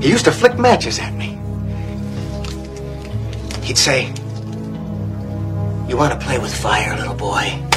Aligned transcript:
he 0.00 0.08
used 0.08 0.24
to 0.24 0.32
flick 0.32 0.58
matches 0.58 0.98
at 0.98 1.12
me. 1.14 1.38
He'd 3.62 3.78
say, 3.78 4.06
You 5.88 5.96
want 5.96 6.18
to 6.18 6.26
play 6.26 6.38
with 6.38 6.54
fire, 6.54 6.96
little 6.96 7.14
boy? 7.14 7.69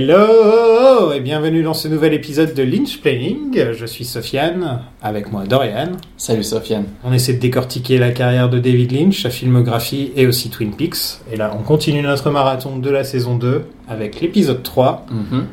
Hello 0.00 1.10
et 1.14 1.20
bienvenue 1.20 1.62
dans 1.62 1.72
ce 1.72 1.88
nouvel 1.88 2.12
épisode 2.12 2.52
de 2.52 2.62
Lynch 2.62 3.00
Planning. 3.00 3.72
Je 3.72 3.86
suis 3.86 4.04
Sofiane, 4.04 4.82
avec 5.00 5.32
moi 5.32 5.44
Dorian. 5.46 5.92
Salut 6.18 6.42
Sofiane. 6.44 6.84
On 7.02 7.14
essaie 7.14 7.32
de 7.32 7.38
décortiquer 7.38 7.96
la 7.96 8.10
carrière 8.10 8.50
de 8.50 8.58
David 8.58 8.92
Lynch, 8.92 9.22
sa 9.22 9.30
filmographie 9.30 10.12
et 10.14 10.26
aussi 10.26 10.50
Twin 10.50 10.76
Peaks. 10.76 11.22
Et 11.32 11.36
là, 11.36 11.56
on 11.58 11.62
continue 11.62 12.02
notre 12.02 12.30
marathon 12.30 12.76
de 12.78 12.90
la 12.90 13.04
saison 13.04 13.36
2 13.36 13.62
avec 13.88 14.20
l'épisode 14.20 14.62
3, 14.62 15.06
Mhm. 15.10 15.46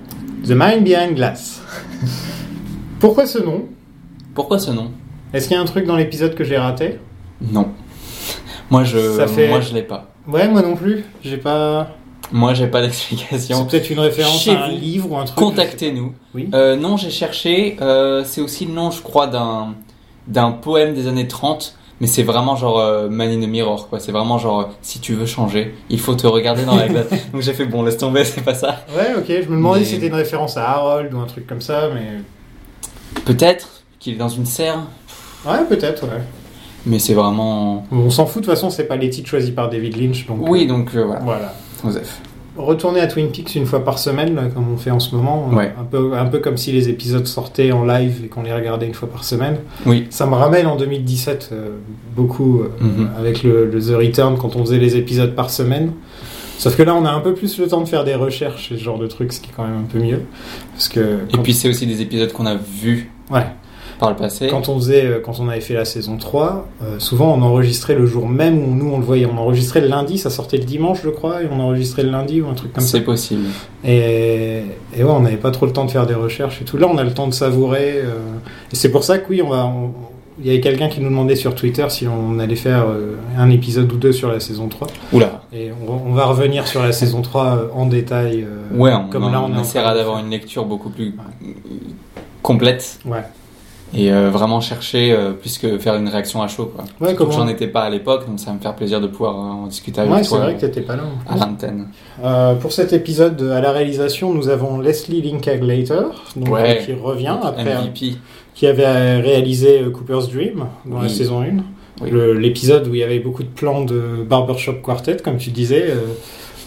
The 0.45 0.49
Mind 0.51 0.83
Behind 0.83 1.15
Glass. 1.15 1.61
Pourquoi 2.99 3.25
ce 3.27 3.39
nom? 3.39 3.63
Pourquoi 4.35 4.59
ce 4.59 4.71
nom? 4.71 4.91
Est-ce 5.33 5.47
qu'il 5.47 5.55
y 5.55 5.57
a 5.57 5.61
un 5.61 5.65
truc 5.65 5.85
dans 5.85 5.95
l'épisode 5.95 6.35
que 6.35 6.43
j'ai 6.43 6.57
raté? 6.57 6.99
Non. 7.41 7.69
Moi 8.69 8.83
je 8.83 8.97
Ça 9.15 9.25
fait- 9.25 9.47
moi 9.47 9.61
je 9.61 9.73
l'ai 9.73 9.83
pas. 9.83 10.09
Ouais, 10.27 10.49
moi 10.49 10.61
non 10.61 10.75
plus. 10.75 11.05
J'ai 11.23 11.37
pas. 11.37 11.95
Moi 12.33 12.53
j'ai 12.53 12.67
pas 12.67 12.79
C'est 12.79 12.87
d'explication. 12.87 13.65
peut-être 13.65 13.89
une 13.91 13.99
référence 13.99 14.41
Chez 14.41 14.55
à 14.55 14.63
un 14.65 14.69
vous, 14.71 14.77
livre 14.77 15.11
ou 15.11 15.17
un 15.17 15.23
truc. 15.25 15.37
Contactez-nous. 15.37 16.13
Oui. 16.35 16.49
Euh, 16.53 16.75
non, 16.75 16.97
j'ai 16.97 17.09
cherché. 17.11 17.77
euh, 17.81 18.23
c'est 18.25 18.41
aussi 18.41 18.65
le 18.65 18.73
nom, 18.73 18.91
je 18.91 19.01
crois, 19.01 19.27
d'un 19.27 19.75
d'un 20.27 20.51
poème 20.51 20.93
des 20.95 21.07
années 21.07 21.27
30. 21.27 21.75
Mais 22.01 22.07
c'est 22.07 22.23
vraiment 22.23 22.55
genre 22.55 22.79
euh, 22.79 23.07
Man 23.07 23.29
in 23.29 23.39
the 23.39 23.47
Mirror, 23.47 23.87
quoi. 23.87 23.99
C'est 23.99 24.11
vraiment 24.11 24.37
genre, 24.39 24.59
euh, 24.61 24.65
si 24.81 24.99
tu 24.99 25.13
veux 25.13 25.25
changer, 25.27 25.75
il 25.89 25.99
faut 25.99 26.15
te 26.15 26.25
regarder 26.27 26.65
dans 26.65 26.75
la 26.75 26.87
glace. 26.89 27.05
Donc 27.31 27.41
j'ai 27.43 27.53
fait, 27.53 27.65
bon, 27.65 27.83
laisse 27.83 27.97
tomber, 27.97 28.25
c'est 28.25 28.41
pas 28.43 28.55
ça. 28.55 28.83
Ouais, 28.97 29.13
ok. 29.15 29.25
Je 29.27 29.49
me 29.49 29.55
demandais 29.55 29.79
Mais- 29.81 29.85
si 29.85 29.91
c'était 29.95 30.07
une 30.07 30.15
référence 30.15 30.57
à 30.57 30.67
Harold 30.69 31.13
ou 31.13 31.19
un 31.19 31.25
truc 31.27 31.45
comme 31.47 31.61
ça, 31.61 31.89
mais. 31.93 32.19
Peut-être 33.25 33.83
qu'il 33.99 34.15
est 34.15 34.17
dans 34.17 34.27
une 34.29 34.45
serre, 34.45 34.79
Ouais, 35.45 35.63
peut-être, 35.69 36.03
ouais. 36.03 36.21
mais 36.85 36.99
c'est 36.99 37.13
vraiment... 37.13 37.85
On 37.91 38.09
s'en 38.09 38.25
fout, 38.25 38.41
de 38.41 38.47
toute 38.47 38.55
façon, 38.55 38.69
c'est 38.69 38.85
pas 38.85 38.95
les 38.95 39.09
titres 39.09 39.29
choisis 39.29 39.51
par 39.51 39.69
David 39.69 39.95
Lynch, 39.97 40.25
donc. 40.25 40.39
Oui, 40.49 40.65
donc 40.67 40.95
euh, 40.95 41.03
voilà, 41.05 41.21
Voilà. 41.21 41.53
Joseph. 41.83 42.19
Retourner 42.55 42.99
à 42.99 43.07
Twin 43.07 43.29
Peaks 43.31 43.55
une 43.55 43.65
fois 43.65 43.83
par 43.83 43.97
semaine, 43.97 44.35
là, 44.35 44.43
comme 44.53 44.65
on 44.71 44.77
fait 44.77 44.91
en 44.91 44.99
ce 44.99 45.15
moment, 45.15 45.49
Ouais. 45.51 45.73
un, 45.79 45.83
peu, 45.83 46.13
un 46.15 46.25
peu 46.25 46.37
comme 46.37 46.55
si 46.57 46.71
les 46.71 46.87
épisodes 46.87 47.25
sortaient 47.25 47.71
en 47.71 47.83
live 47.83 48.21
et 48.25 48.27
qu'on 48.27 48.43
les 48.43 48.53
regardait 48.53 48.85
une 48.85 48.93
fois 48.93 49.09
par 49.09 49.23
semaine. 49.23 49.57
Oui. 49.87 50.05
Ça 50.11 50.27
me 50.27 50.35
ramène 50.35 50.67
en 50.67 50.75
2017 50.75 51.49
euh, 51.51 51.69
beaucoup 52.15 52.61
euh, 52.61 52.69
Mhm. 52.79 53.09
avec 53.17 53.41
le, 53.43 53.65
le 53.71 53.81
The 53.81 53.95
Return 53.97 54.37
quand 54.37 54.55
on 54.55 54.63
faisait 54.65 54.77
les 54.77 54.95
épisodes 54.97 55.33
par 55.33 55.49
semaine. 55.49 55.93
Sauf 56.59 56.77
que 56.77 56.83
là, 56.83 56.93
on 56.93 57.05
a 57.05 57.11
un 57.11 57.19
peu 57.21 57.33
plus 57.33 57.57
le 57.57 57.67
temps 57.67 57.81
de 57.81 57.87
faire 57.89 58.03
des 58.03 58.13
recherches 58.13 58.71
et 58.71 58.77
ce 58.77 58.83
genre 58.83 58.99
de 58.99 59.07
trucs, 59.07 59.33
ce 59.33 59.41
qui 59.41 59.49
est 59.49 59.53
quand 59.55 59.63
même 59.65 59.79
un 59.79 59.91
peu 59.91 59.97
mieux. 59.99 60.21
Parce 60.73 60.87
que 60.89 60.99
Et 61.33 61.37
puis 61.39 61.53
c'est 61.53 61.67
aussi 61.69 61.87
des 61.87 62.01
épisodes 62.01 62.31
qu'on 62.31 62.45
a 62.45 62.55
vus 62.55 63.09
ouais, 63.31 63.47
par 63.99 64.09
le 64.09 64.15
passé. 64.15 64.47
quand 64.47 64.69
on 64.69 64.75
faisait, 64.77 65.05
euh, 65.05 65.19
quand 65.23 65.39
on 65.39 65.47
avait 65.49 65.61
fait 65.61 65.73
la 65.73 65.85
saison 65.85 66.17
3, 66.17 66.67
euh, 66.83 66.99
souvent 66.99 67.33
on 67.37 67.41
enregistrait 67.41 67.95
le 67.95 68.05
jour 68.05 68.27
même 68.27 68.57
où 68.57 68.73
nous 68.75 68.91
on 68.93 68.97
le 68.97 69.03
voyait. 69.05 69.25
On 69.25 69.37
enregistrait 69.37 69.81
le 69.81 69.87
lundi, 69.87 70.17
ça 70.17 70.29
sortait 70.29 70.57
le 70.57 70.63
dimanche, 70.65 70.99
je 71.03 71.09
crois, 71.09 71.43
et 71.43 71.47
on 71.51 71.59
enregistrait 71.59 72.03
le 72.03 72.09
lundi 72.11 72.41
ou 72.41 72.47
un 72.49 72.53
truc 72.53 72.73
comme 72.73 72.83
ça. 72.83 72.91
C'est 72.91 73.01
possible. 73.03 73.45
Et, 73.85 74.63
et 74.95 75.03
ouais, 75.03 75.11
on 75.11 75.21
n'avait 75.21 75.37
pas 75.37 75.51
trop 75.51 75.65
le 75.65 75.73
temps 75.73 75.85
de 75.85 75.91
faire 75.91 76.05
des 76.05 76.13
recherches 76.13 76.61
et 76.61 76.65
tout. 76.65 76.77
Là, 76.77 76.87
on 76.91 76.97
a 76.97 77.03
le 77.03 77.13
temps 77.13 77.27
de 77.27 77.33
savourer. 77.33 77.93
euh, 77.95 78.13
et 78.71 78.75
c'est 78.75 78.89
pour 78.91 79.03
ça 79.03 79.17
que 79.17 79.29
oui, 79.29 79.41
on 79.41 79.49
va. 79.49 79.65
on- 79.65 79.91
il 80.39 80.47
y 80.47 80.49
avait 80.49 80.61
quelqu'un 80.61 80.89
qui 80.89 80.99
nous 80.99 81.09
demandait 81.09 81.35
sur 81.35 81.53
Twitter 81.53 81.85
si 81.89 82.07
on 82.07 82.39
allait 82.39 82.55
faire 82.55 82.87
un 83.37 83.51
épisode 83.51 83.93
ou 83.93 83.97
deux 83.97 84.11
sur 84.11 84.29
la 84.31 84.39
saison 84.39 84.67
3. 84.67 84.87
Oula. 85.13 85.43
Et 85.53 85.69
on, 85.87 86.11
va 86.13 86.25
revenir 86.25 86.65
sur 86.67 86.81
la 86.81 86.91
saison 86.91 87.21
3 87.21 87.45
euh, 87.45 87.67
en 87.75 87.85
détail. 87.85 88.47
Ouais, 88.73 88.91
on, 88.91 89.09
comme 89.09 89.25
on- 89.25 89.31
là, 89.31 89.43
on, 89.43 89.61
essaiera 89.61 89.93
d'avoir 89.93 90.17
une 90.17 90.31
lecture 90.31 90.65
beaucoup 90.65 90.89
plus 90.89 91.13
complète 92.41 92.99
Ouais, 93.05 93.23
et 93.95 94.11
euh, 94.11 94.29
vraiment 94.29 94.59
chercher 94.61 95.11
euh, 95.13 95.31
plus 95.33 95.57
que 95.57 95.77
faire 95.77 95.95
une 95.95 96.07
réaction 96.07 96.41
à 96.41 96.47
chaud. 96.47 96.71
Quoi. 96.75 96.83
ouais 97.01 97.09
Surtout 97.09 97.15
comme 97.15 97.29
que 97.29 97.33
on- 97.33 97.37
j'en 97.37 97.47
étais 97.47 97.67
pas 97.67 97.81
à 97.81 97.89
l'époque, 97.89 98.27
donc 98.27 98.39
ça 98.39 98.47
va 98.47 98.53
me 98.53 98.59
faire 98.59 98.75
plaisir 98.75 98.99
de 99.01 99.07
pouvoir 99.07 99.35
euh, 99.35 99.63
en 99.63 99.67
discuter 99.67 100.01
avec 100.01 100.13
Ouais, 100.13 100.23
c'est 100.23 100.29
toi 100.29 100.39
vrai 100.39 100.55
que 100.55 100.61
t'étais 100.61 100.81
pas 100.81 100.95
là. 100.95 101.03
en 101.29 101.33
à 101.33 101.37
l'antenne. 101.45 101.87
Euh, 102.23 102.55
pour 102.55 102.71
cet 102.71 102.93
épisode, 102.93 103.41
à 103.53 103.61
la 103.61 103.71
réalisation, 103.71 104.33
nous 104.33 104.49
avons 104.49 104.79
Leslie 104.79 105.21
Linkaglater, 105.21 106.01
donc, 106.35 106.53
Ouais. 106.53 106.79
euh, 106.81 106.85
qui 106.85 106.93
revient 106.93 107.35
après, 107.41 107.63
MVP. 107.63 108.15
qui 108.55 108.67
avait 108.67 109.19
réalisé 109.21 109.81
euh, 109.81 109.89
Cooper's 109.89 110.29
Dream 110.29 110.65
dans 110.85 111.01
la 111.01 111.09
saison 111.09 111.41
1. 111.41 111.45
Oui. 112.01 112.09
Le- 112.09 112.33
L'épisode 112.33 112.87
où 112.87 112.95
il 112.95 112.99
y 113.01 113.03
avait 113.03 113.19
beaucoup 113.19 113.43
de 113.43 113.47
plans 113.47 113.83
de 113.85 114.25
Barbershop 114.27 114.75
Quartet, 114.83 115.17
comme 115.23 115.37
tu 115.37 115.51
disais. 115.51 115.93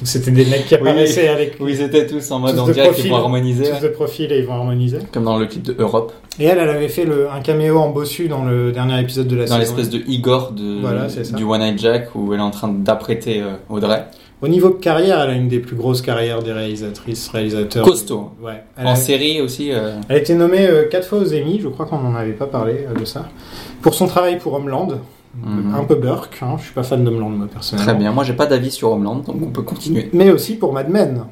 Euh, 0.02 0.04
C'était 0.04 0.30
des 0.30 0.44
mecs 0.44 0.66
qui 0.66 0.74
Oui. 0.74 0.80
apparaissaient 0.88 1.28
avec 1.28 1.56
Où 1.60 1.68
ils 1.68 1.80
étaient 1.80 2.06
tous 2.06 2.30
en 2.30 2.38
mode 2.40 2.58
en 2.58 2.66
direct, 2.68 2.98
ils 3.04 3.10
vont 3.10 3.16
harmoniser. 3.16 3.70
tous 3.70 3.82
de 3.82 3.88
profil 3.88 4.32
et 4.32 4.38
ils 4.38 4.46
vont 4.46 4.54
harmoniser. 4.54 4.98
Comme 5.12 5.24
dans 5.24 5.38
le 5.38 5.46
clip 5.46 5.62
de 5.62 5.74
Europe, 5.78 6.12
Et 6.38 6.44
elle, 6.44 6.58
elle 6.58 6.68
avait 6.68 6.88
fait 6.88 7.04
le, 7.04 7.30
un 7.30 7.40
caméo 7.40 7.78
en 7.78 7.90
bossu 7.90 8.28
dans 8.28 8.44
le 8.44 8.72
dernier 8.72 9.00
épisode 9.00 9.26
de 9.28 9.36
la 9.36 9.44
dans 9.46 9.58
saison. 9.58 9.76
l'espèce 9.76 9.90
de 9.90 10.02
Igor 10.06 10.52
de, 10.52 10.80
Voilà, 10.80 11.06
du 11.34 11.44
One 11.44 11.60
Night 11.60 11.78
Jack 11.78 12.14
où 12.14 12.32
elle 12.34 12.40
est 12.40 12.42
en 12.42 12.50
train 12.50 12.68
d'apprêter 12.68 13.40
euh, 13.42 13.54
Audrey. 13.68 14.04
Au 14.42 14.48
niveau 14.48 14.68
de 14.68 14.74
carrière, 14.74 15.18
elle 15.22 15.30
a 15.30 15.32
une 15.32 15.48
des 15.48 15.60
plus 15.60 15.76
grosses 15.76 16.02
carrières 16.02 16.42
des 16.42 16.52
réalisatrices, 16.52 17.30
réalisateurs. 17.30 17.86
Costaud. 17.86 18.32
Ouais. 18.42 18.62
Elle 18.76 18.86
En 18.86 18.90
a, 18.90 18.94
série 18.96 19.40
aussi. 19.40 19.72
euh, 19.72 19.92
elle 20.10 20.16
a 20.16 20.18
été 20.18 20.34
nommée 20.34 20.66
euh, 20.66 20.84
quatre 20.90 21.08
fois 21.08 21.20
aux 21.20 21.32
Emmy, 21.32 21.58
je 21.62 21.68
crois 21.68 21.86
qu'on 21.86 22.00
n'en 22.00 22.14
avait 22.14 22.32
pas 22.34 22.46
parlé 22.46 22.86
euh, 22.86 22.98
de 23.00 23.06
ça. 23.06 23.30
Pour 23.80 23.94
son 23.94 24.06
travail 24.06 24.38
pour 24.38 24.52
Homeland. 24.52 24.88
Mhm. 25.44 25.74
Un 25.74 25.84
peu 25.84 25.94
Burke, 25.96 26.38
hein, 26.42 26.56
je 26.58 26.64
suis 26.64 26.72
pas 26.74 26.82
fan 26.82 27.04
d'Homeland 27.04 27.28
moi 27.30 27.46
personnellement. 27.52 27.90
Très 27.92 27.98
bien. 27.98 28.12
Moi, 28.12 28.24
j'ai 28.24 28.32
pas 28.32 28.46
d'avis 28.46 28.70
sur 28.70 28.90
Homeland, 28.92 29.16
donc 29.16 29.36
on 29.42 29.50
peut 29.50 29.62
continuer. 29.62 30.08
Mais 30.12 30.30
aussi 30.30 30.56
pour 30.56 30.72
Mad 30.72 30.88
Men. 30.88 31.24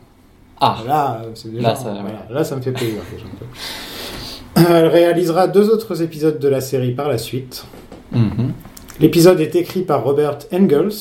Ah, 0.61 0.77
Là, 0.87 1.23
déjà, 1.45 1.69
Là, 1.69 1.75
ça- 1.75 1.93
voilà, 2.01 2.27
là, 2.31 2.45
ça 2.45 2.55
me 2.57 2.61
fait 2.61 2.73
plaisir. 2.73 3.01
Elle 4.57 4.87
réalisera 4.87 5.49
deux 5.49 5.69
autres 5.71 6.03
épisodes 6.03 6.39
de 6.39 6.49
la 6.49 6.61
série 6.61 6.93
par 6.93 7.09
la 7.09 7.19
suite. 7.19 7.65
mhm. 8.13 8.53
L'épisode 9.01 9.41
est 9.41 9.57
écrit 9.57 9.83
par 9.83 10.05
Robert 10.05 10.39
Engels, 10.53 10.93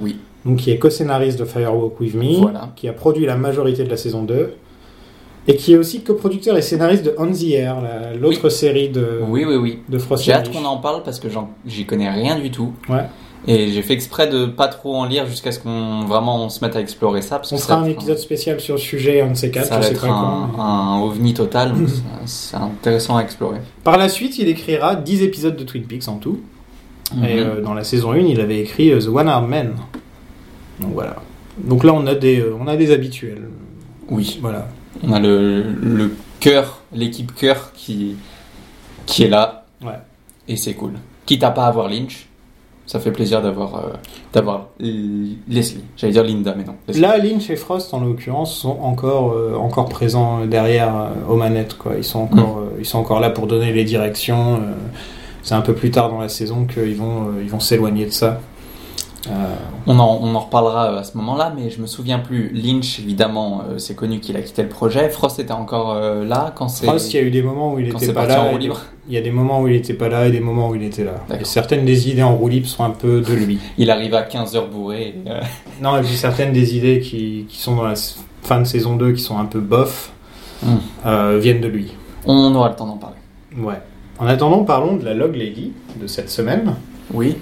oui. 0.00 0.18
donc 0.44 0.58
qui 0.58 0.70
est 0.70 0.78
co-scénariste 0.78 1.40
de 1.40 1.44
Firewalk 1.44 1.98
With 1.98 2.14
Me, 2.14 2.40
Voilà. 2.42 2.68
qui 2.76 2.86
a 2.86 2.92
produit 2.92 3.26
la 3.26 3.36
majorité 3.36 3.82
de 3.82 3.90
la 3.90 3.96
saison 3.96 4.22
2, 4.22 4.54
et 5.48 5.56
qui 5.56 5.72
est 5.72 5.76
aussi 5.76 6.02
coproducteur 6.02 6.56
et 6.56 6.62
scénariste 6.62 7.04
de 7.04 7.14
On 7.18 7.26
the 7.32 7.42
Air, 7.52 7.80
la- 7.80 8.14
l'autre 8.14 8.48
série 8.50 8.88
de, 8.88 9.20
Oui, 9.26 9.44
oui, 9.46 9.56
oui. 9.56 9.78
de 9.88 9.98
Frost 9.98 10.24
J'ai 10.24 10.32
hâte 10.32 10.52
qu'on 10.52 10.64
en 10.64 10.76
parle 10.78 11.02
parce 11.02 11.18
que 11.18 11.28
j'y 11.66 11.86
connais 11.86 12.10
rien 12.10 12.38
du 12.38 12.50
tout. 12.50 12.72
Ouais. 12.88 13.04
Et 13.46 13.68
j'ai 13.72 13.80
fait 13.80 13.94
exprès 13.94 14.28
de 14.28 14.44
pas 14.44 14.68
trop 14.68 14.94
en 14.96 15.06
lire 15.06 15.24
jusqu'à 15.26 15.50
ce 15.50 15.58
qu'on 15.58 16.04
vraiment 16.04 16.44
on 16.44 16.50
se 16.50 16.62
mette 16.62 16.76
à 16.76 16.80
explorer 16.80 17.22
ça. 17.22 17.36
Parce 17.38 17.50
On 17.52 17.56
que 17.56 17.62
fera 17.62 17.76
ça, 17.76 17.80
un 17.80 17.86
épisode 17.86 18.18
spécial 18.18 18.60
sur 18.60 18.74
le 18.74 18.80
sujet, 18.80 19.22
un 19.22 19.30
de 19.30 19.34
ces 19.34 19.50
quatre, 19.50 19.66
ça 19.68 19.78
va 19.78 19.86
être 19.86 20.04
un, 20.04 20.50
mais- 20.98 21.02
ovni 21.04 21.32
total. 21.32 21.72
donc 21.72 21.88
c'est- 22.26 22.54
intéressant 22.56 23.16
à 23.16 23.22
explorer. 23.22 23.58
Par 23.82 23.96
la 23.96 24.10
suite, 24.10 24.36
il 24.38 24.46
écrira 24.48 24.94
10 24.94 25.22
épisodes 25.22 25.56
de 25.56 25.64
Twin 25.64 25.84
Peaks 25.84 26.06
en 26.08 26.16
tout. 26.16 26.40
Mhm. 27.16 27.24
Et 27.24 27.38
euh, 27.40 27.60
dans 27.62 27.72
la 27.72 27.82
saison 27.82 28.12
1, 28.12 28.18
il 28.18 28.40
avait 28.42 28.60
écrit 28.60 28.92
euh, 28.92 29.00
The 29.00 29.08
One 29.08 29.26
Armed 29.26 29.48
Man. 29.48 29.72
Donc 30.80 30.92
voilà. 30.92 31.16
Donc 31.56 31.82
là, 31.82 31.94
on 31.94 32.06
a 32.06 32.14
des, 32.14 32.40
euh, 32.40 32.54
on 32.60 32.66
a 32.66 32.76
des 32.76 32.92
habituels. 32.92 33.48
Oui. 34.10 34.38
Voilà. 34.42 34.68
On 35.02 35.12
a 35.12 35.20
le, 35.20 35.62
le 35.62 36.14
cœur, 36.40 36.82
l'équipe 36.92 37.34
cœur 37.34 37.72
qui, 37.72 38.16
qui 39.06 39.24
est 39.24 39.28
là. 39.28 39.64
Ouais. 39.82 39.98
Et 40.48 40.56
c'est 40.56 40.74
cool. 40.74 40.92
Quitte 41.26 41.44
à 41.44 41.50
pas 41.50 41.66
avoir 41.66 41.88
Lynch, 41.88 42.28
ça 42.86 42.98
fait 42.98 43.12
plaisir 43.12 43.40
d'avoir 43.40 43.76
euh, 43.76 43.88
d'avoir 44.32 44.68
Leslie. 44.80 45.84
J'allais 45.96 46.12
dire 46.12 46.24
Linda, 46.24 46.54
mais 46.56 46.64
non. 46.64 46.74
Leslie. 46.88 47.00
Là, 47.00 47.18
Lynch 47.18 47.48
et 47.48 47.56
Frost, 47.56 47.94
en 47.94 48.00
l'occurrence, 48.00 48.56
sont 48.56 48.78
encore, 48.80 49.32
euh, 49.32 49.54
encore 49.56 49.88
présents 49.88 50.44
derrière 50.44 50.94
euh, 50.96 51.32
aux 51.32 51.36
manettes. 51.36 51.78
Quoi. 51.78 51.92
Ils, 51.98 52.04
sont 52.04 52.20
encore, 52.20 52.58
euh, 52.58 52.78
ils 52.80 52.86
sont 52.86 52.98
encore 52.98 53.20
là 53.20 53.30
pour 53.30 53.46
donner 53.46 53.72
les 53.72 53.84
directions. 53.84 54.60
c'est 55.42 55.54
un 55.54 55.60
peu 55.60 55.74
plus 55.74 55.92
tard 55.92 56.10
dans 56.10 56.20
la 56.20 56.28
saison 56.28 56.64
qu'ils 56.64 56.96
vont 56.96 57.28
ils 57.40 57.48
vont 57.48 57.60
s'éloigner 57.60 58.06
de 58.06 58.10
ça. 58.10 58.40
Euh, 59.28 59.32
On 59.86 59.98
en, 59.98 60.18
on 60.22 60.34
en 60.34 60.40
reparlera 60.40 60.92
euh, 60.92 61.00
à 61.00 61.04
ce 61.04 61.16
moment-là, 61.18 61.52
mais 61.54 61.68
je 61.68 61.80
me 61.82 61.86
souviens 61.86 62.18
plus. 62.20 62.50
Lynch, 62.54 62.98
évidemment, 63.00 63.62
euh, 63.68 63.76
c'est 63.78 63.94
connu 63.94 64.18
qu'il 64.20 64.36
a 64.36 64.40
quitté 64.40 64.62
le 64.62 64.68
projet. 64.68 65.10
Frost 65.10 65.38
était 65.38 65.52
encore 65.52 65.94
là 66.24 66.52
quand 66.56 66.68
c'est. 66.68 66.86
Frost, 66.86 67.12
il 67.12 67.16
y 67.16 67.18
a 67.20 67.22
eu 67.22 67.30
des 67.30 67.42
moments 67.42 67.74
où 67.74 67.78
il 67.78 67.90
quand 67.92 67.98
était 67.98 68.06
c'est 68.06 68.12
pas 68.14 68.26
là. 68.26 68.50
Il 69.08 69.14
y 69.14 69.18
a 69.18 69.20
des 69.20 69.30
moments 69.30 69.60
où 69.60 69.68
il 69.68 69.74
était 69.74 69.94
pas 69.94 70.08
là 70.08 70.26
et 70.26 70.30
des 70.30 70.40
moments 70.40 70.68
où 70.70 70.74
il 70.74 70.82
était 70.84 71.04
là. 71.04 71.14
Et 71.38 71.44
certaines 71.44 71.84
des 71.84 72.08
idées 72.08 72.22
en 72.22 72.34
roue 72.36 72.48
libre 72.48 72.66
sont 72.68 72.84
un 72.84 72.90
peu 72.90 73.20
de 73.20 73.32
lui. 73.34 73.58
Il 73.76 73.90
arrive 73.90 74.14
à 74.14 74.22
15h 74.22 74.68
bourré. 74.70 75.14
et, 75.26 75.30
euh, 75.30 75.40
Non, 75.82 75.96
et 75.98 76.02
puis 76.02 76.16
certaines 76.16 76.52
des 76.52 76.76
idées 76.76 77.00
qui, 77.00 77.44
qui 77.48 77.58
sont 77.58 77.76
dans 77.76 77.82
la 77.84 77.94
fin 78.42 78.60
de 78.60 78.64
saison 78.64 78.96
2, 78.96 79.12
qui 79.12 79.22
sont 79.22 79.38
un 79.38 79.46
peu 79.46 79.60
bof, 79.60 80.12
Hmm. 80.62 80.76
euh, 81.06 81.38
viennent 81.40 81.62
de 81.62 81.68
lui. 81.68 81.94
on 82.26 82.54
aura 82.54 82.68
le 82.68 82.74
temps 82.76 82.86
d'en 82.86 82.98
parler. 82.98 83.16
Ouais. 83.56 83.80
En 84.18 84.26
attendant, 84.26 84.62
parlons 84.64 84.96
de 84.96 85.04
la 85.06 85.14
Log 85.14 85.34
Lady 85.34 85.72
de 85.98 86.06
cette 86.06 86.28
semaine. 86.28 86.74
Oui. 87.14 87.36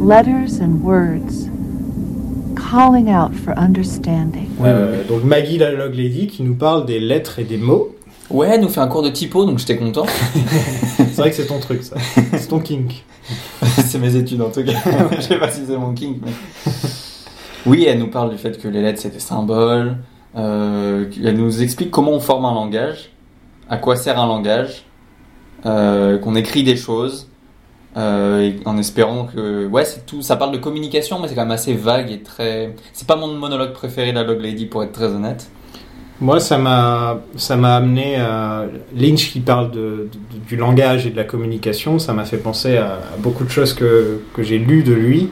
Letters 0.00 0.60
and 0.60 0.82
words 0.82 1.48
calling 2.56 3.10
out 3.10 3.34
for 3.34 3.52
understanding. 3.58 4.48
Euh, 4.62 5.04
donc 5.04 5.24
Maggie 5.24 5.58
la 5.58 5.70
Log 5.72 5.94
Lady 5.94 6.26
qui 6.26 6.42
nous 6.42 6.54
parle 6.54 6.86
des 6.86 6.98
lettres 6.98 7.38
et 7.38 7.44
des 7.44 7.58
mots. 7.58 7.94
Ouais, 8.30 8.48
elle 8.52 8.60
nous 8.60 8.68
fait 8.68 8.80
un 8.80 8.86
cours 8.86 9.02
de 9.02 9.10
typo, 9.10 9.44
donc 9.44 9.58
j'étais 9.58 9.76
content. 9.76 10.06
C'est 10.96 11.16
vrai 11.16 11.30
que 11.30 11.36
c'est 11.36 11.46
ton 11.46 11.58
truc, 11.58 11.82
ça. 11.82 11.96
C'est 12.32 12.48
ton 12.48 12.60
kink. 12.60 13.04
c'est 13.62 13.98
mes 13.98 14.16
études 14.16 14.40
en 14.40 14.50
tout 14.50 14.64
cas. 14.64 14.72
Je 15.16 15.20
sais 15.20 15.38
pas 15.38 15.50
si 15.50 15.60
c'est 15.66 15.76
mon 15.76 15.92
king, 15.92 16.18
mais. 16.24 16.32
Oui, 17.66 17.84
elle 17.86 17.98
nous 17.98 18.08
parle 18.08 18.30
du 18.30 18.38
fait 18.38 18.60
que 18.60 18.68
les 18.68 18.80
lettres 18.80 19.00
c'est 19.00 19.12
des 19.12 19.20
symboles. 19.20 19.96
Euh, 20.36 21.10
elle 21.22 21.36
nous 21.36 21.62
explique 21.62 21.90
comment 21.90 22.12
on 22.12 22.20
forme 22.20 22.44
un 22.44 22.54
langage, 22.54 23.10
à 23.68 23.76
quoi 23.76 23.96
sert 23.96 24.18
un 24.18 24.26
langage, 24.26 24.84
euh, 25.66 26.18
qu'on 26.18 26.34
écrit 26.36 26.62
des 26.62 26.76
choses, 26.76 27.29
euh, 27.96 28.52
en 28.64 28.78
espérant 28.78 29.24
que 29.24 29.66
ouais 29.66 29.84
c'est 29.84 30.06
tout. 30.06 30.22
Ça 30.22 30.36
parle 30.36 30.52
de 30.52 30.58
communication, 30.58 31.18
mais 31.18 31.28
c'est 31.28 31.34
quand 31.34 31.42
même 31.42 31.50
assez 31.50 31.74
vague 31.74 32.10
et 32.10 32.22
très. 32.22 32.74
C'est 32.92 33.06
pas 33.06 33.16
mon 33.16 33.28
monologue 33.28 33.72
préféré 33.72 34.12
la 34.12 34.22
Log 34.22 34.40
Lady 34.40 34.66
pour 34.66 34.82
être 34.82 34.92
très 34.92 35.06
honnête. 35.06 35.50
Moi, 36.22 36.38
ça 36.38 36.58
m'a, 36.58 37.20
ça 37.36 37.56
m'a 37.56 37.76
amené 37.76 38.16
à 38.16 38.66
Lynch 38.94 39.32
qui 39.32 39.40
parle 39.40 39.70
de, 39.70 40.10
du 40.46 40.56
langage 40.56 41.06
et 41.06 41.10
de 41.10 41.16
la 41.16 41.24
communication. 41.24 41.98
Ça 41.98 42.12
m'a 42.12 42.26
fait 42.26 42.36
penser 42.36 42.76
à, 42.76 42.92
à 42.92 43.16
beaucoup 43.18 43.42
de 43.42 43.48
choses 43.48 43.72
que, 43.72 44.20
que 44.34 44.42
j'ai 44.42 44.58
lues 44.58 44.82
de 44.82 44.92
lui 44.92 45.30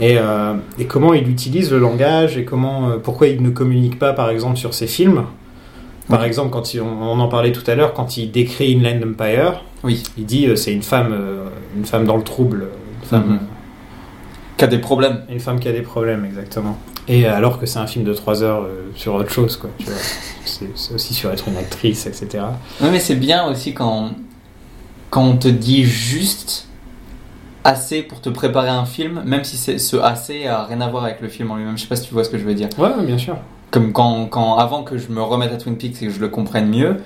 et, 0.00 0.16
euh, 0.16 0.54
et 0.78 0.86
comment 0.86 1.12
il 1.12 1.28
utilise 1.28 1.70
le 1.70 1.78
langage 1.78 2.38
et 2.38 2.44
comment, 2.46 2.88
euh, 2.88 2.96
pourquoi 2.96 3.26
il 3.26 3.42
ne 3.42 3.50
communique 3.50 3.98
pas, 3.98 4.14
par 4.14 4.30
exemple, 4.30 4.56
sur 4.56 4.72
ses 4.72 4.86
films. 4.86 5.24
Par 6.08 6.20
Oui. 6.20 6.26
exemple, 6.26 6.50
quand 6.50 6.72
il- 6.74 6.80
on, 6.80 6.86
on 7.02 7.20
en 7.20 7.28
parlait 7.28 7.52
tout 7.52 7.68
à 7.70 7.74
l'heure, 7.74 7.92
quand 7.94 8.16
il 8.16 8.30
décrit 8.30 8.74
Inland 8.74 9.02
Empire, 9.10 9.62
Oui. 9.84 10.02
il 10.16 10.24
dit 10.26 10.46
euh, 10.46 10.56
c'est 10.56 10.72
une 10.72 10.82
femme, 10.82 11.12
euh, 11.12 11.44
une 11.76 11.84
femme 11.84 12.04
dans 12.06 12.16
le 12.16 12.22
trouble, 12.24 12.68
une 13.02 13.08
femme, 13.08 13.26
Mhm. 13.28 13.38
Qui 14.56 14.64
a 14.64 14.66
des 14.68 14.78
problèmes. 14.78 15.22
une 15.28 15.38
femme 15.40 15.60
qui 15.60 15.68
a 15.68 15.72
des 15.72 15.82
problèmes, 15.82 16.24
exactement. 16.24 16.76
Et 17.06 17.26
euh, 17.26 17.34
alors 17.36 17.58
que 17.60 17.66
c'est 17.66 17.78
un 17.78 17.86
film 17.86 18.04
de 18.04 18.12
3 18.12 18.42
heures 18.42 18.62
euh, 18.62 18.90
sur 18.96 19.14
autre 19.14 19.30
chose, 19.30 19.56
quoi. 19.56 19.70
C'est 20.44 20.68
aussi 20.94 21.14
sur 21.14 21.30
être 21.30 21.46
une 21.46 21.56
actrice, 21.58 22.06
etc. 22.06 22.42
Oui, 22.80 22.88
mais 22.90 22.98
c'est 23.00 23.14
bien 23.14 23.46
aussi 23.48 23.74
quand, 23.74 24.10
quand 25.10 25.22
on 25.22 25.36
te 25.36 25.46
dit 25.46 25.84
juste 25.84 26.66
assez 27.64 28.02
pour 28.02 28.20
te 28.22 28.30
préparer 28.30 28.70
un 28.70 28.84
film, 28.86 29.22
même 29.26 29.44
si 29.44 29.56
c'est 29.58 29.78
ce 29.78 29.96
assez 29.96 30.46
a 30.46 30.64
rien 30.64 30.80
à 30.80 30.88
voir 30.88 31.04
avec 31.04 31.20
le 31.20 31.28
film 31.28 31.50
en 31.50 31.56
lui-même. 31.56 31.76
Je 31.76 31.82
sais 31.82 31.88
pas 31.88 31.96
si 31.96 32.08
tu 32.08 32.14
vois 32.14 32.24
ce 32.24 32.30
que 32.30 32.38
je 32.38 32.44
veux 32.44 32.54
dire. 32.54 32.68
Ouais, 32.78 32.88
bien 33.04 33.18
sûr. 33.18 33.36
Comme 33.70 33.92
quand, 33.92 34.26
quand 34.26 34.56
avant 34.56 34.82
que 34.82 34.96
je 34.96 35.08
me 35.08 35.22
remette 35.22 35.52
à 35.52 35.56
Twin 35.56 35.76
Peaks 35.76 36.02
et 36.02 36.06
que 36.06 36.12
je 36.12 36.20
le 36.20 36.28
comprenne 36.28 36.68
mieux, 36.68 36.96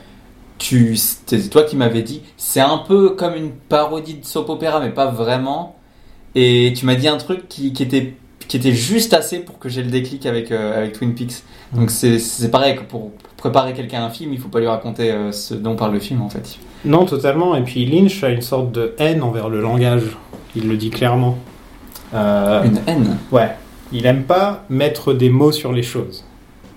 tu, 0.58 0.96
c'est 0.96 1.50
toi 1.50 1.64
qui 1.64 1.76
m'avais 1.76 2.02
dit, 2.02 2.22
c'est 2.36 2.60
un 2.60 2.78
peu 2.78 3.10
comme 3.10 3.34
une 3.34 3.50
parodie 3.50 4.14
de 4.14 4.24
soap 4.24 4.48
opéra, 4.48 4.78
mais 4.80 4.90
pas 4.90 5.06
vraiment. 5.06 5.76
Et 6.34 6.72
tu 6.76 6.86
m'as 6.86 6.94
dit 6.94 7.08
un 7.08 7.16
truc 7.16 7.48
qui, 7.48 7.72
qui 7.72 7.82
était 7.82 8.14
qui 8.48 8.56
était 8.56 8.72
juste 8.72 9.14
assez 9.14 9.38
pour 9.38 9.58
que 9.58 9.68
j'ai 9.68 9.82
le 9.82 9.90
déclic 9.90 10.26
avec 10.26 10.50
euh, 10.52 10.76
avec 10.76 10.92
Twin 10.92 11.14
Peaks. 11.14 11.42
Donc 11.72 11.90
c'est 11.90 12.18
c'est 12.18 12.50
pareil 12.50 12.76
que 12.76 12.82
pour 12.82 13.10
préparer 13.36 13.72
quelqu'un 13.72 14.02
à 14.02 14.06
un 14.06 14.10
film, 14.10 14.32
il 14.32 14.38
faut 14.38 14.48
pas 14.48 14.60
lui 14.60 14.66
raconter 14.66 15.10
euh, 15.10 15.32
ce 15.32 15.54
dont 15.54 15.74
parle 15.74 15.94
le 15.94 16.00
film 16.00 16.22
en 16.22 16.28
fait. 16.28 16.58
Non, 16.84 17.06
totalement. 17.06 17.54
Et 17.56 17.62
puis 17.62 17.84
Lynch 17.86 18.22
a 18.22 18.28
une 18.30 18.42
sorte 18.42 18.72
de 18.72 18.94
haine 18.98 19.22
envers 19.22 19.48
le 19.48 19.60
langage. 19.60 20.16
Il 20.54 20.68
le 20.68 20.76
dit 20.76 20.90
clairement. 20.90 21.38
Euh, 22.14 22.62
Une 22.64 22.80
haine? 22.86 23.16
Ouais. 23.30 23.56
Il 23.90 24.06
aime 24.06 24.24
pas 24.24 24.64
mettre 24.68 25.12
des 25.12 25.30
mots 25.30 25.52
sur 25.52 25.72
les 25.72 25.82
choses. 25.82 26.24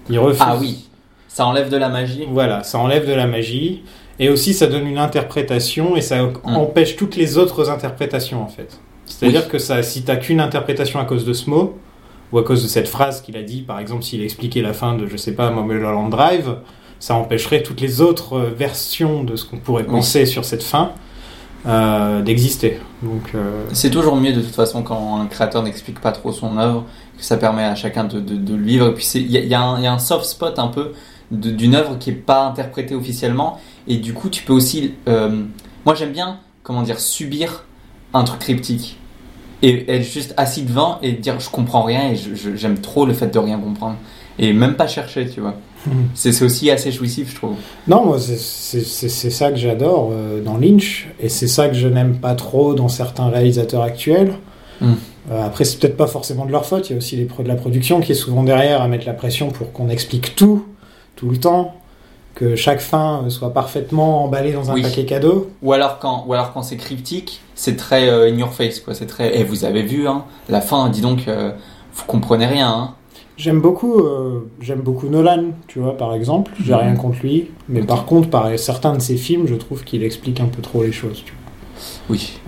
Il 0.09 0.19
refuse. 0.19 0.41
Ah 0.45 0.57
oui, 0.59 0.87
ça 1.27 1.45
enlève 1.47 1.69
de 1.69 1.77
la 1.77 1.89
magie. 1.89 2.25
Voilà, 2.29 2.63
ça 2.63 2.77
enlève 2.79 3.07
de 3.07 3.13
la 3.13 3.27
magie. 3.27 3.83
Et 4.19 4.29
aussi, 4.29 4.53
ça 4.53 4.67
donne 4.67 4.87
une 4.87 4.97
interprétation 4.97 5.95
et 5.97 6.01
ça 6.01 6.21
Mm. 6.23 6.55
empêche 6.55 6.95
toutes 6.95 7.15
les 7.17 7.37
autres 7.37 7.69
interprétations, 7.69 8.41
en 8.41 8.47
fait. 8.47 8.79
C'est-à-dire 9.05 9.41
Oui. 9.45 9.49
que 9.51 9.57
ça, 9.59 9.83
si 9.83 10.03
t'as 10.03 10.15
qu'une 10.15 10.39
interprétation 10.39 10.99
à 10.99 11.05
cause 11.05 11.25
de 11.25 11.33
ce 11.33 11.49
mot, 11.49 11.77
ou 12.31 12.37
à 12.39 12.43
cause 12.43 12.63
de 12.63 12.67
cette 12.67 12.87
phrase 12.87 13.21
qu'il 13.21 13.35
a 13.37 13.43
dit, 13.43 13.61
par 13.61 13.79
exemple, 13.79 14.03
s'il 14.03 14.23
expliquait 14.23 14.61
la 14.61 14.73
fin 14.73 14.95
de, 14.95 15.05
je 15.07 15.17
sais 15.17 15.33
pas, 15.33 15.51
Mulholland 15.51 16.09
Drive, 16.09 16.55
ça 16.99 17.13
empêcherait 17.15 17.61
toutes 17.61 17.81
les 17.81 18.01
autres 18.01 18.33
euh, 18.37 18.49
versions 18.57 19.23
de 19.23 19.35
ce 19.35 19.45
qu'on 19.45 19.57
pourrait 19.57 19.83
Oui. 19.83 19.91
penser 19.91 20.25
sur 20.25 20.43
cette 20.45 20.63
fin 20.63 20.91
euh, 21.67 22.21
d'exister. 22.21 22.79
Donc, 23.01 23.31
euh, 23.35 23.63
C'est 23.73 23.89
toujours 23.89 24.15
mieux 24.15 24.33
de 24.33 24.41
toute 24.41 24.55
façon 24.55 24.83
quand 24.83 25.19
un 25.19 25.25
créateur 25.27 25.63
n'explique 25.63 25.99
pas 25.99 26.11
trop 26.11 26.31
son 26.31 26.57
œuvre, 26.57 26.85
que 27.17 27.23
ça 27.23 27.37
permet 27.37 27.63
à 27.63 27.75
chacun 27.75 28.03
de, 28.03 28.19
de, 28.19 28.55
le 28.55 28.63
vivre. 28.63 28.87
Et 28.87 28.93
puis 28.93 29.05
il 29.15 29.31
y 29.31 29.47
y 29.47 29.53
a 29.55 29.61
un- 29.61 29.99
soft 29.99 30.25
spot 30.25 30.59
un 30.59 30.67
peu 30.67 30.91
d'une 31.31 31.73
œuvre 31.75 31.97
qui 31.97 32.11
est 32.11 32.13
pas 32.13 32.45
interprétée 32.45 32.93
officiellement, 32.95 33.59
et 33.87 33.97
du 33.97 34.13
coup 34.13 34.29
tu 34.29 34.43
peux 34.43 34.53
aussi. 34.53 34.93
euh, 35.07 35.43
moi 35.85 35.95
j'aime 35.95 36.11
bien, 36.11 36.39
comment 36.63 36.83
dire, 36.83 36.99
subir 36.99 37.63
un 38.13 38.23
truc 38.23 38.39
cryptique 38.39 38.97
et 39.61 39.91
être 39.95 40.03
juste 40.03 40.33
assis 40.37 40.63
devant 40.63 40.99
et 41.01 41.13
dire 41.13 41.39
je 41.39 41.49
comprends 41.49 41.83
rien 41.83 42.11
et 42.11 42.15
j'aime 42.55 42.79
trop 42.79 43.05
le 43.05 43.13
fait 43.13 43.27
de 43.27 43.39
rien 43.39 43.57
comprendre 43.57 43.95
et 44.37 44.53
même 44.53 44.75
pas 44.75 44.87
chercher, 44.87 45.27
tu 45.29 45.39
vois. 45.41 45.55
Mhm. 45.87 46.09
C'est 46.13 46.41
aussi 46.41 46.69
assez 46.71 46.91
jouissif, 46.91 47.31
je 47.31 47.35
trouve. 47.35 47.55
Non, 47.87 48.05
moi, 48.05 48.17
c'est- 48.19 49.29
ça 49.29 49.51
que 49.51 49.57
j'adore 49.57 50.09
euh, 50.11 50.41
dans 50.41 50.57
Lynch, 50.57 51.07
et 51.19 51.29
c'est 51.29 51.47
ça 51.47 51.67
que 51.69 51.75
je 51.75 51.87
n'aime 51.87 52.15
pas 52.17 52.35
trop 52.35 52.73
dans 52.73 52.87
certains 52.87 53.29
réalisateurs 53.29 53.83
actuels. 53.83 54.33
Mm. 54.81 54.93
Euh, 55.31 55.45
après, 55.45 55.63
c'est 55.63 55.79
peut-être 55.79 55.97
pas 55.97 56.07
forcément 56.07 56.45
de 56.45 56.51
leur 56.51 56.65
faute, 56.65 56.89
il 56.89 56.93
y 56.93 56.95
a 56.95 56.97
aussi 56.97 57.15
les 57.15 57.25
pro 57.25 57.43
de 57.43 57.47
la 57.47 57.55
production 57.55 57.99
qui 58.01 58.11
est 58.11 58.15
souvent 58.15 58.43
derrière 58.43 58.81
à 58.81 58.87
mettre 58.87 59.05
la 59.05 59.13
pression 59.13 59.49
pour 59.49 59.71
qu'on 59.71 59.89
explique 59.89 60.35
tout, 60.35 60.65
tout 61.15 61.29
le 61.29 61.37
temps, 61.37 61.75
que 62.35 62.55
chaque 62.55 62.81
fin 62.81 63.23
euh, 63.25 63.29
soit 63.29 63.51
parfaitement 63.53 64.23
emballée 64.25 64.51
dans 64.51 64.69
un 64.69 64.73
Oui. 64.73 64.81
paquet 64.81 65.05
cadeau. 65.05 65.49
Ou 65.63 65.73
alors 65.73 65.99
quand, 65.99 66.25
ou 66.27 66.33
alors 66.33 66.51
quand 66.53 66.61
c'est 66.63 66.75
cryptique, 66.77 67.41
c'est 67.55 67.77
très 67.77 68.09
euh, 68.09 68.29
in 68.29 68.37
your 68.37 68.53
face, 68.53 68.79
quoi. 68.81 68.93
C'est 68.93 69.05
très, 69.07 69.39
eh, 69.39 69.43
vous 69.43 69.63
avez 69.65 69.81
vu, 69.83 70.07
hein, 70.07 70.25
la 70.49 70.61
fin, 70.61 70.89
dis 70.89 71.01
donc, 71.01 71.27
euh, 71.27 71.51
vous 71.95 72.03
comprenez 72.05 72.45
rien, 72.45 72.69
hein. 72.69 72.93
J'aime 73.37 73.59
beaucoup, 73.59 73.99
euh, 73.99 74.47
j'aime 74.61 74.79
beaucoup 74.79 75.07
Nolan, 75.09 75.45
tu 75.67 75.79
vois, 75.79 75.97
par 75.97 76.13
exemple. 76.13 76.51
J'ai 76.63 76.71
Mhm. 76.73 76.79
rien 76.79 76.95
contre 76.95 77.17
lui, 77.21 77.51
mais 77.67 77.81
par 77.81 78.05
contre, 78.05 78.29
par 78.29 78.47
certains 78.57 78.93
de 78.93 79.01
ses 79.01 79.17
films, 79.17 79.45
je 79.47 79.55
trouve 79.55 79.83
qu'il 79.83 80.03
explique 80.03 80.39
un 80.39 80.45
peu 80.45 80.61
trop 80.61 80.83
les 80.83 80.93
choses. 80.93 81.21
Tu 81.25 81.33
vois. 81.33 81.41
Oui. 82.09 82.39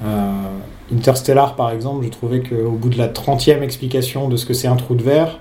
Interstellar, 0.94 1.56
par 1.57 1.72
exemple, 1.72 2.06
je 2.06 2.10
trouvais 2.10 2.42
qu'au 2.42 2.72
bout 2.72 2.88
de 2.90 2.98
la 2.98 3.10
30e 3.10 3.62
explication 3.63 4.30
de 4.30 4.38
ce 4.38 4.45
que 4.45 4.54
c'est 4.54 4.69
un 4.69 4.78
trou 4.78 4.95
de 4.95 5.04
verre, 5.04 5.40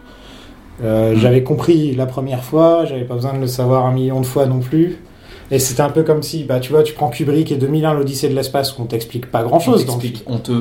euh, 0.84 1.14
Mm. 1.14 1.19
j'avais 1.19 1.43
compris 1.43 1.94
la 1.94 2.06
première 2.06 2.43
fois, 2.44 2.84
j'avais 2.84 3.05
pas 3.05 3.14
besoin 3.14 3.32
de 3.34 3.40
le 3.40 3.46
savoir 3.46 3.87
un 3.87 3.93
million 3.93 4.20
de 4.20 4.26
fois 4.26 4.46
non 4.46 4.61
plus. 4.61 4.99
Et 5.50 5.58
c'était 5.61 5.82
un 5.82 5.90
peu 5.90 6.02
comme 6.02 6.23
si, 6.23 6.43
bah, 6.44 6.58
tu 6.58 6.73
vois, 6.73 6.82
tu 6.82 6.93
prends 6.93 7.08
Kubrick 7.08 7.52
et 7.52 7.56
2001, 7.56 7.94
l'Odyssée 7.94 8.28
de 8.28 8.34
l'espace, 8.34 8.76
où 8.76 8.82
on 8.82 8.87
t'explique 8.87 9.31
pas 9.31 9.43
grand 9.44 9.58
On 9.58 9.61
chose 9.61 9.81
le 9.82 9.87
t'explique, 9.87 10.25
on 10.26 10.38
te, 10.38 10.52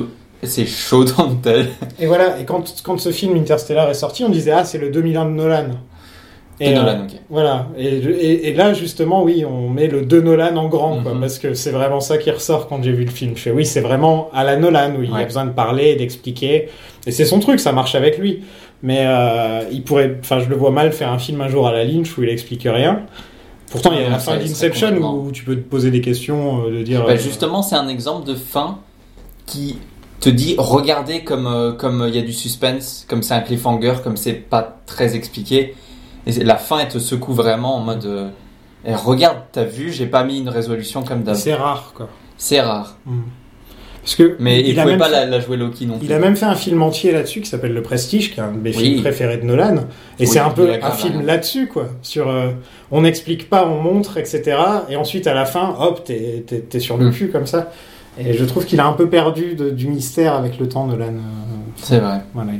c'est 0.44 0.64
chaud 0.66 1.04
dans 1.04 1.26
le 1.26 1.34
tel. 1.42 1.66
Et 1.98 2.06
voilà, 2.06 2.38
et 2.38 2.44
quand, 2.44 2.62
quand 2.84 2.96
ce 3.00 3.10
film 3.10 3.36
Interstellar 3.36 3.90
est 3.90 3.94
sorti, 3.94 4.22
on 4.22 4.28
disait, 4.28 4.52
ah, 4.52 4.64
c'est 4.64 4.78
le 4.78 4.90
2001 4.90 5.24
de 5.24 5.30
Nolan. 5.30 5.64
Et 6.60 6.68
euh, 6.70 6.74
Nolan. 6.76 7.06
Voilà, 7.28 7.66
et, 7.76 7.84
et, 7.96 8.48
et 8.48 8.54
là 8.54 8.72
justement, 8.72 9.22
oui, 9.24 9.44
on 9.44 9.68
met 9.68 9.88
le 9.88 10.02
de 10.02 10.20
Nolan 10.20 10.56
en 10.56 10.68
grand, 10.68 11.02
quoi, 11.02 11.12
Mhm. 11.14 11.20
parce 11.20 11.38
que 11.40 11.52
c'est 11.54 11.70
vraiment 11.72 12.00
ça 12.00 12.16
qui 12.16 12.30
ressort 12.30 12.68
quand 12.68 12.82
j'ai 12.82 12.92
vu 12.92 13.04
le 13.04 13.10
film. 13.10 13.32
Je 13.36 13.42
fais, 13.42 13.50
oui, 13.50 13.66
c'est 13.66 13.80
vraiment 13.82 14.30
à 14.32 14.42
la 14.44 14.56
Nolan, 14.56 14.94
où 14.98 15.02
il 15.02 15.10
Ouais. 15.12 15.22
a 15.22 15.24
besoin 15.24 15.44
de 15.46 15.50
parler, 15.50 15.96
d'expliquer, 15.96 16.68
et 17.06 17.10
c'est 17.10 17.24
son 17.26 17.40
truc, 17.40 17.58
ça 17.60 17.72
marche 17.72 17.94
avec 17.94 18.16
lui. 18.18 18.42
Mais 18.82 19.04
euh, 19.06 19.62
il 19.72 19.82
pourrait, 19.82 20.18
enfin, 20.20 20.38
je 20.40 20.48
le 20.48 20.56
vois 20.56 20.70
mal 20.70 20.92
faire 20.92 21.10
un 21.10 21.18
film 21.18 21.40
un 21.40 21.48
jour 21.48 21.66
à 21.66 21.72
la 21.72 21.84
Lynch 21.84 22.16
où 22.18 22.22
il 22.22 22.28
explique 22.28 22.62
rien. 22.64 23.02
Pourtant, 23.70 23.90
il 23.92 24.02
y 24.02 24.04
a 24.04 24.10
la 24.10 24.18
fin 24.18 24.36
d'Inception 24.36 24.88
complètement- 24.88 25.14
où 25.16 25.32
tu 25.32 25.44
peux 25.44 25.56
te 25.56 25.68
poser 25.68 25.90
des 25.90 26.00
questions, 26.00 26.66
euh, 26.66 26.70
de 26.78 26.82
dire. 26.82 27.04
Bah, 27.04 27.12
euh, 27.12 27.16
justement, 27.18 27.62
c'est 27.62 27.74
un 27.76 27.88
exemple 27.88 28.26
de 28.26 28.34
fin 28.34 28.78
qui 29.46 29.78
te 30.20 30.28
dit, 30.28 30.54
regardez 30.58 31.24
comme, 31.24 31.74
comme 31.78 32.04
il 32.08 32.14
y 32.14 32.18
a 32.18 32.22
du 32.22 32.32
suspense, 32.32 33.04
comme 33.08 33.22
c'est 33.22 33.34
un 33.34 33.40
cliffhanger, 33.40 33.94
comme 34.04 34.16
c'est 34.16 34.32
pas 34.34 34.78
très 34.86 35.16
expliqué. 35.16 35.74
Et 36.26 36.32
la 36.44 36.56
fin, 36.56 36.78
elle 36.78 36.88
te 36.88 36.98
secoue 36.98 37.32
vraiment 37.34 37.76
en 37.76 37.80
mode, 37.80 38.30
eh, 38.84 38.94
regarde, 38.94 39.38
t'as 39.52 39.64
vu, 39.64 39.92
j'ai 39.92 40.06
pas 40.06 40.24
mis 40.24 40.38
une 40.38 40.48
résolution 40.48 41.02
comme 41.02 41.22
d'hab. 41.22 41.34
c'est 41.36 41.54
rare, 41.54 41.92
quoi. 41.94 42.08
C'est 42.36 42.60
rare. 42.60 42.96
Mhm. 43.06 43.22
Parce 44.06 44.14
que 44.14 44.36
Mais 44.38 44.60
il, 44.60 44.78
a 44.78 44.82
pouvait 44.82 44.92
même 44.92 45.00
pas 45.00 45.06
fait- 45.06 45.10
la, 45.10 45.26
la 45.26 45.40
jouer 45.40 45.56
Loki 45.56 45.84
non 45.84 45.98
plus. 45.98 46.06
Il 46.06 46.12
a 46.12 46.20
même 46.20 46.36
fait 46.36 46.46
un 46.46 46.54
film 46.54 46.80
entier 46.80 47.10
là-dessus 47.10 47.40
qui 47.40 47.48
s'appelle 47.50 47.72
Le 47.74 47.82
Prestige, 47.82 48.32
qui 48.32 48.38
est 48.38 48.42
un 48.44 48.52
de 48.52 48.58
mes 48.58 48.70
Oui. 48.70 48.76
films 48.84 49.00
préférés 49.02 49.36
de 49.38 49.42
Nolan. 49.42 49.74
Et 49.74 49.80
Oui, 50.20 50.26
c'est 50.28 50.38
un 50.38 50.50
peu 50.50 50.70
un 50.80 50.90
film 50.92 51.26
là-dessus, 51.26 51.66
quoi. 51.66 51.88
Sur, 52.02 52.28
euh, 52.28 52.50
on 52.92 53.02
n'explique 53.02 53.50
pas, 53.50 53.66
on 53.66 53.82
montre, 53.82 54.16
etc. 54.16 54.56
Et 54.88 54.94
ensuite, 54.94 55.26
à 55.26 55.34
la 55.34 55.44
fin, 55.44 55.74
hop, 55.80 56.04
t'es, 56.04 56.44
t'es, 56.46 56.60
t'es 56.60 56.78
sur 56.78 56.96
le 56.98 57.08
Mm. 57.08 57.12
cul 57.12 57.28
comme 57.30 57.46
ça. 57.46 57.72
Et 58.16 58.32
je 58.34 58.44
trouve 58.44 58.64
qu'il 58.64 58.78
a 58.78 58.86
un 58.86 58.92
peu 58.92 59.08
perdu 59.08 59.56
de- 59.56 59.70
du 59.70 59.88
mystère 59.88 60.34
avec 60.34 60.60
le 60.60 60.68
temps, 60.68 60.86
Nolan. 60.86 61.06
Euh, 61.06 61.18
C'est 61.74 61.98
vrai. 61.98 62.20
voilà. 62.32 62.52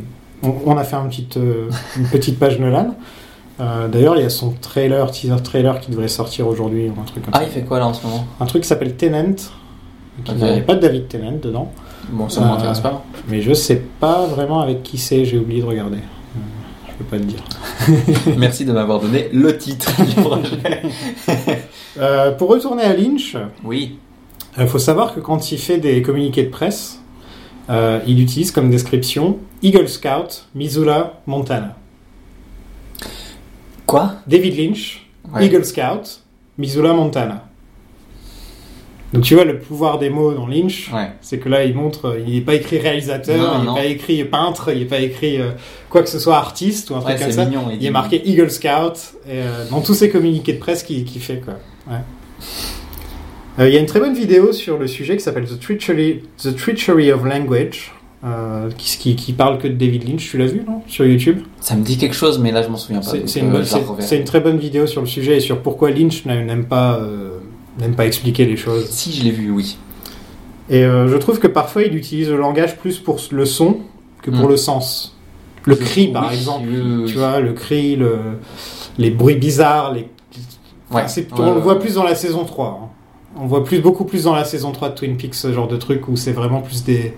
On, 0.42 0.52
on 0.66 0.76
a 0.76 0.82
fait 0.82 0.96
un 0.96 1.06
petit, 1.06 1.28
euh, 1.36 1.70
une 1.96 2.06
petite 2.08 2.40
page 2.40 2.58
Nolan. 2.58 2.96
Euh, 3.60 3.86
d'ailleurs, 3.86 4.16
il 4.16 4.22
y 4.22 4.26
a 4.26 4.30
son 4.30 4.50
trailer, 4.50 5.08
teaser 5.12 5.40
trailer 5.44 5.78
qui 5.80 5.92
devrait 5.92 6.08
sortir 6.08 6.48
aujourd'hui 6.48 6.88
ou 6.94 7.00
un 7.00 7.04
truc 7.04 7.22
comme 7.24 7.32
Ah, 7.34 7.38
ça. 7.38 7.44
il 7.44 7.50
fait 7.50 7.62
quoi 7.62 7.78
là 7.78 7.86
en 7.86 7.94
ce 7.94 8.04
moment? 8.04 8.26
Un 8.40 8.46
truc 8.46 8.62
qui 8.64 8.68
s'appelle 8.68 8.96
Tenant. 8.96 9.36
Il 10.28 10.34
n'y 10.34 10.58
a 10.58 10.60
pas 10.62 10.74
de 10.74 10.80
David 10.80 11.08
Tennant 11.08 11.38
dedans. 11.42 11.72
Bon, 12.10 12.28
ça 12.28 12.40
Euh, 12.42 12.44
m'intéresse 12.46 12.80
pas. 12.80 13.04
Mais 13.28 13.42
je 13.42 13.52
sais 13.52 13.82
pas 14.00 14.26
vraiment 14.26 14.60
avec 14.60 14.82
qui 14.82 14.98
c'est, 14.98 15.24
j'ai 15.24 15.38
oublié 15.38 15.60
de 15.60 15.66
regarder. 15.66 15.98
Euh, 15.98 16.40
Je 16.88 16.94
peux 16.94 17.04
pas 17.04 17.18
te 17.18 17.24
dire. 17.24 17.42
Merci 18.38 18.64
de 18.64 18.72
m'avoir 18.72 19.00
donné 19.00 19.28
le 19.32 19.56
titre 19.58 19.90
du 20.04 20.14
projet. 20.22 20.82
Euh, 21.98 22.32
pour 22.32 22.48
retourner 22.48 22.82
à 22.84 22.94
Lynch, 22.96 23.36
Oui. 23.64 23.98
il 24.58 24.66
faut 24.66 24.78
savoir 24.78 25.14
que 25.14 25.20
quand 25.20 25.50
il 25.52 25.58
fait 25.58 25.78
des 25.78 26.00
communiqués 26.02 26.44
de 26.44 26.50
presse, 26.50 27.00
euh, 27.68 27.98
il 28.06 28.20
utilise 28.20 28.52
comme 28.52 28.70
description 28.70 29.38
Eagle 29.62 29.88
Scout, 29.88 30.46
Missoula, 30.54 31.20
Montana. 31.26 31.76
Quoi? 33.86 34.14
David 34.26 34.56
Lynch, 34.58 35.02
Ouais. 35.34 35.46
Eagle 35.46 35.64
Scout, 35.64 36.20
Missoula, 36.58 36.92
Montana. 36.92 37.44
Donc 39.16 39.24
tu 39.24 39.34
vois 39.34 39.44
le 39.44 39.58
pouvoir 39.58 39.98
des 39.98 40.10
mots 40.10 40.32
dans 40.34 40.46
Lynch, 40.46 40.90
Ouais. 40.92 41.08
c'est 41.22 41.38
que 41.38 41.48
là 41.48 41.64
il 41.64 41.74
montre, 41.74 42.18
il 42.26 42.34
n'est 42.34 42.40
pas 42.42 42.54
écrit 42.54 42.78
réalisateur, 42.78 43.36
Non, 43.38 43.60
il 43.62 43.68
n'est 43.70 43.80
pas 43.80 43.86
écrit 43.86 44.24
peintre, 44.24 44.70
il 44.72 44.80
n'est 44.80 44.84
pas 44.84 44.98
écrit 45.00 45.40
euh, 45.40 45.50
quoi 45.88 46.02
que 46.02 46.08
ce 46.08 46.18
soit 46.18 46.36
artiste 46.36 46.90
ou 46.90 46.94
un 46.96 47.00
truc 47.00 47.14
Ouais, 47.14 47.20
comme 47.22 47.32
ça. 47.32 47.44
mignon. 47.46 47.62
Il 47.72 47.84
est 47.84 47.90
marqué 47.90 48.20
Eagle 48.28 48.50
Scout 48.50 49.14
et, 49.26 49.30
euh, 49.38 49.64
dans 49.70 49.80
tous 49.80 49.94
ses 49.94 50.10
communiqués 50.10 50.52
de 50.52 50.58
presse 50.58 50.82
qu'il 50.82 51.06
fait 51.08 51.40
quoi. 51.44 51.54
Ouais. 51.88 51.98
Euh, 53.58 53.68
Il 53.68 53.74
y 53.74 53.76
a 53.78 53.80
une 53.80 53.86
très 53.86 54.00
bonne 54.00 54.14
vidéo 54.14 54.52
sur 54.52 54.76
le 54.76 54.86
sujet 54.86 55.16
qui 55.16 55.22
s'appelle 55.22 55.46
The 55.46 55.58
Treachery, 55.58 56.22
The 56.42 56.54
Treachery 56.54 57.10
of 57.10 57.24
Language, 57.24 57.92
euh, 58.24 58.68
qui, 58.76 58.98
qui, 58.98 59.16
qui 59.16 59.32
parle 59.32 59.56
que 59.58 59.66
de 59.68 59.72
David 59.74 60.06
Lynch. 60.06 60.28
Tu 60.30 60.36
l'as 60.36 60.46
vu 60.46 60.62
non? 60.66 60.82
Sur 60.88 61.06
YouTube? 61.06 61.38
Ça 61.60 61.74
me 61.74 61.82
dit 61.82 61.96
quelque 61.96 62.14
chose, 62.14 62.38
mais 62.38 62.52
là 62.52 62.60
je 62.62 62.68
m'en 62.68 62.76
souviens 62.76 63.00
pas. 63.00 63.12
C'est 63.24 63.40
une, 63.40 63.54
euh, 63.56 64.24
très 64.26 64.40
bonne 64.40 64.58
vidéo 64.58 64.86
sur 64.86 65.00
le 65.00 65.06
sujet 65.06 65.36
et 65.38 65.40
sur 65.40 65.60
pourquoi 65.62 65.90
Lynch 65.90 66.26
n'a- 66.26 66.42
n'aime 66.44 66.66
pas 66.66 67.00
n'aime 67.78 67.94
pas 67.94 68.06
expliquer 68.06 68.44
les 68.46 68.56
choses. 68.56 68.88
Si 68.90 69.12
je 69.12 69.22
l'ai 69.24 69.30
vu, 69.30 69.50
oui. 69.50 69.76
Et 70.70 70.82
euh, 70.84 71.08
je 71.08 71.16
trouve 71.16 71.38
que 71.38 71.46
parfois 71.46 71.82
il 71.82 71.94
utilise 71.96 72.28
le 72.28 72.36
langage 72.38 72.76
plus 72.76 72.98
pour 72.98 73.20
le 73.30 73.44
son 73.46 73.78
que 74.22 74.30
pour 74.30 74.46
Mm. 74.46 74.50
le 74.50 74.56
sens. 74.56 75.16
Le 75.64 75.74
Je- 75.74 75.80
cri 75.80 76.08
par 76.08 76.28
oui, 76.30 76.34
exemple, 76.36 76.66
oui, 76.70 76.80
oui, 76.84 76.96
oui. 77.04 77.10
tu 77.10 77.18
vois, 77.18 77.40
le 77.40 77.52
cri, 77.52 77.96
le, 77.96 78.18
les 78.98 79.10
bruits 79.10 79.34
bizarres, 79.36 79.92
les... 79.92 80.00
Ouais. 80.00 80.08
Enfin, 80.90 81.08
c'est- 81.08 81.32
Ouais, 81.32 81.38
on 81.40 81.54
le 81.54 81.60
voit 81.60 81.74
ouais. 81.74 81.80
plus 81.80 81.94
dans 81.94 82.04
la 82.04 82.14
saison 82.14 82.44
3. 82.44 82.80
hein. 82.82 82.88
On 83.38 83.46
voit 83.46 83.64
plus, 83.64 83.80
beaucoup 83.80 84.04
plus 84.04 84.24
dans 84.24 84.34
la 84.34 84.44
saison 84.44 84.72
3 84.72 84.88
de 84.90 84.94
Twin 84.94 85.16
Peaks 85.16 85.34
ce 85.34 85.52
genre 85.52 85.68
de 85.68 85.76
truc 85.76 86.08
où 86.08 86.16
c'est 86.16 86.32
vraiment 86.32 86.60
plus 86.62 86.84
des... 86.84 87.14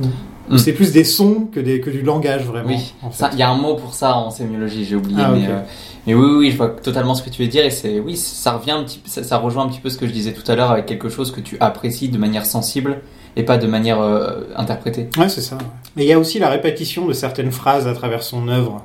où 0.00 0.04
Mm. 0.50 0.58
C'est 0.58 0.74
plus 0.74 0.92
des 0.92 1.04
sons 1.04 1.48
que, 1.50 1.58
des, 1.58 1.80
que 1.80 1.88
du 1.88 2.02
langage 2.02 2.44
vraiment. 2.44 2.68
Oui, 2.68 2.92
en 3.02 3.08
fait. 3.10 3.16
Ça, 3.16 3.30
Il 3.32 3.38
y 3.38 3.42
a 3.42 3.48
un 3.48 3.56
mot 3.56 3.76
pour 3.76 3.94
ça 3.94 4.14
en 4.16 4.30
sémiologie, 4.30 4.84
j'ai 4.84 4.94
oublié. 4.94 5.22
Ah, 5.24 5.30
mais, 5.32 5.46
euh, 5.48 5.60
mais 6.06 6.14
oui, 6.14 6.26
oui, 6.38 6.50
je 6.50 6.56
vois 6.56 6.68
totalement 6.68 7.14
ce 7.14 7.22
que 7.22 7.30
tu 7.30 7.42
veux 7.42 7.48
dire. 7.48 7.64
Et 7.64 7.70
c'est, 7.70 8.00
oui, 8.00 8.16
ça 8.16 8.52
revient 8.52 8.72
un 8.72 8.84
petit, 8.84 9.00
ça, 9.06 9.22
ça 9.22 9.38
rejoint 9.38 9.64
un 9.64 9.68
petit 9.68 9.80
peu 9.80 9.90
ce 9.90 9.98
que 9.98 10.06
je 10.06 10.12
disais 10.12 10.32
tout 10.32 10.50
à 10.50 10.54
l'heure 10.54 10.70
avec 10.70 10.86
quelque 10.86 11.08
chose 11.08 11.32
que 11.32 11.40
tu 11.40 11.56
apprécies 11.60 12.08
de 12.08 12.18
manière 12.18 12.46
sensible 12.46 13.00
et 13.36 13.42
pas 13.42 13.58
de 13.58 13.66
manière 13.66 14.00
euh, 14.00 14.42
interprétée. 14.56 15.08
Ouais, 15.16 15.28
c'est 15.28 15.40
ça. 15.40 15.58
Mais 15.96 16.04
il 16.04 16.08
y 16.08 16.12
a 16.12 16.18
aussi 16.18 16.38
la 16.38 16.48
répétition 16.48 17.06
de 17.06 17.12
certaines 17.12 17.52
phrases 17.52 17.86
à 17.86 17.94
travers 17.94 18.22
son 18.22 18.48
œuvre, 18.48 18.84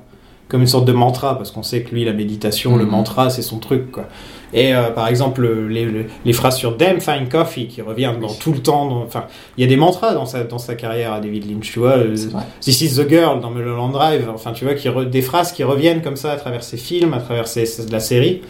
comme 0.50 0.62
une 0.62 0.68
sorte 0.68 0.86
de 0.86 0.92
mantra, 0.92 1.38
parce 1.38 1.52
qu'on 1.52 1.64
sait 1.64 1.84
que 1.84 1.96
lui, 1.96 2.04
la 2.04 2.12
méditation, 2.14 2.76
le 2.76 2.84
Mhm. 2.84 2.92
mantra, 2.92 3.30
c'est 3.30 3.42
son 3.44 3.60
truc, 3.60 3.92
quoi. 3.92 4.06
Et 4.52 4.74
euh, 4.76 4.90
par 4.90 5.08
exemple, 5.08 5.48
les, 5.70 5.86
les, 5.86 6.08
les 6.26 6.34
phrases 6.34 6.58
sur 6.58 6.76
Damn 6.76 7.00
Fine 7.00 7.30
Coffee, 7.30 7.68
qui 7.68 7.82
reviennent 7.84 8.20
dans 8.20 8.34
tout 8.34 8.52
le 8.52 8.58
temps. 8.58 9.04
Enfin, 9.06 9.26
il 9.58 9.62
y 9.62 9.64
a 9.64 9.70
des 9.70 9.78
mantras 9.78 10.16
dans 10.16 10.26
sa, 10.26 10.44
dans 10.44 10.58
sa 10.58 10.74
carrière 10.74 11.14
à 11.14 11.20
David 11.20 11.48
Lynch, 11.50 11.72
tu 11.72 11.78
vois. 11.80 11.98
euh. 12.00 12.16
This 12.62 12.82
is 12.82 12.96
the 12.96 13.08
girl 13.08 13.40
dans 13.42 13.52
Mulholland 13.52 13.92
Drive. 13.92 14.28
Enfin, 14.34 14.52
tu 14.52 14.66
vois, 14.66 14.74
qui 14.74 14.90
re- 14.90 15.08
des 15.08 15.22
phrases 15.22 15.52
qui 15.52 15.64
reviennent 15.64 16.02
comme 16.02 16.16
ça 16.16 16.32
à 16.32 16.36
travers 16.36 16.64
ses 16.64 16.78
films, 16.78 17.14
à 17.14 17.20
travers 17.20 17.48
ses, 17.48 17.68
ses- 17.68 17.88
la 17.92 18.00
série. 18.00 18.42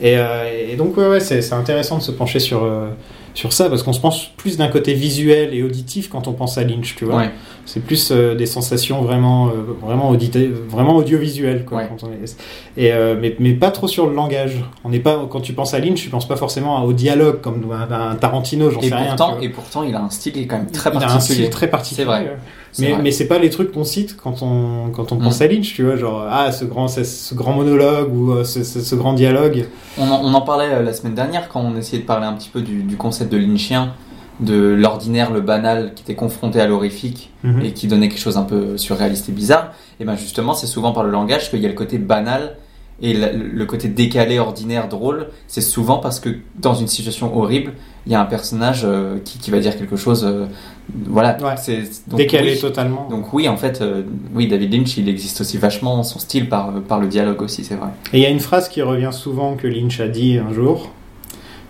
Et, 0.00 0.16
euh, 0.16 0.44
et 0.70 0.76
donc, 0.76 0.96
ouais, 0.96 1.08
ouais, 1.08 1.18
c'est 1.20 1.42
c'est 1.42 1.54
intéressant 1.56 1.98
de 1.98 2.02
se 2.04 2.12
pencher 2.12 2.38
sur, 2.38 2.62
euh, 2.62 2.86
sur 3.38 3.52
ça, 3.52 3.68
parce 3.68 3.84
qu'on 3.84 3.92
se 3.92 4.00
pense 4.00 4.26
plus 4.36 4.56
d'un 4.56 4.66
côté 4.66 4.94
visuel 4.94 5.54
et 5.54 5.62
auditif 5.62 6.08
quand 6.08 6.26
on 6.26 6.32
pense 6.32 6.58
à 6.58 6.64
Lynch, 6.64 6.96
tu 6.96 7.04
vois. 7.04 7.18
Ouais. 7.18 7.30
C'est 7.66 7.78
plus 7.78 8.10
euh, 8.10 8.34
des 8.34 8.46
sensations 8.46 9.00
vraiment, 9.02 9.46
euh, 9.46 9.50
vraiment, 9.80 10.10
audité- 10.10 10.48
vraiment 10.68 10.96
audiovisuelles. 10.96 11.64
Quoi, 11.64 11.78
Ouais. 11.78 11.88
quand 11.88 12.04
on 12.04 12.10
est- 12.10 12.36
et, 12.76 12.92
euh, 12.92 13.14
mais, 13.20 13.36
mais 13.38 13.52
pas 13.52 13.70
trop 13.70 13.86
sur 13.86 14.08
le 14.08 14.14
langage. 14.14 14.56
On 14.84 14.88
n'est 14.88 14.98
pas, 14.98 15.24
quand 15.30 15.40
tu 15.40 15.52
penses 15.52 15.72
à 15.72 15.78
Lynch, 15.78 16.02
tu 16.02 16.10
penses 16.10 16.26
pas 16.26 16.34
forcément 16.34 16.82
au 16.82 16.92
dialogue 16.92 17.40
comme 17.40 17.64
un, 17.70 18.10
un 18.10 18.16
Tarantino, 18.16 18.70
j'en 18.70 18.80
sais 18.80 18.92
rien. 18.92 19.06
pourtant, 19.14 19.38
et 19.40 19.48
pourtant, 19.50 19.82
il 19.84 19.94
a 19.94 20.02
un 20.02 20.10
style 20.10 20.32
qui 20.32 20.40
est 20.42 20.46
quand 20.48 20.56
même 20.58 20.70
très 20.72 20.90
Il 20.90 20.94
a 20.94 20.96
un 20.96 21.00
particulier. 21.02 21.34
style 21.42 21.50
très 21.50 21.68
particulier. 21.68 22.02
C'est 22.02 22.06
vrai. 22.06 22.36
Mais, 22.78 22.96
mais 23.02 23.10
c'est 23.10 23.26
pas 23.26 23.38
les 23.38 23.50
trucs 23.50 23.72
qu'on 23.72 23.84
cite 23.84 24.16
quand 24.16 24.42
on, 24.42 24.90
quand 24.90 25.12
on 25.12 25.16
pense 25.16 25.40
Mm. 25.40 25.42
à 25.42 25.46
Lynch, 25.46 25.74
tu 25.74 25.84
vois, 25.84 25.96
genre, 25.96 26.26
ah, 26.30 26.52
ce 26.52 26.64
grand, 26.64 26.88
ce, 26.88 27.04
ce 27.04 27.34
grand 27.34 27.52
monologue 27.52 28.14
ou 28.14 28.32
euh, 28.32 28.44
ce, 28.44 28.62
ce- 28.64 28.80
ce 28.80 28.94
grand 28.94 29.12
dialogue. 29.14 29.66
On 29.98 30.08
en, 30.10 30.20
on 30.24 30.32
en 30.34 30.40
parlait 30.40 30.70
euh, 30.72 30.82
la 30.82 30.92
semaine 30.92 31.14
dernière 31.14 31.48
quand 31.48 31.60
on 31.60 31.76
essayait 31.76 32.02
de 32.02 32.06
parler 32.06 32.26
un 32.26 32.32
petit 32.34 32.48
peu 32.50 32.60
du, 32.62 32.82
du 32.82 32.96
concept 32.96 33.32
de 33.32 33.36
lynchien, 33.38 33.92
de 34.40 34.56
l'ordinaire, 34.56 35.32
le 35.32 35.40
banal 35.40 35.92
qui 35.96 36.02
était 36.04 36.14
confronté 36.14 36.60
à 36.60 36.66
l'horrifique 36.66 37.32
Mhm. 37.44 37.62
et 37.64 37.72
qui 37.72 37.86
donnait 37.88 38.08
quelque 38.08 38.20
chose 38.20 38.36
un 38.36 38.42
peu 38.44 38.76
surréaliste 38.78 39.28
et 39.28 39.32
bizarre. 39.32 39.72
Et 40.00 40.04
ben 40.04 40.16
justement, 40.16 40.54
c'est 40.54 40.66
souvent 40.66 40.92
par 40.92 41.04
le 41.04 41.10
langage 41.10 41.50
qu'il 41.50 41.60
y 41.60 41.66
a 41.66 41.68
le 41.68 41.74
côté 41.74 41.98
banal 41.98 42.56
et 43.00 43.14
le 43.14 43.64
côté 43.64 43.88
décalé, 43.88 44.38
ordinaire, 44.40 44.88
drôle. 44.88 45.28
C'est 45.46 45.60
souvent 45.60 45.98
parce 45.98 46.18
que 46.20 46.30
dans 46.58 46.74
une 46.74 46.88
situation 46.88 47.36
horrible, 47.38 47.72
il 48.06 48.12
y 48.12 48.14
a 48.14 48.20
un 48.20 48.24
personnage 48.24 48.82
euh, 48.84 49.18
qui, 49.24 49.38
qui 49.38 49.50
va 49.50 49.60
dire 49.60 49.76
quelque 49.76 49.96
chose. 49.96 50.24
euh, 50.24 50.46
voilà. 51.06 51.36
Ouais. 51.40 51.54
C'est 51.56 51.82
Décalé 52.08 52.54
oui. 52.54 52.60
totalement. 52.60 53.06
Donc 53.08 53.32
oui, 53.32 53.48
en 53.48 53.56
fait, 53.56 53.80
euh, 53.82 54.02
oui, 54.34 54.48
David 54.48 54.72
Lynch, 54.74 54.96
il 54.96 55.08
existe 55.08 55.40
aussi 55.42 55.58
vachement 55.58 56.02
son 56.02 56.18
style 56.18 56.48
par, 56.48 56.72
par 56.82 56.98
le 56.98 57.06
dialogue 57.06 57.40
aussi, 57.42 57.62
c'est 57.64 57.76
vrai. 57.76 57.88
Et 58.12 58.18
il 58.18 58.22
y 58.22 58.26
a 58.26 58.30
une 58.30 58.40
phrase 58.40 58.68
qui 58.68 58.82
revient 58.82 59.10
souvent 59.12 59.54
que 59.54 59.66
Lynch 59.68 60.00
a 60.00 60.08
dit 60.08 60.38
un 60.38 60.52
jour. 60.52 60.90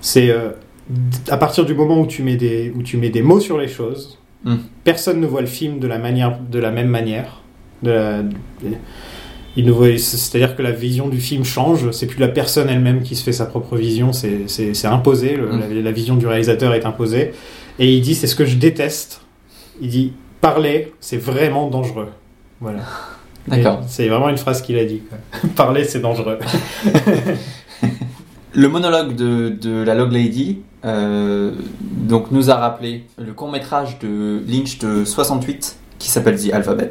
C'est 0.01 0.33
à 1.29 1.37
partir 1.37 1.67
du 1.67 1.75
moment 1.75 2.01
où 2.01 2.07
tu 2.07 2.23
mets 2.23 2.37
des, 2.37 2.73
où 2.75 2.83
tu 2.83 2.97
mets 2.97 3.11
des 3.11 3.23
mots 3.23 3.41
sur 3.41 3.59
les 3.59 3.69
choses, 3.69 4.19
Mm. 4.45 4.55
personne 4.85 5.21
ne 5.21 5.27
voit 5.27 5.41
le 5.41 5.49
film 5.49 5.81
de 5.81 5.89
la 5.89 5.99
manière, 5.99 6.39
de 6.39 6.61
la 6.61 6.71
même 6.71 6.87
manière. 6.87 7.41
De 7.83 7.91
la- 7.91 8.23
de- 8.23 8.31
c'est-à-dire 9.99 10.57
que 10.57 10.63
la 10.63 10.71
vision 10.73 11.09
du 11.09 11.21
film 11.21 11.45
change. 11.45 11.91
C'est 11.93 12.07
plus 12.07 12.19
la 12.21 12.29
personne 12.29 12.69
elle-même 12.69 13.03
qui 13.03 13.17
se 13.17 13.23
fait 13.25 13.33
sa 13.33 13.47
propre 13.47 13.77
vision. 13.77 14.13
C'est, 14.13 14.85
imposé. 14.87 15.37
le- 15.37 15.47
Mm. 15.53 15.61
la, 15.77 15.83
la 15.83 15.93
vision 15.93 16.17
du 16.17 16.27
réalisateur 16.27 16.75
est 16.75 16.85
imposée. 16.87 17.33
Et 17.79 17.95
il 17.95 18.01
dit 18.03 18.15
c'est 18.15 18.27
ce 18.27 18.35
que 18.37 18.45
je 18.45 18.57
déteste. 18.57 19.21
Il 19.81 19.89
dit 19.91 20.13
parler, 20.41 20.93
c'est 21.01 21.17
vraiment 21.17 21.69
dangereux. 21.69 22.09
Voilà. 22.61 22.81
D'accord. 23.49 23.83
C'est 23.89 24.09
vraiment 24.09 24.29
une 24.29 24.37
phrase 24.39 24.61
qu'il 24.63 24.77
a 24.79 24.85
dit. 24.85 25.01
Parler, 25.57 25.85
c'est 25.85 26.01
dangereux. 26.01 26.39
Le 28.55 28.69
monologue 28.69 29.15
de, 29.15 29.51
de 29.51 29.83
la 29.83 29.95
Log 29.95 30.13
Lady 30.13 30.59
euh, 30.85 31.53
donc 31.81 32.31
nous 32.31 32.51
a 32.51 32.55
rappelé 32.55 33.05
le 33.19 33.33
court 33.33 33.51
métrage 33.51 33.99
de 33.99 34.43
Lynch 34.49 34.79
de 34.79 35.05
68 35.05 35.77
qui 35.99 36.09
s'appelle 36.11 36.39
The 36.41 36.53
Alphabet. 36.53 36.91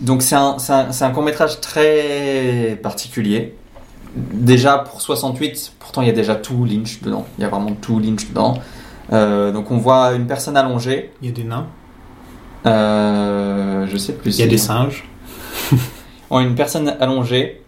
Donc 0.00 0.22
c'est 0.22 0.36
un, 0.36 0.58
c'est 0.58 0.72
un, 0.72 0.88
un 1.00 1.10
court 1.10 1.22
métrage 1.22 1.60
très 1.60 2.78
particulier. 2.82 3.54
Déjà 4.14 4.78
pour 4.78 5.00
68, 5.00 5.72
pourtant 5.78 6.02
il 6.02 6.08
y 6.08 6.10
a 6.10 6.14
déjà 6.14 6.34
tout 6.34 6.64
Lynch 6.64 7.02
dedans. 7.02 7.26
Il 7.38 7.42
y 7.42 7.44
a 7.44 7.48
vraiment 7.48 7.72
tout 7.80 7.98
Lynch 7.98 8.28
dedans. 8.28 8.54
Euh, 9.12 9.52
donc 9.52 9.70
on 9.70 9.78
voit 9.78 10.12
une 10.12 10.26
personne 10.26 10.56
allongée. 10.56 11.10
Il 11.22 11.28
y 11.28 11.30
a 11.30 11.34
des 11.34 11.44
nains, 11.44 11.66
Euh, 12.66 13.86
je 13.86 13.96
sais 13.96 14.12
plus. 14.12 14.36
il 14.38 14.40
y 14.40 14.44
a 14.44 14.48
des 14.48 14.58
singes. 14.58 15.04
On 16.30 16.38
a 16.38 16.42
une 16.42 16.54
personne 16.54 16.94
allongée 17.00 17.62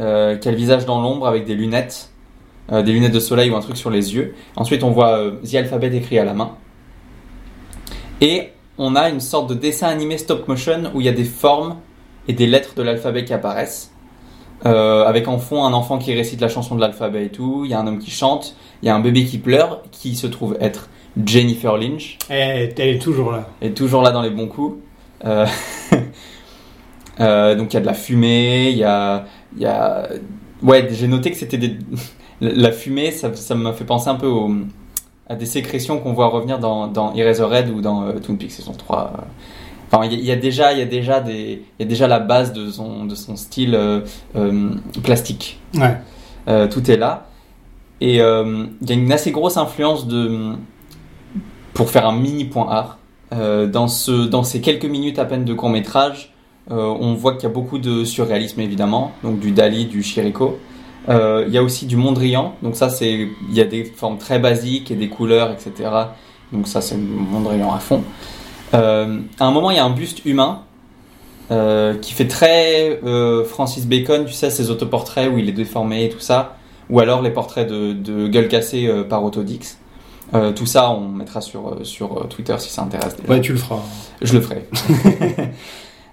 euh, 0.00 0.36
qui 0.36 0.48
a 0.48 0.50
le 0.50 0.56
visage 0.56 0.84
dans 0.84 1.00
l'ombre 1.00 1.28
avec 1.28 1.44
des 1.44 1.54
lunettes, 1.54 2.10
euh, 2.72 2.82
des 2.82 2.92
lunettes 2.92 3.12
de 3.12 3.20
soleil 3.20 3.50
ou 3.50 3.56
un 3.56 3.60
truc 3.60 3.76
sur 3.76 3.90
les 3.90 4.14
yeux. 4.14 4.34
Ensuite, 4.56 4.82
on 4.82 4.90
voit 4.90 5.20
The 5.48 5.54
Alphabet 5.54 5.94
écrit 5.94 6.18
à 6.18 6.24
la 6.24 6.34
main. 6.34 6.56
Et 8.20 8.50
on 8.78 8.96
a 8.96 9.08
une 9.08 9.20
sorte 9.20 9.48
de 9.48 9.54
dessin 9.54 9.88
animé 9.88 10.18
stop 10.18 10.46
motion 10.48 10.90
où 10.94 11.00
il 11.00 11.06
y 11.06 11.08
a 11.08 11.12
des 11.12 11.24
formes 11.24 11.76
et 12.28 12.32
des 12.32 12.46
lettres 12.46 12.74
de 12.74 12.82
l'alphabet 12.82 13.24
qui 13.24 13.32
apparaissent. 13.32 13.90
Euh, 14.66 15.04
avec 15.04 15.28
en 15.28 15.38
fond 15.38 15.64
un 15.64 15.74
enfant 15.74 15.98
qui 15.98 16.14
récite 16.14 16.40
la 16.40 16.48
chanson 16.48 16.74
de 16.74 16.80
l'alphabet 16.80 17.26
et 17.26 17.28
tout. 17.28 17.62
Il 17.64 17.70
y 17.70 17.74
a 17.74 17.80
un 17.80 17.86
homme 17.86 17.98
qui 17.98 18.10
chante. 18.10 18.56
Il 18.82 18.86
y 18.86 18.88
a 18.88 18.94
un 18.94 19.00
bébé 19.00 19.24
qui 19.24 19.38
pleure, 19.38 19.82
qui 19.90 20.14
se 20.16 20.26
trouve 20.26 20.56
être 20.60 20.88
Jennifer 21.24 21.76
Lynch 21.76 22.18
Elle, 22.28 22.72
elle 22.76 22.88
est 22.88 22.98
toujours 22.98 23.30
là. 23.32 23.48
est 23.60 23.76
toujours 23.76 24.02
là 24.02 24.10
dans 24.10 24.22
les 24.22 24.30
bons 24.30 24.48
coups. 24.48 24.78
Euh, 25.24 25.46
euh, 27.20 27.54
donc 27.54 27.72
il 27.72 27.74
y 27.74 27.76
a 27.76 27.80
de 27.80 27.86
la 27.86 27.94
fumée, 27.94 28.70
il 28.70 28.78
y 28.78 28.84
a, 28.84 29.26
y 29.56 29.66
a... 29.66 30.08
Ouais, 30.62 30.88
j'ai 30.90 31.08
noté 31.08 31.30
que 31.30 31.36
c'était 31.36 31.58
des... 31.58 31.76
La 32.40 32.72
fumée, 32.72 33.12
ça 33.12 33.32
ça 33.34 33.54
m'a 33.54 33.72
fait 33.72 33.84
penser 33.84 34.08
un 34.08 34.16
peu 34.16 34.26
au- 34.26 34.50
à 35.28 35.34
des 35.36 35.46
sécrétions 35.46 35.98
qu'on 35.98 36.12
voit 36.12 36.26
revenir 36.28 36.58
dans, 36.58 36.86
dans 36.86 37.14
Eraserhead 37.14 37.70
ou 37.70 37.80
dans 37.80 38.02
euh, 38.04 38.12
Peaks 38.38 38.50
saison 38.52 38.72
3. 38.72 39.12
euh. 39.14 39.20
Enfin, 39.90 40.04
il 40.06 40.12
y, 40.12 40.16
a- 40.16 40.18
il 40.18 40.24
y 40.24 40.30
a 40.32 40.36
déjà, 40.36 40.72
il 40.72 40.78
y 40.78 40.82
a 40.82 40.86
déjà 40.86 41.20
des, 41.20 41.62
il 41.78 41.82
y 41.82 41.86
a 41.86 41.88
déjà 41.88 42.06
la 42.08 42.18
base 42.20 42.52
de 42.52 42.70
son, 42.70 43.04
de 43.06 43.14
son 43.14 43.36
style 43.36 43.74
euh, 43.74 44.00
euh, 44.36 44.70
plastique. 45.02 45.60
Ouais. 45.74 45.96
Tout 46.68 46.90
est 46.90 46.96
là. 46.98 47.28
Et 48.02 48.16
il 48.16 48.18
y 48.18 48.20
a 48.20 48.94
une 48.94 49.12
assez 49.12 49.30
grosse 49.30 49.56
influence 49.56 50.06
de. 50.06 50.52
Pour 51.72 51.90
faire 51.90 52.06
un 52.06 52.14
mini 52.14 52.44
point 52.44 52.68
art, 52.70 52.98
dans, 53.32 53.88
ce, 53.88 54.26
dans 54.26 54.42
ces 54.42 54.60
quelques 54.60 54.84
minutes 54.84 55.18
à 55.18 55.24
peine 55.24 55.44
de 55.46 55.54
court 55.54 55.70
métrage, 55.70 56.32
on 56.70 57.14
voit 57.14 57.32
qu'il 57.34 57.44
y 57.44 57.46
a 57.46 57.54
beaucoup 57.54 57.78
de 57.78 58.04
surréalisme 58.04 58.60
évidemment, 58.60 59.12
donc 59.22 59.40
du 59.40 59.52
Dali, 59.52 59.86
du 59.86 60.02
Chirico. 60.02 60.58
Euh, 61.08 61.44
il 61.46 61.52
y 61.52 61.58
a 61.58 61.62
aussi 61.62 61.86
du 61.86 61.96
Mondrian, 61.96 62.54
donc 62.62 62.76
ça 62.76 62.88
c'est. 62.88 63.28
Il 63.48 63.54
y 63.54 63.60
a 63.60 63.64
des 63.64 63.84
formes 63.84 64.18
très 64.18 64.38
basiques 64.38 64.90
et 64.90 64.94
des 64.94 65.08
couleurs, 65.08 65.50
etc. 65.52 65.90
Donc 66.52 66.66
ça 66.68 66.80
c'est 66.80 66.96
Mondrian 66.96 67.72
à 67.74 67.78
fond. 67.78 68.02
Euh, 68.72 69.20
à 69.38 69.44
un 69.46 69.50
moment, 69.50 69.70
il 69.70 69.76
y 69.76 69.80
a 69.80 69.84
un 69.84 69.90
buste 69.90 70.24
humain 70.24 70.62
euh, 71.50 71.94
qui 71.98 72.14
fait 72.14 72.26
très 72.26 73.00
euh, 73.04 73.44
Francis 73.44 73.86
Bacon, 73.86 74.24
tu 74.24 74.32
sais, 74.32 74.50
ses 74.50 74.70
autoportraits 74.70 75.30
où 75.30 75.38
il 75.38 75.48
est 75.48 75.52
déformé 75.52 76.06
et 76.06 76.08
tout 76.08 76.20
ça, 76.20 76.56
ou 76.90 77.00
alors 77.00 77.22
les 77.22 77.30
portraits 77.30 77.68
de, 77.68 77.92
de 77.92 78.26
gueule 78.28 78.48
cassée 78.48 78.86
euh, 78.86 79.04
par 79.04 79.22
Autodix. 79.24 79.78
Euh, 80.32 80.52
tout 80.52 80.66
ça, 80.66 80.90
on 80.90 81.08
mettra 81.08 81.40
sur, 81.40 81.68
euh, 81.68 81.84
sur 81.84 82.18
euh, 82.18 82.24
Twitter 82.24 82.56
si 82.58 82.70
ça 82.70 82.82
intéresse. 82.82 83.16
déjà. 83.16 83.28
Ouais, 83.32 83.40
tu 83.40 83.52
le 83.52 83.58
feras. 83.58 83.80
Je 84.22 84.32
le 84.32 84.40
ferai. 84.40 84.68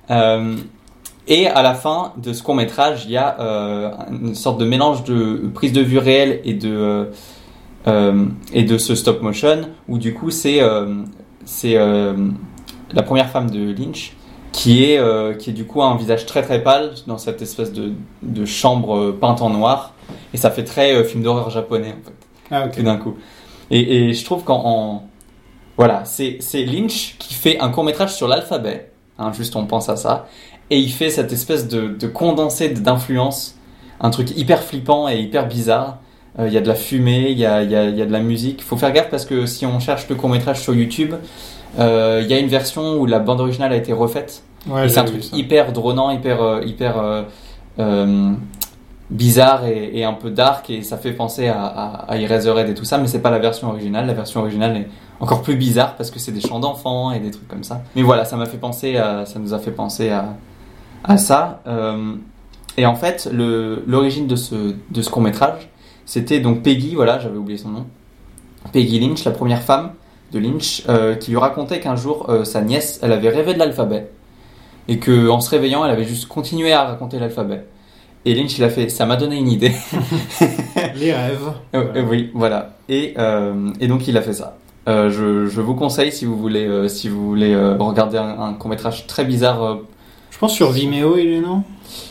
Et 1.32 1.48
à 1.48 1.62
la 1.64 1.74
fin 1.74 2.12
de 2.18 2.34
ce 2.34 2.44
court 2.44 2.56
métrage, 2.56 3.06
il 3.06 3.12
y 3.12 3.18
a 3.18 3.38
euh, 3.40 3.90
une 4.12 4.36
sorte 4.36 4.60
de 4.60 4.66
mélange 4.66 5.04
de 5.06 5.50
prise 5.54 5.72
de 5.74 5.82
vue 5.82 5.98
réelle 5.98 6.42
et 6.44 6.54
de, 6.54 6.70
euh, 6.70 7.06
Euh, 7.88 8.26
et 8.54 8.64
de 8.64 8.78
ce 8.78 8.94
stop 8.94 9.24
motion 9.24 9.62
où 9.88 9.98
du 9.98 10.14
coup 10.14 10.30
c'est 10.30 10.60
c'est 11.46 11.76
la 12.94 13.02
première 13.04 13.30
femme 13.32 13.50
de 13.50 13.74
Lynch 13.74 14.14
qui 14.52 14.84
est 14.84 15.00
qui 15.40 15.50
est 15.50 15.54
du 15.62 15.66
coup 15.66 15.82
un 15.82 15.96
visage 15.98 16.28
très 16.28 16.44
très 16.44 16.62
pâle 16.62 16.92
dans 17.08 17.18
cette 17.18 17.42
espèce 17.42 17.72
de, 17.74 17.94
de 18.22 18.46
chambre 18.46 19.12
peinte 19.24 19.42
en 19.42 19.50
noir. 19.50 19.96
Et 20.34 20.38
ça 20.38 20.52
fait 20.52 20.64
très 20.64 21.04
film 21.10 21.24
d'horreur 21.24 21.50
japonais 21.50 21.96
en 22.00 22.02
fait 22.06 22.18
Ah, 22.52 22.68
tout 22.68 22.84
d'un 22.84 22.98
coup. 22.98 23.16
Et, 23.72 23.82
et 24.10 24.14
je 24.14 24.24
trouve 24.26 24.44
qu'en 24.44 24.62
en- 24.74 25.04
voilà, 25.76 26.06
c'est 26.06 26.38
c'est 26.40 26.64
Lynch 26.66 27.16
qui 27.18 27.34
fait 27.34 27.56
un 27.66 27.70
court 27.70 27.84
métrage 27.84 28.14
sur 28.14 28.28
l'alphabet, 28.28 28.92
hein, 29.18 29.32
juste 29.34 29.56
on 29.56 29.66
pense 29.66 29.90
à 29.90 29.96
ça, 29.96 30.28
et 30.72 30.78
il 30.80 30.92
fait 30.92 31.12
cette 31.12 31.32
espèce 31.32 31.68
de, 31.68 31.90
de 31.90 32.08
condensé 32.08 32.70
d'influence, 32.70 33.56
un 34.00 34.10
truc 34.10 34.36
hyper 34.36 34.64
flippant 34.64 35.08
et 35.08 35.20
hyper 35.20 35.48
bizarre. 35.48 36.00
Euh, 36.40 36.48
Il 36.48 36.54
y 36.54 36.58
a 36.58 36.62
de 36.62 36.68
la 36.68 36.76
fumée, 36.76 37.30
il 37.30 37.38
y 37.38 37.46
a, 37.46 37.62
il 37.62 37.70
y, 37.70 37.76
a, 37.76 37.86
il 37.90 37.98
y 37.98 38.02
a 38.02 38.06
de 38.06 38.12
la 38.12 38.22
musique. 38.22 38.64
Faut 38.64 38.78
faire 38.78 38.94
gaffe 38.94 39.10
parce 39.10 39.26
que 39.26 39.46
si 39.46 39.66
on 39.66 39.80
cherche 39.80 40.08
le 40.10 40.16
court 40.16 40.30
métrage 40.30 40.62
sur 40.62 40.74
YouTube, 40.74 41.14
euh, 41.78 42.22
il 42.24 42.32
y 42.32 42.34
a 42.34 42.40
une 42.40 42.48
version 42.48 42.96
où 43.00 43.06
la 43.06 43.20
bande 43.20 43.42
originale 43.42 43.74
a 43.74 43.76
été 43.76 43.94
refaite. 43.94 44.44
Ouais, 44.68 44.88
c'est 44.90 45.00
un 45.00 45.04
truc 45.04 45.24
ça. 45.24 45.36
hyper 45.36 45.74
dronant, 45.74 46.10
hyper, 46.10 46.42
euh, 46.42 46.62
hyper 46.66 47.24
euh, 47.80 48.32
bizarre 49.10 49.66
et, 49.66 49.92
et 49.94 50.04
un 50.06 50.14
peu 50.14 50.30
dark 50.30 50.70
et 50.70 50.84
ça 50.84 50.98
fait 50.98 51.12
penser 51.12 51.48
à, 51.50 51.62
à, 51.66 52.12
à 52.14 52.18
Eraserhead 52.18 52.70
et 52.70 52.74
tout 52.74 52.86
ça, 52.86 52.98
mais 52.98 53.08
c'est 53.08 53.22
pas 53.22 53.32
la 53.32 53.40
version 53.40 53.68
originale. 53.68 54.08
La 54.08 54.14
version 54.14 54.40
originale 54.40 54.78
est 54.78 54.88
encore 55.20 55.42
plus 55.42 55.58
bizarre 55.58 55.96
parce 55.98 56.12
que 56.12 56.20
c'est 56.20 56.32
des 56.32 56.42
chants 56.42 56.60
d'enfants 56.60 57.12
et 57.12 57.20
des 57.20 57.32
trucs 57.32 57.48
comme 57.48 57.64
ça. 57.66 57.82
Mais 57.96 58.04
voilà, 58.04 58.24
ça 58.24 58.38
m'a 58.38 58.46
fait 58.46 58.58
penser, 58.58 58.96
à, 58.98 59.26
ça 59.26 59.38
nous 59.40 59.54
a 59.54 59.60
fait 59.60 59.72
penser 59.72 60.10
à, 60.12 60.36
à 61.04 61.18
ça. 61.18 61.62
Euh, 61.68 62.16
et 62.78 62.86
en 62.86 62.96
fait, 62.96 63.30
l'origine 63.32 64.28
de 64.28 64.36
ce, 64.36 64.76
de 64.90 65.02
ce 65.02 65.10
court 65.10 65.22
métrage, 65.22 65.70
c'était 66.06 66.40
donc 66.40 66.64
Peggy, 66.64 66.96
voilà, 66.96 67.20
j'avais 67.20 67.38
oublié 67.38 67.58
son 67.58 67.70
nom, 67.70 67.86
Peggy 68.72 69.00
Lynch, 69.00 69.24
la 69.24 69.32
première 69.32 69.62
femme 69.62 69.92
de 70.32 70.40
Lynch, 70.40 70.84
euh, 70.88 71.16
qui 71.16 71.32
lui 71.32 71.38
racontait 71.38 71.80
qu'un 71.80 71.96
jour 71.96 72.30
euh, 72.30 72.44
sa 72.44 72.62
nièce, 72.62 73.00
elle 73.04 73.12
avait 73.12 73.30
rêvé 73.30 73.54
de 73.54 73.60
l'alphabet 73.60 74.10
et 74.88 75.00
que 75.00 75.30
en 75.30 75.42
se 75.42 75.50
réveillant, 75.50 75.86
elle 75.86 75.92
avait 75.92 76.06
juste 76.06 76.28
continué 76.28 76.74
à 76.74 76.84
raconter 76.84 77.20
l'alphabet. 77.20 77.66
Et 78.24 78.36
Lynch, 78.36 78.58
il 78.58 78.64
a 78.64 78.70
fait, 78.70 78.90
ça 78.90 79.06
m'a 79.06 79.16
donné 79.16 79.38
une 79.38 79.48
idée. 79.48 79.72
Les 80.96 81.12
rêves. 81.12 81.54
Oui, 82.08 82.30
voilà. 82.36 82.76
Et, 82.88 83.16
et 83.80 83.88
donc 83.88 84.08
il 84.08 84.16
a 84.16 84.22
fait 84.22 84.34
ça. 84.34 84.58
Euh, 84.88 85.10
je, 85.12 85.46
je 85.48 85.62
vous 85.62 85.76
conseille 85.76 86.12
si 86.12 86.26
vous 86.26 86.36
voulez, 86.36 86.66
euh, 86.66 86.88
si 86.88 87.08
vous 87.08 87.28
voulez 87.28 87.54
euh, 87.54 87.76
regarder 87.78 88.18
un, 88.18 88.40
un 88.40 88.54
court 88.54 88.70
métrage 88.70 89.06
très 89.08 89.26
bizarre. 89.26 89.80
Pense 90.42 90.54
sur 90.54 90.72
Vimeo, 90.72 91.18
il 91.18 91.28
est, 91.34 91.40
non? 91.42 91.64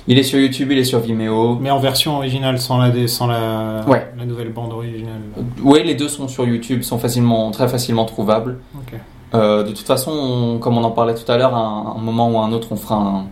Il 0.06 0.18
est 0.18 0.22
sur 0.22 0.38
YouTube, 0.38 0.70
il 0.72 0.78
est 0.78 0.84
sur 0.84 1.00
Vimeo. 1.00 1.56
Mais 1.60 1.70
en 1.70 1.78
version 1.78 2.16
originale, 2.16 2.58
sans 2.58 2.78
la, 2.78 3.06
sans 3.08 3.26
la, 3.26 3.84
Ouais. 3.86 4.10
la 4.16 4.24
nouvelle 4.24 4.52
bande 4.52 4.72
originale. 4.72 5.20
Oui, 5.62 5.82
les 5.84 5.94
deux 5.94 6.08
sont 6.08 6.28
sur 6.28 6.44
YouTube, 6.46 6.82
sont 6.82 6.98
facilement, 6.98 7.50
très 7.50 7.68
facilement 7.68 8.04
trouvables. 8.06 8.58
Ok. 8.76 8.98
Euh, 9.34 9.62
de 9.62 9.68
toute 9.72 9.86
façon, 9.86 10.10
on- 10.12 10.58
comme 10.58 10.76
on 10.78 10.84
en 10.84 10.90
parlait 10.90 11.14
tout 11.14 11.30
à 11.30 11.36
l'heure, 11.36 11.54
à 11.54 11.58
un, 11.60 11.96
un 11.96 11.98
moment 12.00 12.30
ou 12.30 12.38
un 12.38 12.52
autre, 12.52 12.68
on 12.72 12.76
fera 12.76 12.96
un, 12.96 13.26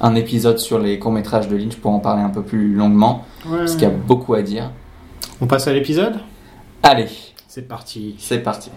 un 0.00 0.14
épisode 0.14 0.58
sur 0.58 0.78
les 0.78 0.98
courts 0.98 1.12
métrages 1.12 1.48
de 1.48 1.56
Lynch 1.56 1.76
pour 1.76 1.90
en 1.92 1.98
parler 1.98 2.22
un 2.22 2.30
peu 2.30 2.42
plus 2.42 2.74
longuement, 2.74 3.24
Ouais. 3.46 3.58
parce 3.58 3.72
qu'il 3.72 3.82
y 3.82 3.86
a 3.86 3.90
beaucoup 3.90 4.34
à 4.34 4.42
dire. 4.42 4.70
On 5.40 5.46
passe 5.46 5.66
à 5.68 5.72
l'épisode? 5.72 6.14
Allez, 6.82 7.08
C'est 7.48 7.68
parti. 7.68 8.14
c'est 8.18 8.38
parti. 8.42 8.70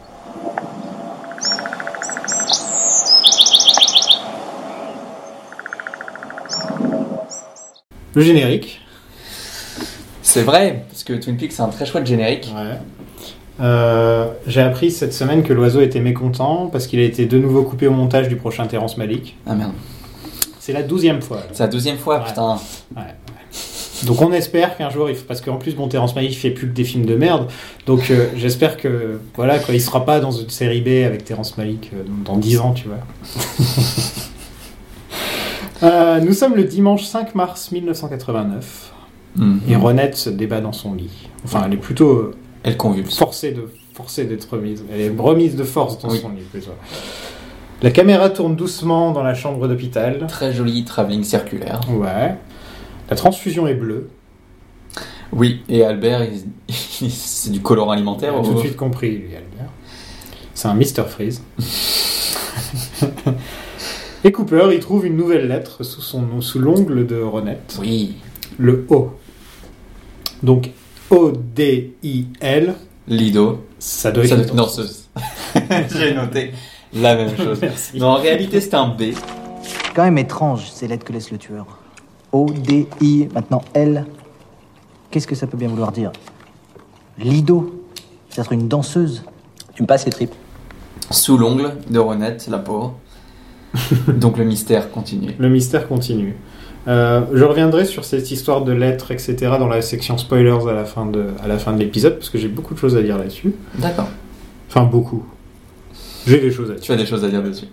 Le 8.15 8.22
générique. 8.22 8.81
C'est 10.22 10.41
vrai, 10.41 10.86
parce 10.89 11.03
que 11.03 11.13
Twin 11.13 11.38
Peaks 11.38 11.51
c'est 11.53 11.62
un 11.62 11.67
très 11.67 11.86
chouette 11.86 12.05
générique. 12.07 12.51
Ouais. 12.55 12.77
Euh, 13.62 14.25
J'ai 14.48 14.62
appris 14.62 14.91
cette 14.91 15.13
semaine 15.13 15.43
que 15.43 15.53
l'oiseau 15.53 15.81
était 15.81 16.00
mécontent 16.00 16.67
parce 16.72 16.88
qu'il 16.88 17.00
a 17.00 17.03
été 17.03 17.25
de 17.25 17.38
nouveau 17.38 17.63
coupé 17.63 17.88
au 17.88 17.91
montage 17.91 18.27
du 18.27 18.36
prochain 18.36 18.65
Terrence 18.67 18.98
Malick. 18.98 19.38
Ah 19.45 19.55
merde, 19.55 19.72
C'est 20.60 20.74
la 20.74 20.84
douzième 20.84 21.22
fois. 21.22 21.41
c'est 21.53 21.63
la 21.63 21.69
deuxième 21.69 21.98
fois, 21.98 22.19
Ouais. 22.19 22.25
putain. 22.27 22.57
Donc 24.03 24.22
on 24.22 24.34
espère 24.34 24.75
qu'un 24.75 24.89
jour, 24.89 25.10
il 25.10 25.15
parce 25.15 25.39
qu'en 25.39 25.55
plus, 25.55 25.74
bon, 25.74 25.87
Terrence 25.87 26.16
Malick 26.16 26.37
fait 26.37 26.50
plus 26.51 26.68
que 26.68 26.74
des 26.74 26.83
films 26.83 27.05
de 27.05 27.16
merde. 27.16 27.48
Donc 27.85 28.11
euh, 28.11 28.27
j'espère 28.35 28.75
que 28.75 29.20
voilà, 29.35 29.57
quoi, 29.59 29.74
il 29.74 29.79
sera 29.81 30.05
pas 30.05 30.20
dans 30.20 30.31
une 30.31 30.50
série 30.50 30.81
B 30.81 31.05
avec 31.05 31.24
Terrence 31.24 31.57
Malick 31.57 31.92
euh, 31.94 32.03
dans 32.25 32.35
10 32.37 32.59
ans, 32.59 32.74
tu 32.74 32.87
vois. 32.89 32.98
Euh, 35.83 36.20
nous 36.22 36.33
sommes 36.33 36.55
le 36.55 36.64
dimanche 36.64 37.03
5 37.03 37.35
mars 37.35 37.72
1989 37.72 38.92
Mhm. 39.35 39.59
et 39.68 39.75
Ronette 39.75 40.16
se 40.16 40.29
débat 40.29 40.61
dans 40.61 40.72
son 40.72 40.94
lit. 40.94 41.29
Enfin, 41.44 41.64
elle 41.66 41.74
est 41.74 41.77
plutôt 41.77 42.11
euh, 42.11 42.35
Elle 42.64 42.77
convulse. 42.77 43.18
forcée 43.18 43.51
de 43.51 43.70
forcée 43.94 44.25
d'être 44.25 44.46
remise. 44.53 44.83
Elle 44.92 45.01
est 45.01 45.14
remise 45.18 45.55
de 45.55 45.64
force 45.64 46.00
dans 46.00 46.09
Oui. 46.09 46.20
son 46.22 46.29
lit 46.29 46.42
plutôt. 46.51 46.72
La 47.81 47.92
caméra 47.92 48.29
tourne 48.29 48.55
doucement 48.55 49.11
dans 49.11 49.24
la 49.24 49.33
chambre 49.33 49.68
d'hôpital. 49.68 50.25
Très 50.27 50.53
joli 50.53 50.85
travelling 50.85 51.24
circulaire. 51.24 51.81
Ouais. 51.90 52.35
La 53.09 53.16
transfusion 53.16 53.68
est 53.68 53.74
bleue. 53.75 54.09
Oui, 55.33 55.61
et 55.68 55.83
Albert, 55.83 56.24
il- 56.24 56.44
il- 57.01 57.11
c'est 57.11 57.51
du 57.51 57.59
colorant 57.61 57.94
Il 57.94 57.98
alimentaire. 57.98 58.33
a 58.35 58.40
ou- 58.40 58.44
tout 58.46 58.53
de 58.53 58.59
suite 58.59 58.77
compris, 58.77 59.11
lui, 59.18 59.35
Albert. 59.35 59.70
C'est 60.53 60.70
un 60.70 60.74
Mr. 60.75 61.03
Freeze. 61.09 61.42
Et 64.25 64.31
Cooper, 64.31 64.70
il 64.74 64.79
trouve 64.79 65.05
une 65.05 65.16
nouvelle 65.16 65.48
lettre 65.48 65.83
sous, 65.83 66.01
son, 66.01 66.42
sous 66.42 66.57
l'ongle 66.57 67.05
de 67.05 67.22
Ronette, 67.22 67.77
Oui, 67.79 68.16
le 68.57 68.83
O. 68.90 69.11
Donc, 70.42 70.72
O-D-I-L, 71.11 72.74
Lido. 73.07 73.66
ça 73.77 74.11
doit 74.11 74.24
être 74.24 74.29
Ça 74.31 74.35
doit 74.38 74.48
une 74.48 74.55
danseuse. 74.55 75.09
J'ai 75.96 76.16
noté 76.16 76.53
la 76.92 77.16
même 77.16 77.38
chose. 77.38 77.59
Merci. 77.61 78.00
Non, 78.00 78.07
en 78.07 78.16
réalité, 78.16 78.61
c'est 78.61 78.74
un 78.74 78.88
B. 78.88 79.14
Quand 79.96 80.03
même 80.03 80.18
étrange 80.18 80.72
ces 80.72 80.88
lettres 80.88 81.05
que 81.05 81.14
laisse 81.14 81.29
le 81.29 81.38
tueur. 81.38 81.68
O, 82.31 82.48
D, 82.50 82.88
I, 83.01 83.27
maintenant 83.31 83.61
L. 83.75 84.07
Qu'est-ce 85.11 85.27
que 85.27 85.35
ça 85.35 85.46
peut 85.46 85.55
bien 85.57 85.68
vouloir 85.70 85.92
dire? 85.92 86.11
Lido 87.20 87.85
C'est-être 88.31 88.53
une 88.53 88.68
danseuse 88.68 89.24
Tu 89.75 89.83
me 89.83 89.88
passes 89.88 90.05
les 90.05 90.11
tripes 90.11 90.33
Sous 91.11 91.38
l'ongle 91.38 91.75
de 91.92 92.00
Renette, 92.00 92.48
la 92.48 92.57
pauvre. 92.57 92.96
Donc 94.07 94.38
le 94.38 94.44
mystère 94.46 94.92
continue. 94.92 95.31
Le 95.38 95.50
mystère 95.50 95.88
continue. 95.88 96.35
Euh, 96.88 97.22
je 97.33 97.44
reviendrai 97.44 97.85
sur 97.85 98.05
cette 98.05 98.29
histoire 98.31 98.64
de 98.64 98.72
lettres, 98.72 99.11
etc., 99.11 99.35
dans 99.59 99.68
la 99.68 99.81
section 99.81 100.18
spoilers 100.18 100.68
à 100.70 100.74
la 100.74 100.85
fin 100.85 101.05
de, 101.07 101.25
à 101.44 101.48
la 101.48 101.57
fin 101.57 101.74
de 101.74 101.79
l'épisode, 101.79 102.16
parce 102.18 102.29
que 102.29 102.38
j'ai 102.38 102.48
beaucoup 102.48 102.74
de 102.75 102.79
choses 102.79 102.96
à 102.96 103.01
dire 103.01 103.18
là-dessus. 103.18 103.53
D'accord. 103.79 104.07
Enfin, 104.70 104.83
beaucoup. 104.83 105.25
J'ai 106.27 106.40
des 106.40 106.51
choses 106.51 106.70
à 106.70 106.74
dire. 106.75 106.83
Tu 106.83 106.92
as 106.92 106.96
des 106.96 107.05
choses 107.05 107.24
à 107.24 107.29
dire 107.29 107.42
dessus. 107.42 107.66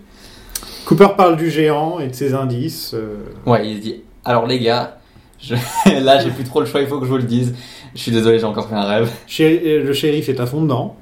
Cooper 0.86 1.08
parle 1.16 1.36
du 1.36 1.50
géant 1.50 2.00
et 2.00 2.08
de 2.08 2.14
ses 2.14 2.34
indices. 2.34 2.92
euh, 2.94 3.16
Ouais, 3.46 3.68
il 3.68 3.76
se 3.76 3.82
dit 3.82 3.96
Alors 4.24 4.46
les 4.46 4.58
gars, 4.58 4.98
je- 5.40 5.54
là 6.02 6.18
j'ai 6.22 6.30
plus 6.30 6.44
trop 6.44 6.60
le 6.60 6.66
choix, 6.66 6.80
il 6.80 6.86
faut 6.86 6.98
que 6.98 7.04
je 7.04 7.10
vous 7.10 7.18
le 7.18 7.22
dise. 7.22 7.54
Je 7.94 8.00
suis 8.00 8.12
désolé, 8.12 8.38
j'ai 8.38 8.44
encore 8.46 8.68
fait 8.68 8.74
un 8.74 8.84
rêve. 8.84 9.10
Chéri- 9.26 9.60
euh, 9.64 9.84
le 9.84 9.92
shérif 9.92 10.28
est 10.30 10.40
à 10.40 10.46
fond 10.46 10.62
dedans. 10.62 10.96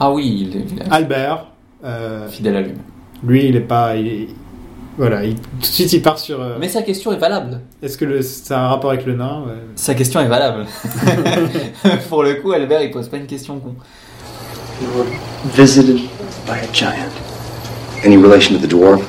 Ah 0.00 0.12
oui, 0.12 0.48
il 0.50 0.56
est, 0.56 0.64
il 0.72 0.78
est 0.80 0.90
Albert, 0.92 1.46
euh, 1.84 2.28
fidèle 2.28 2.56
à 2.56 2.60
lui. 2.62 2.72
Lui, 3.26 3.46
il 3.48 3.56
est 3.56 3.60
pas. 3.60 3.96
il 3.96 4.06
est- 4.06 4.28
voilà, 4.98 5.24
il- 5.24 5.34
tout 5.34 5.60
de 5.60 5.64
suite 5.66 5.92
il 5.92 6.00
part 6.02 6.18
sur. 6.18 6.40
euh, 6.40 6.56
Mais 6.58 6.68
sa 6.68 6.82
question 6.82 7.12
est 7.12 7.18
valable. 7.18 7.60
Est-ce 7.82 7.98
que 7.98 8.04
le- 8.06 8.22
ça 8.22 8.58
a 8.60 8.64
un 8.64 8.68
rapport 8.68 8.90
avec 8.90 9.04
le 9.04 9.14
nain 9.14 9.42
ouais. 9.46 9.52
Sa 9.74 9.94
question 9.94 10.20
est 10.20 10.26
valable. 10.28 10.64
Pour 12.08 12.22
le 12.22 12.34
coup, 12.36 12.52
Albert, 12.52 12.82
il 12.82 12.90
pose 12.90 13.08
pas 13.08 13.16
une 13.18 13.26
question 13.26 13.58
con. 13.58 13.74
You 14.80 14.88
were 14.96 15.06
visited 15.54 15.96
by 16.46 16.52
a 16.52 16.72
giant. 16.72 17.12
Any 18.04 18.16
relation 18.16 18.54
to 18.58 18.60
the 18.66 18.70
dwarf? 18.70 19.02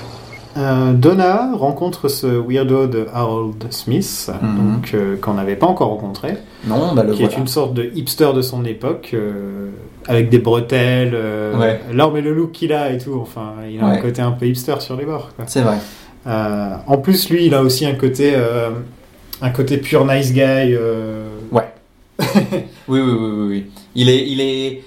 Euh, 0.57 0.93
Donna 0.93 1.51
rencontre 1.53 2.07
ce 2.07 2.25
weirdo 2.25 2.87
de 2.87 3.05
Harold 3.13 3.65
Smith, 3.71 4.31
Mhm. 4.41 4.73
donc 4.73 4.91
euh, 4.93 5.15
qu'on 5.17 5.35
n'avait 5.35 5.55
pas 5.55 5.67
encore 5.67 5.89
rencontré, 5.89 6.35
Non, 6.65 6.95
bah 6.95 7.03
le 7.03 7.13
qui 7.13 7.21
voilà. 7.21 7.35
est 7.35 7.37
une 7.39 7.47
sorte 7.47 7.73
de 7.75 7.91
hipster 7.93 8.29
de 8.33 8.41
son 8.41 8.65
époque, 8.65 9.11
euh, 9.13 9.69
avec 10.07 10.29
des 10.29 10.39
bretelles, 10.39 11.15
Ouais. 11.59 11.79
l'arme 11.93 12.17
et 12.17 12.21
le 12.21 12.33
look 12.33 12.53
qu'il 12.53 12.73
a 12.73 12.91
et 12.91 12.97
tout. 12.97 13.19
Enfin, 13.21 13.53
il 13.69 13.79
a 13.81 13.85
un 13.85 13.97
côté 13.97 14.21
un 14.21 14.31
peu 14.31 14.47
hipster 14.47 14.75
sur 14.79 14.95
les 14.95 15.05
bords. 15.05 15.29
C'est 15.45 15.61
vrai. 15.61 15.77
En 16.25 16.97
plus, 16.97 17.29
lui, 17.29 17.45
il 17.45 17.53
a 17.53 17.61
aussi 17.61 17.85
un 17.85 17.93
côté, 17.95 18.33
un 19.41 19.49
côté 19.51 19.77
pure 19.77 20.05
nice 20.05 20.33
guy. 20.33 20.75
Ouais. 21.51 21.63
oui, 22.19 22.99
oui, 22.99 22.99
oui, 23.01 23.17
oui, 23.19 23.47
oui. 23.47 23.65
Il 23.95 24.09
est, 24.09 24.27
il 24.27 24.41
est, 24.41 24.83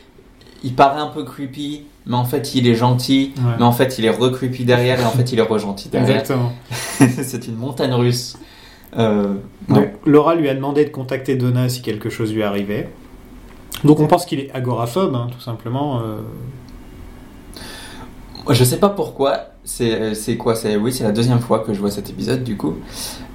il 0.65 0.75
paraît 0.75 1.01
un 1.01 1.07
peu 1.09 1.23
creepy, 1.25 1.85
mais 2.07 2.17
en 2.17 2.25
fait 2.25 2.55
il 2.55 2.67
est 2.67 2.75
gentil, 2.75 3.33
Ouais. 3.37 3.53
mais 3.59 3.65
en 3.65 3.73
fait 3.73 3.99
il 3.99 4.05
est 4.05 4.11
re-creepy 4.11 4.65
derrière 4.65 5.01
et 5.01 5.05
en 5.05 5.11
fait 5.11 5.33
il 5.33 5.39
est 5.39 5.43
re-gentil 5.43 5.89
derrière. 5.89 6.11
Exactement. 6.21 6.53
C'est 7.23 7.47
une 7.47 7.57
montagne 7.57 7.93
russe. 7.93 8.37
Euh, 8.99 9.35
ouais. 9.69 9.75
Donc, 9.77 9.89
Laura 10.07 10.35
lui 10.35 10.49
a 10.49 10.55
demandé 10.55 10.85
de 10.85 10.91
contacter 10.91 11.37
Donna 11.37 11.69
si 11.69 11.81
quelque 11.83 12.11
chose 12.11 12.33
lui 12.35 12.43
arrivait. 12.43 12.89
Donc 13.85 14.01
on 14.01 14.07
pense 14.07 14.27
qu'il 14.27 14.41
est 14.41 14.51
agoraphobe, 14.53 15.15
hein, 15.15 15.29
tout 15.33 15.41
simplement. 15.41 16.01
euh. 16.01 16.21
Je 18.51 18.65
sais 18.65 18.79
pas 18.79 18.89
pourquoi. 18.89 19.47
C'est, 19.65 20.15
c'est 20.15 20.37
quoi? 20.37 20.55
C'est 20.57 20.77
oui, 20.77 20.93
c'est 20.93 21.05
la 21.05 21.13
deuxième 21.13 21.41
fois 21.41 21.61
que 21.61 21.73
je 21.75 21.81
vois 21.81 21.91
cet 21.91 22.11
épisode 22.11 22.43
du 22.43 22.57
coup. 22.57 22.75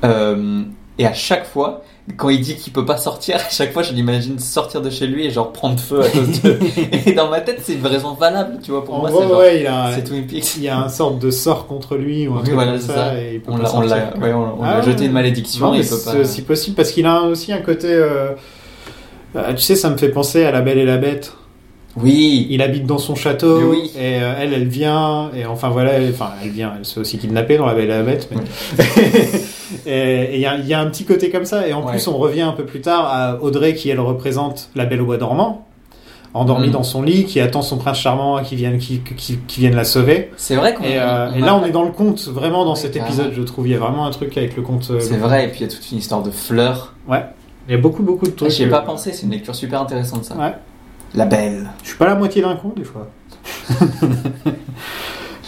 Euh, 0.03 0.63
Et 0.97 1.05
à 1.05 1.13
chaque 1.13 1.45
fois, 1.45 1.83
quand 2.17 2.29
il 2.29 2.39
dit 2.39 2.55
qu'il 2.55 2.71
peut 2.71 2.85
pas 2.85 2.97
sortir, 2.97 3.35
à 3.47 3.49
chaque 3.49 3.73
fois, 3.73 3.81
je 3.83 3.91
l'imagine 3.93 4.37
sortir 4.39 4.81
de 4.81 4.89
chez 4.89 5.07
lui 5.07 5.25
et 5.25 5.31
genre 5.31 5.51
prendre 5.51 5.79
feu 5.79 6.01
à 6.01 6.07
cause 6.09 6.41
de. 6.41 6.59
et 7.09 7.13
dans 7.13 7.29
ma 7.29 7.41
tête, 7.41 7.61
c'est 7.63 7.73
une 7.73 7.85
raison 7.87 8.13
valable, 8.13 8.59
tu 8.63 8.71
vois. 8.71 8.85
Pour 8.85 8.95
En 8.95 8.99
moi, 8.99 9.09
c'est 9.11 9.25
ouais, 9.35 9.61
il 9.61 9.67
a, 9.67 9.91
C'est 9.95 10.03
Twin 10.03 10.25
Peaks. 10.27 10.57
il 10.57 10.63
y 10.63 10.69
a 10.69 10.79
un 10.79 10.89
sorte 10.89 11.17
de 11.19 11.31
sort 11.31 11.65
contre 11.67 11.95
lui 11.97 12.27
ou 12.27 12.33
un 12.33 12.37
Oui, 12.37 12.43
truc 12.43 12.53
voilà, 12.53 12.71
comme 12.73 12.81
ça, 12.81 12.93
ça. 12.93 13.19
et 13.21 13.35
il 13.35 13.41
peut 13.41 13.51
On 13.51 13.57
l'a, 13.57 14.03
ouais, 14.19 14.33
Ah 14.63 14.81
jeté 14.81 15.05
une 15.05 15.11
malédiction 15.13 15.67
Non, 15.67 15.73
et 15.73 15.77
mais 15.79 15.83
il 15.83 15.89
peut 15.89 15.95
c'est 16.25 16.41
pas. 16.43 16.47
possible 16.47 16.75
parce 16.75 16.91
qu'il 16.91 17.05
a 17.07 17.23
aussi 17.23 17.51
un 17.51 17.61
côté. 17.61 17.87
euh, 17.91 18.29
euh, 19.35 19.53
tu 19.53 19.61
sais, 19.63 19.75
ça 19.75 19.89
me 19.89 19.97
fait 19.97 20.09
penser 20.09 20.45
à 20.45 20.51
La 20.51 20.61
Belle 20.61 20.77
et 20.77 20.85
la 20.85 20.97
Bête. 20.97 21.33
Oui. 21.97 22.47
Il 22.49 22.61
habite 22.61 22.85
dans 22.85 22.97
son 22.97 23.15
château 23.15 23.69
oui. 23.71 23.89
et 23.97 24.21
euh, 24.21 24.33
elle, 24.39 24.53
elle 24.53 24.67
vient 24.67 25.31
et 25.35 25.45
enfin 25.45 25.69
voilà, 25.69 25.93
elle- 25.93 26.09
enfin 26.13 26.31
elle 26.43 26.49
vient, 26.49 26.73
elle 26.77 26.85
se 26.85 26.95
fait 26.95 26.99
aussi 26.99 27.17
kidnapper 27.17 27.57
dans 27.57 27.65
La 27.65 27.73
Belle 27.73 27.85
et 27.85 27.87
la 27.87 28.03
Bête. 28.03 28.29
mais- 28.31 28.41
et 29.85 30.35
il 30.35 30.41
y, 30.41 30.45
a- 30.45 30.57
il 30.57 30.67
y 30.67 30.73
a 30.73 30.79
un 30.79 30.87
petit 30.87 31.05
côté 31.05 31.29
comme 31.29 31.45
ça 31.45 31.67
et 31.67 31.73
en 31.73 31.83
Ouais. 31.85 31.91
plus 31.91 32.07
on 32.07 32.17
revient 32.17 32.41
un 32.41 32.51
peu 32.51 32.65
plus 32.65 32.81
tard 32.81 33.05
à 33.07 33.41
Audrey 33.41 33.73
qui 33.75 33.89
elle 33.89 33.99
représente 33.99 34.69
La 34.75 34.85
Belle 34.85 35.01
au 35.01 35.05
bois 35.05 35.17
dormant, 35.17 35.65
endormie 36.33 36.67
Mm. 36.67 36.71
dans 36.71 36.83
son 36.83 37.01
lit, 37.01 37.23
qui 37.25 37.39
attend 37.39 37.61
son 37.61 37.77
prince 37.77 37.97
charmant 37.97 38.43
qui 38.43 38.55
vienne 38.57 38.77
qui, 38.77 38.99
qui, 38.99 39.37
qui 39.47 39.59
vienne 39.61 39.75
la 39.75 39.85
sauver. 39.85 40.31
C'est 40.37 40.55
vrai 40.55 40.73
qu'on. 40.73 40.83
Et, 40.83 40.99
euh, 40.99 41.31
et 41.33 41.39
là 41.39 41.55
on 41.55 41.63
est 41.65 41.71
dans 41.71 41.83
le 41.83 41.91
conte 41.91 42.27
vraiment 42.27 42.65
dans 42.65 42.71
Ouais, 42.73 42.79
cet 42.79 42.93
carrément. 42.93 43.13
épisode 43.15 43.33
je 43.35 43.41
trouve 43.43 43.67
il 43.67 43.71
y 43.71 43.75
a 43.75 43.79
vraiment 43.79 44.05
un 44.05 44.11
truc 44.11 44.37
avec 44.37 44.55
le 44.57 44.61
conte. 44.63 44.87
euh, 44.91 44.99
C'est 44.99 45.17
vrai, 45.17 45.45
et 45.45 45.47
puis 45.47 45.59
il 45.61 45.63
y 45.63 45.65
a 45.65 45.73
toute 45.73 45.89
une 45.91 45.97
histoire 45.99 46.23
de 46.23 46.31
fleurs. 46.31 46.93
Ouais. 47.07 47.23
Il 47.67 47.71
y 47.71 47.77
a 47.77 47.79
beaucoup 47.79 48.03
beaucoup 48.03 48.25
de 48.25 48.31
trucs. 48.31 48.51
J'y 48.51 48.63
ai 48.63 48.65
euh, 48.67 48.69
pas 48.69 48.81
pensé, 48.81 49.11
c'est 49.13 49.23
une 49.25 49.31
lecture 49.31 49.55
super 49.55 49.81
intéressante 49.81 50.25
ça. 50.25 50.35
Ouais. 50.35 50.53
La 51.15 51.25
belle. 51.25 51.69
Je 51.83 51.89
suis 51.89 51.97
pas 51.97 52.05
la 52.07 52.15
moitié 52.15 52.41
d'un 52.41 52.55
con, 52.55 52.73
des 52.75 52.83
fois. 52.83 53.09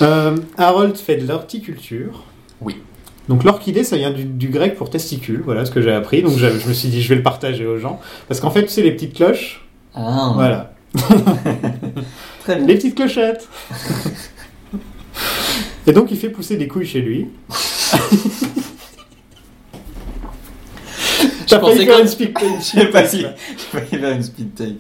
Euh, 0.04 0.38
Harold 0.60 0.96
fait 0.96 1.16
de 1.18 1.28
l'horticulture. 1.28 2.24
Oui. 2.62 2.76
Donc 3.30 3.44
l'orchidée, 3.44 3.84
ça 3.84 3.98
vient 3.98 4.12
du, 4.12 4.26
du 4.26 4.50
grec 4.50 4.76
pour 4.76 4.92
testicule, 4.92 5.42
voilà 5.44 5.66
ce 5.66 5.72
que 5.72 5.82
j'ai 5.82 5.92
appris. 5.92 6.22
Donc 6.22 6.38
je, 6.38 6.48
je 6.60 6.68
me 6.68 6.74
suis 6.74 6.90
dit, 6.90 7.02
je 7.02 7.10
vais 7.10 7.16
le 7.16 7.24
partager 7.24 7.66
aux 7.66 7.80
gens. 7.80 8.00
Parce 8.28 8.40
qu'en 8.40 8.52
fait, 8.52 8.62
tu 8.62 8.70
sais, 8.70 8.84
les 8.84 8.92
petites 8.92 9.16
cloches, 9.16 9.66
Ah, 9.96 10.34
voilà. 10.36 10.74
Très 12.44 12.58
bien. 12.58 12.68
Les 12.68 12.76
petites 12.76 12.94
clochettes 12.94 13.50
Et 15.88 15.94
donc 15.94 16.12
il 16.12 16.18
fait 16.18 16.30
pousser 16.30 16.58
des 16.58 16.68
couilles 16.68 16.86
chez 16.86 17.02
lui. 17.02 17.26
T'as 21.48 21.58
pensais 21.60 21.88
qu'on- 21.88 22.00
une 22.02 22.08
speak 22.08 22.38
Je 22.60 22.64
sais 22.64 22.86
pas 22.88 23.08
si. 23.08 23.22
Je 23.22 23.78
vais 23.80 23.86
faire 23.86 24.12
une 24.12 24.22
speed 24.24 24.54
take. 24.54 24.76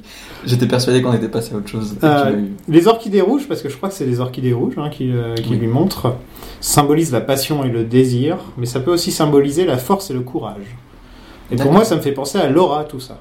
J'étais 0.45 0.67
persuadé 0.67 1.01
qu'on 1.01 1.13
était 1.13 1.29
passé 1.29 1.53
à 1.53 1.57
autre 1.57 1.67
chose. 1.67 1.95
Euh, 2.03 2.41
Les 2.67 2.87
orchidées 2.87 3.21
rouges, 3.21 3.47
parce 3.47 3.61
que 3.61 3.69
je 3.69 3.75
crois 3.77 3.89
que 3.89 3.95
c'est 3.95 4.05
les 4.05 4.19
orchidées 4.19 4.53
rouges 4.53 4.75
hein, 4.77 4.89
qui, 4.89 5.11
euh, 5.11 5.35
qui 5.35 5.51
Oui. 5.51 5.57
lui 5.57 5.67
montrent, 5.67 6.15
symbolisent 6.61 7.11
la 7.11 7.21
passion 7.21 7.63
et 7.63 7.69
le 7.69 7.83
désir, 7.83 8.37
mais 8.57 8.65
ça 8.65 8.79
peut 8.79 8.91
aussi 8.91 9.11
symboliser 9.11 9.65
la 9.65 9.77
force 9.77 10.09
et 10.11 10.13
le 10.13 10.21
courage. 10.21 10.75
Et 11.51 11.55
pour 11.55 11.71
moi, 11.71 11.83
ça 11.85 11.95
me 11.95 12.01
fait 12.01 12.11
penser 12.11 12.37
à 12.37 12.49
Laura, 12.49 12.83
tout 12.83 12.99
ça. 12.99 13.19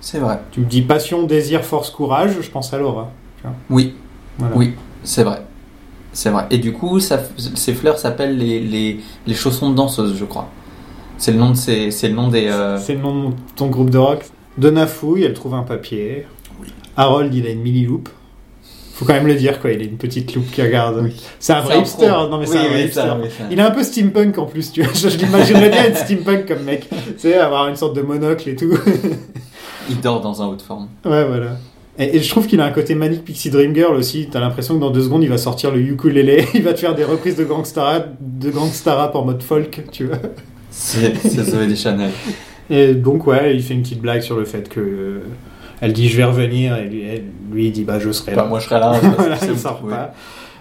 C'est 0.00 0.18
vrai. 0.18 0.40
Tu 0.50 0.60
me 0.60 0.64
dis 0.66 0.82
passion, 0.82 1.24
désir, 1.24 1.62
force, 1.64 1.90
courage, 1.90 2.32
je 2.40 2.50
pense 2.50 2.72
à 2.72 2.78
Laura. 2.78 3.10
Oui, 3.68 3.94
Voilà. 4.38 4.56
oui, 4.56 4.74
c'est 5.02 5.24
vrai. 5.24 5.42
C'est 6.12 6.30
vrai. 6.30 6.46
Et 6.50 6.58
du 6.58 6.72
coup, 6.72 6.98
ça, 7.00 7.20
ces 7.54 7.74
fleurs 7.74 7.98
s'appellent 7.98 8.36
les, 8.36 8.60
les, 8.60 9.00
les 9.26 9.34
chaussons 9.34 9.70
de 9.70 9.76
danseuse, 9.76 10.16
je 10.16 10.24
crois. 10.24 10.48
C'est 11.18 11.32
le 11.32 11.38
nom 11.38 11.50
de 11.50 11.56
ces, 11.56 11.90
c'est 11.90 12.08
le 12.08 12.14
nom 12.14 12.28
des. 12.28 12.46
euh, 12.48 12.78
C'est 12.78 12.94
le 12.94 13.00
nom 13.00 13.28
de 13.30 13.34
ton 13.54 13.66
groupe 13.68 13.90
de 13.90 13.98
rock. 13.98 14.24
Donna 14.60 14.86
fouille, 14.86 15.24
elle 15.24 15.34
trouve 15.34 15.54
un 15.54 15.62
papier. 15.62 16.26
Harold, 16.96 17.34
il 17.34 17.46
a 17.46 17.50
une 17.50 17.60
mini 17.62 17.84
loupe. 17.86 18.08
Faut 18.94 19.06
quand 19.06 19.14
même 19.14 19.26
le 19.26 19.34
dire, 19.34 19.60
quoi. 19.60 19.72
Il 19.72 19.80
a 19.80 19.84
une 19.84 19.96
petite 19.96 20.34
loupe 20.34 20.50
qui 20.50 20.60
regarde. 20.60 21.00
Oui. 21.02 21.16
C'est 21.38 21.54
un 21.54 21.62
vrai 21.62 21.80
hipster. 21.80 22.08
pro. 22.08 22.28
Non, 22.28 22.38
mais 22.38 22.44
Oui, 22.46 22.52
c'est 22.52 22.58
un 22.58 22.68
vrai 22.68 22.84
hipster. 22.84 23.00
ça. 23.00 23.16
Il 23.50 23.58
est 23.58 23.62
un 23.62 23.70
peu 23.70 23.82
steampunk 23.82 24.36
en 24.36 24.44
plus, 24.44 24.70
tu 24.72 24.82
vois. 24.82 24.92
Je, 24.92 25.08
je 25.08 25.16
l'imaginerais 25.16 25.70
bien 25.70 25.84
être 25.84 25.96
steampunk 25.96 26.46
comme 26.46 26.64
mec. 26.64 26.86
Tu 26.90 26.96
sais, 27.16 27.34
avoir 27.34 27.68
une 27.68 27.76
sorte 27.76 27.96
de 27.96 28.02
monocle 28.02 28.48
et 28.50 28.56
tout. 28.56 28.78
Il 29.88 30.00
dort 30.00 30.20
dans 30.20 30.42
un 30.42 30.46
haut 30.48 30.54
de 30.56 30.60
forme. 30.62 30.88
Ouais, 31.06 31.24
voilà. 31.24 31.56
Et, 31.98 32.16
et 32.16 32.22
je 32.22 32.28
trouve 32.28 32.46
qu'il 32.46 32.60
a 32.60 32.64
un 32.66 32.70
côté 32.70 32.94
Manic 32.94 33.24
Pixie 33.24 33.48
Dream 33.50 33.74
Girl 33.74 33.96
aussi. 33.96 34.28
T'as 34.30 34.40
l'impression 34.40 34.74
que 34.74 34.80
dans 34.80 34.90
deux 34.90 35.02
secondes, 35.02 35.22
il 35.22 35.30
va 35.30 35.38
sortir 35.38 35.70
le 35.70 35.80
ukulélé. 35.80 36.46
Il 36.54 36.62
va 36.62 36.74
te 36.74 36.80
faire 36.80 36.94
des 36.94 37.04
reprises 37.04 37.36
de 37.36 37.44
gangsta 37.44 37.82
rap, 37.82 38.08
de 38.20 38.50
gangsta 38.50 38.94
rap 38.94 39.14
en 39.16 39.24
mode 39.24 39.42
folk, 39.42 39.82
tu 39.90 40.04
vois. 40.06 40.18
C'est 40.70 41.16
c'est 41.16 41.42
Zoé 41.44 41.66
Deschanel. 41.66 42.10
Et 42.70 42.94
donc, 42.94 43.26
ouais, 43.26 43.54
il 43.56 43.62
fait 43.62 43.74
une 43.74 43.82
petite 43.82 44.00
blague 44.00 44.22
sur 44.22 44.36
le 44.36 44.44
fait 44.44 44.68
que. 44.68 44.80
euh, 44.80 45.20
elle 45.80 45.92
dit 45.92 46.08
je 46.08 46.16
vais 46.18 46.24
revenir 46.24 46.76
et 46.76 46.84
lui, 46.84 47.02
elle- 47.08 47.24
lui, 47.50 47.66
il 47.66 47.72
dit 47.72 47.84
bah 47.84 47.98
je 47.98 48.12
serai 48.12 48.32
là. 48.32 48.42
Bah, 48.42 48.48
moi, 48.48 48.60
je 48.60 48.66
serai 48.68 48.78
là. 48.80 48.92
voilà, 49.18 49.36
il 49.42 49.58
sort 49.58 49.80
pas. 49.80 50.12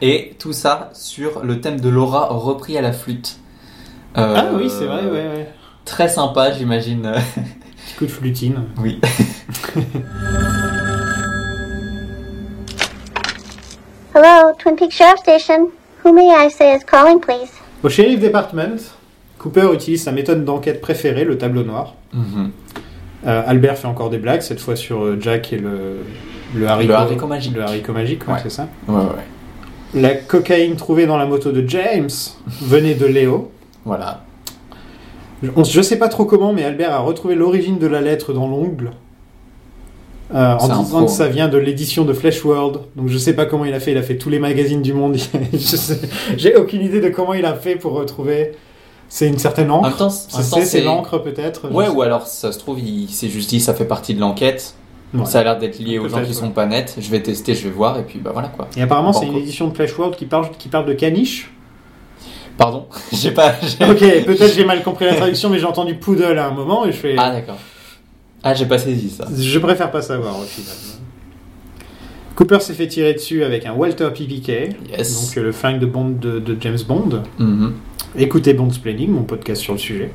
Et 0.02 0.34
tout 0.40 0.54
ça 0.54 0.90
sur 0.94 1.44
le 1.44 1.60
thème 1.62 1.80
de 1.80 1.90
Laura 1.90 2.28
repris 2.30 2.78
à 2.78 2.82
la 2.82 2.94
flûte. 2.94 3.38
Euh, 4.18 4.34
Ah 4.38 4.46
oui, 4.56 4.70
c'est 4.70 4.86
vrai, 4.86 5.04
ouais, 5.04 5.12
ouais. 5.12 5.48
Très 5.86 6.08
sympa, 6.08 6.52
j'imagine. 6.52 7.12
Petit 7.86 7.96
coup 7.98 8.06
de 8.06 8.12
flutine. 8.12 8.56
Oui. 8.82 9.00
Hello, 14.14 14.54
Twin 14.58 14.76
Peaks 14.76 14.92
Sheriff 14.94 15.20
Station. 15.20 15.72
Who 16.04 16.14
may 16.14 16.30
I 16.30 16.48
say 16.50 16.74
is 16.76 16.84
calling, 16.84 17.20
please? 17.20 17.52
Au 17.84 17.90
sheriff 17.90 18.20
department, 18.20 18.80
Cooper 19.38 19.74
utilise 19.74 20.04
sa 20.04 20.12
méthode 20.12 20.44
d'enquête 20.46 20.82
préférée, 20.82 21.24
le 21.26 21.38
tableau 21.38 21.64
noir. 21.64 21.96
Mhm. 22.14 22.52
Euh, 23.28 23.44
Albert 23.46 23.78
fait 23.78 23.88
encore 23.88 24.10
des 24.10 24.18
blagues, 24.18 24.42
cette 24.42 24.60
fois 24.62 24.76
sur 24.76 25.04
euh, 25.04 25.18
Jack 25.20 25.52
et 25.54 25.58
le, 25.58 25.98
le 26.56 26.68
haricot, 26.68 26.94
Le 26.94 26.98
haricot 26.98 27.28
magique. 27.28 27.56
Le 27.56 27.64
haricot 27.64 27.92
magique, 27.94 28.28
ouais, 28.28 28.36
c'est 28.42 28.50
ça. 28.50 28.68
Ouais, 28.88 28.96
ouais. 28.96 30.00
La 30.02 30.14
cocaïne 30.16 30.76
trouvée 30.76 31.06
dans 31.06 31.18
la 31.18 31.26
moto 31.26 31.52
de 31.52 31.68
James 31.68 32.10
venait 32.62 32.94
de 32.96 33.06
Léo. 33.06 33.52
Voilà. 33.86 34.24
Je, 35.44 35.50
on- 35.56 35.64
je 35.64 35.82
sais 35.82 35.98
pas 35.98 36.08
trop 36.10 36.26
comment, 36.26 36.54
mais 36.54 36.64
Albert 36.64 36.94
a 36.94 37.00
retrouvé 37.00 37.36
l'origine 37.36 37.78
de 37.80 37.88
la 37.88 38.00
lettre 38.02 38.32
dans 38.34 38.48
l'ongle. 38.48 38.92
euh, 40.34 40.56
en 40.60 40.68
disant 40.84 41.06
que 41.06 41.12
ça 41.12 41.28
vient 41.28 41.48
de 41.50 41.58
l'édition 41.58 42.06
de 42.06 42.14
Flash 42.14 42.46
World. 42.46 42.82
Donc 42.96 43.08
je 43.08 43.18
sais 43.18 43.34
pas 43.34 43.46
comment 43.46 43.66
il 43.66 43.74
a 43.74 43.80
fait, 43.80 43.92
il 43.94 43.98
a 43.98 44.04
fait 44.04 44.16
tous 44.18 44.30
les 44.30 44.38
magazines 44.40 44.82
du 44.84 44.94
monde. 44.94 45.18
J'ai 46.38 46.56
aucune 46.56 46.82
idée 46.84 47.02
de 47.02 47.10
comment 47.10 47.34
il 47.34 47.46
a 47.46 47.56
fait 47.56 47.76
pour 47.76 47.94
retrouver. 47.94 48.52
C'est 49.10 49.28
une 49.28 49.40
certaine 49.40 49.72
encre. 49.72 50.10
C'est- 50.12 50.82
l'encre 50.82 51.18
peut-être. 51.18 51.72
Ouais, 51.72 51.88
ou 51.90 52.02
alors 52.04 52.28
ça 52.28 52.52
se 52.52 52.60
trouve, 52.60 52.80
il 52.80 53.10
s'est 53.10 53.28
juste 53.30 53.50
dit 53.50 53.60
ça 53.60 53.74
fait 53.74 53.86
partie 53.86 54.14
de 54.14 54.20
l'enquête. 54.20 54.76
Ouais. 55.14 55.26
Ça 55.26 55.40
a 55.40 55.44
l'air 55.44 55.58
d'être 55.58 55.80
lié 55.80 55.98
aux 55.98 56.08
gens 56.08 56.24
qui 56.24 56.34
sont 56.36 56.52
pas 56.52 56.68
nets. 56.68 56.96
Je 57.00 57.10
vais 57.10 57.20
tester, 57.22 57.56
je 57.56 57.64
vais 57.64 57.72
voir, 57.74 57.98
et 57.98 58.04
puis 58.04 58.20
bah 58.20 58.30
voilà 58.32 58.50
quoi. 58.50 58.68
Et 58.78 58.82
apparemment 58.84 59.12
c'est 59.12 59.26
une 59.26 59.38
édition 59.38 59.68
de 59.68 59.74
Flash 59.74 59.98
World 59.98 60.16
qui 60.16 60.26
parle, 60.26 60.50
qui 60.58 60.68
parle 60.70 60.86
de 60.86 60.94
caniche. 60.94 61.52
Pardon, 62.58 62.86
j'ai 63.14 63.32
pas. 63.32 63.54
Ok, 63.90 64.00
peut-être 64.00 64.54
j'ai 64.54 64.66
mal 64.66 64.84
compris 64.84 65.06
la 65.06 65.16
traduction, 65.16 65.50
mais 65.50 65.58
j'ai 65.58 65.66
entendu 65.66 65.96
poodle 65.96 66.38
à 66.38 66.48
un 66.48 66.52
moment 66.52 66.86
et 66.86 66.92
je 66.92 66.98
fais. 66.98 67.16
Ah 67.18 67.32
d'accord. 67.32 67.58
Ah, 68.44 68.54
j'ai 68.54 68.66
pas 68.68 68.78
saisi 68.78 69.10
ça. 69.10 69.26
Je 69.36 69.60
préfère 69.60 69.90
pas 69.92 70.02
savoir 70.04 70.38
au 70.38 70.44
final. 70.44 70.76
Cooper 72.40 72.62
s'est 72.62 72.74
fait 72.74 72.88
tirer 72.88 73.14
dessus 73.14 73.44
avec 73.44 73.66
un 73.66 73.74
Walter 73.74 74.08
PPK, 74.16 74.70
Yes. 74.98 75.28
donc 75.28 75.38
euh, 75.38 75.44
le 75.44 75.52
flingue 75.52 75.78
de, 75.78 75.86
Bond, 75.86 76.12
de, 76.22 76.40
de 76.40 76.56
James 76.62 76.78
Bond. 76.88 77.22
Mhm. 77.38 77.74
Écoutez 78.18 78.54
Bond's 78.54 78.78
Planning, 78.78 79.10
mon 79.12 79.24
podcast 79.24 79.62
sur 79.62 79.74
le 79.74 79.80
sujet. 79.80 80.10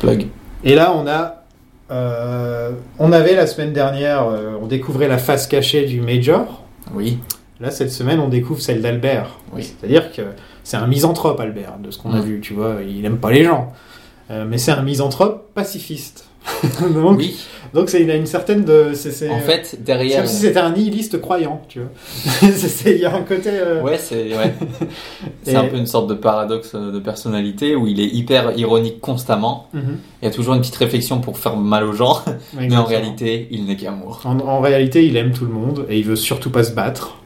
Plug. 0.00 0.26
Et 0.64 0.74
là, 0.74 0.92
on 0.92 1.06
a, 1.06 1.44
euh, 1.92 2.72
on 2.98 3.12
avait 3.12 3.36
la 3.36 3.46
semaine 3.46 3.72
dernière, 3.72 4.26
euh, 4.26 4.54
on 4.60 4.66
découvrait 4.66 5.06
la 5.06 5.18
face 5.18 5.46
cachée 5.46 5.84
du 5.86 6.00
Major. 6.00 6.64
Oui. 6.94 7.18
Là, 7.60 7.70
cette 7.70 7.92
semaine, 7.92 8.18
on 8.18 8.28
découvre 8.28 8.60
celle 8.60 8.82
d'Albert. 8.82 9.38
Oui. 9.54 9.62
C'est-à-dire 9.62 10.10
que 10.10 10.22
c'est 10.64 10.78
un 10.78 10.88
misanthrope, 10.88 11.38
Albert, 11.38 11.74
de 11.80 11.92
ce 11.92 11.98
qu'on 11.98 12.10
a 12.12 12.18
Mm. 12.18 12.22
vu. 12.24 12.40
Tu 12.40 12.54
vois, 12.54 12.78
il 12.84 13.04
aime 13.04 13.18
pas 13.18 13.30
les 13.30 13.44
gens, 13.44 13.72
Euh, 14.32 14.44
mais 14.48 14.58
c'est 14.58 14.72
un 14.72 14.82
misanthrope 14.82 15.52
pacifiste. 15.54 16.26
donc, 16.94 17.18
oui. 17.18 17.36
donc 17.74 17.88
c'est, 17.90 18.02
il 18.02 18.10
a 18.10 18.14
une 18.16 18.26
certaine 18.26 18.64
de, 18.64 18.92
En 19.30 19.38
fait, 19.40 19.76
derrière. 19.82 20.18
comme 20.18 20.26
si 20.26 20.36
c'était 20.36 20.58
un 20.60 20.70
nihiliste 20.72 21.20
croyant, 21.20 21.62
tu 21.68 21.80
vois. 21.80 22.48
Il 22.86 22.96
y 22.98 23.04
a 23.04 23.14
un 23.14 23.22
côté. 23.22 23.50
euh, 23.52 23.80
Ouais, 23.82 23.98
c'est 23.98 24.22
ouais. 24.36 24.54
c'est 25.42 25.56
un 25.56 25.64
peu 25.64 25.76
une 25.76 25.86
sorte 25.86 26.08
de 26.08 26.14
paradoxe 26.14 26.72
euh, 26.74 26.92
de 26.92 26.98
personnalité 26.98 27.74
où 27.74 27.86
il 27.86 28.00
est 28.00 28.06
hyper 28.08 28.56
ironique 28.58 29.00
constamment. 29.00 29.68
mhm, 29.74 29.98
Il 30.22 30.24
y 30.26 30.28
a 30.28 30.30
toujours 30.30 30.54
une 30.54 30.60
petite 30.60 30.76
réflexion 30.76 31.20
pour 31.20 31.38
faire 31.38 31.56
mal 31.56 31.84
aux 31.84 31.92
gens, 31.92 32.20
mais 32.56 32.76
en 32.76 32.84
réalité, 32.84 33.48
il 33.50 33.64
n'est 33.66 33.76
qu'amour. 33.76 34.20
En, 34.24 34.38
en 34.40 34.60
réalité, 34.60 35.04
il 35.06 35.16
aime 35.16 35.32
tout 35.32 35.44
le 35.46 35.52
monde 35.52 35.86
et 35.88 35.98
il 35.98 36.04
veut 36.04 36.16
surtout 36.16 36.50
pas 36.50 36.64
se 36.64 36.72
battre. 36.72 37.16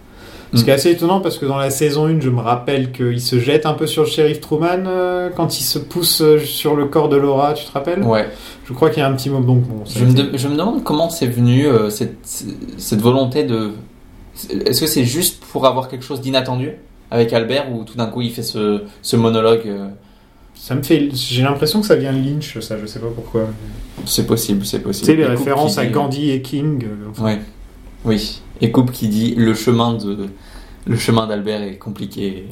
Ce 0.54 0.60
Mm. 0.60 0.64
qui 0.64 0.70
est 0.70 0.74
assez 0.74 0.90
étonnant 0.92 1.20
parce 1.20 1.38
que 1.38 1.44
dans 1.44 1.58
la 1.58 1.70
saison 1.70 2.06
1, 2.06 2.20
je 2.20 2.30
me 2.30 2.40
rappelle 2.40 2.92
qu'il 2.92 3.20
se 3.20 3.40
jette 3.40 3.66
un 3.66 3.72
peu 3.74 3.88
sur 3.88 4.04
le 4.04 4.08
shérif 4.08 4.40
Truman 4.40 4.84
euh, 4.86 5.28
quand 5.36 5.58
il 5.58 5.64
se 5.64 5.80
pousse 5.80 6.22
sur 6.44 6.76
le 6.76 6.86
corps 6.86 7.08
de 7.08 7.16
Laura, 7.16 7.52
tu 7.54 7.64
te 7.66 7.72
rappelles? 7.72 8.04
Ouais. 8.04 8.28
Je 8.66 8.72
crois 8.72 8.90
qu'il 8.90 8.98
y 8.98 9.02
a 9.02 9.08
un 9.08 9.12
petit 9.14 9.30
moment. 9.30 9.46
Donc, 9.46 9.62
bon, 9.62 9.84
Je 9.86 10.04
me, 10.04 10.12
de- 10.12 10.36
je 10.36 10.48
me 10.48 10.56
demande 10.56 10.82
comment 10.84 11.08
c'est 11.08 11.26
venu 11.28 11.66
euh, 11.66 11.88
cette, 11.90 12.16
cette 12.24 13.00
volonté 13.00 13.44
de. 13.44 13.70
Est-ce 14.50 14.80
que 14.80 14.86
c'est 14.86 15.04
juste 15.04 15.42
pour 15.44 15.66
avoir 15.66 15.88
quelque 15.88 16.04
chose 16.04 16.20
d'inattendu 16.20 16.72
avec 17.10 17.32
Albert 17.32 17.72
ou 17.72 17.84
tout 17.84 17.96
d'un 17.96 18.06
coup 18.06 18.20
il 18.22 18.30
fait 18.32 18.42
ce, 18.42 18.82
ce 19.02 19.16
monologue 19.16 19.62
euh, 19.66 19.88
ça 20.54 20.74
me 20.74 20.82
fait. 20.82 21.08
J'ai 21.14 21.42
l'impression 21.42 21.80
que 21.80 21.86
ça 21.86 21.96
vient 21.96 22.12
de 22.12 22.18
Lynch, 22.18 22.58
ça, 22.60 22.76
je 22.80 22.86
sais 22.86 22.98
pas 22.98 23.06
pourquoi. 23.14 23.46
C'est 24.06 24.26
possible, 24.26 24.64
c'est 24.66 24.78
Tu 24.78 24.84
possible. 24.84 25.06
sais, 25.06 25.14
les 25.16 25.24
références 25.26 25.78
à 25.78 25.84
dit- 25.86 25.92
Gandhi 25.92 26.30
et 26.30 26.42
King. 26.42 26.82
euh, 26.84 27.10
enfin, 27.10 27.24
Ouais. 27.24 27.40
Oui. 28.04 28.40
Et 28.60 28.70
Coupe 28.72 28.90
qui 28.90 29.08
dit 29.08 29.34
le 29.36 29.54
chemin 29.54 29.94
de 29.94 30.26
le 30.86 30.96
chemin 30.96 31.26
d'Albert 31.26 31.62
est 31.62 31.76
compliqué. 31.76 32.46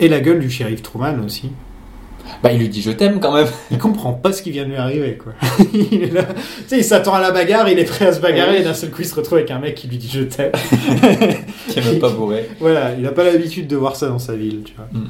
Et 0.00 0.08
la 0.08 0.20
gueule 0.20 0.38
du 0.40 0.50
shérif 0.50 0.82
Truman 0.82 1.18
aussi. 1.24 1.50
Bah, 2.42 2.50
il 2.52 2.58
lui 2.58 2.68
dit 2.68 2.82
je 2.82 2.90
t'aime 2.90 3.20
quand 3.20 3.32
même. 3.34 3.46
Il 3.70 3.78
comprend 3.78 4.12
pas 4.12 4.32
ce 4.32 4.42
qui 4.42 4.50
vient 4.50 4.64
de 4.64 4.70
lui 4.70 4.76
arriver, 4.76 5.16
quoi. 5.22 5.32
il 5.72 6.02
est 6.02 6.12
là, 6.12 6.24
tu 6.24 6.40
sais, 6.66 6.78
il 6.78 6.84
s'attend 6.84 7.14
à 7.14 7.20
la 7.20 7.30
bagarre, 7.30 7.68
il 7.68 7.78
est 7.78 7.84
prêt 7.84 8.06
à 8.06 8.12
se 8.12 8.20
bagarrer, 8.20 8.60
et 8.60 8.64
d'un 8.64 8.74
seul 8.74 8.90
coup, 8.90 9.02
il 9.02 9.06
se 9.06 9.14
retrouve 9.14 9.38
avec 9.38 9.50
un 9.52 9.60
mec 9.60 9.76
qui 9.76 9.86
lui 9.88 9.96
dit 9.96 10.10
je 10.12 10.22
t'aime. 10.22 10.50
Qui 11.68 11.78
est 11.78 11.84
même 11.84 12.00
pas 12.00 12.10
bourré. 12.10 12.48
Voilà, 12.60 12.94
il 12.98 13.06
a 13.06 13.12
pas 13.12 13.24
l'habitude 13.24 13.66
de 13.68 13.76
voir 13.76 13.94
ça 13.96 14.08
dans 14.08 14.18
sa 14.18 14.34
ville, 14.34 14.62
tu 14.64 14.74
vois. 14.76 14.86
Mm. 14.92 15.06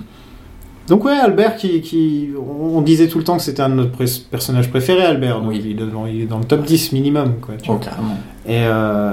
Donc 0.89 1.05
ouais, 1.05 1.13
Albert, 1.13 1.57
qui, 1.57 1.81
qui, 1.81 2.31
on 2.37 2.83
disait 2.83 3.07
tout 3.09 3.17
le 3.19 3.25
temps 3.25 3.37
que 3.37 3.43
c'était 3.43 3.63
un 3.63 3.71
de 3.71 3.75
nos 3.77 3.87
pré- 3.87 4.05
personnages 4.31 4.69
préférés, 4.69 5.05
Albert. 5.05 5.41
Donc 5.41 5.51
Oui. 5.51 5.63
il, 5.65 5.71
est 5.71 5.87
dans, 5.91 6.07
il 6.07 6.23
est 6.23 6.27
dans 6.27 6.39
le 6.39 6.45
top 6.45 6.65
10 6.65 6.93
minimum, 6.93 7.37
quoi. 7.41 7.55
tu 7.55 7.71
Oh, 7.71 7.75
vois. 7.75 7.81
carrément. 7.85 8.19
Et, 8.47 8.59
euh, 8.67 9.13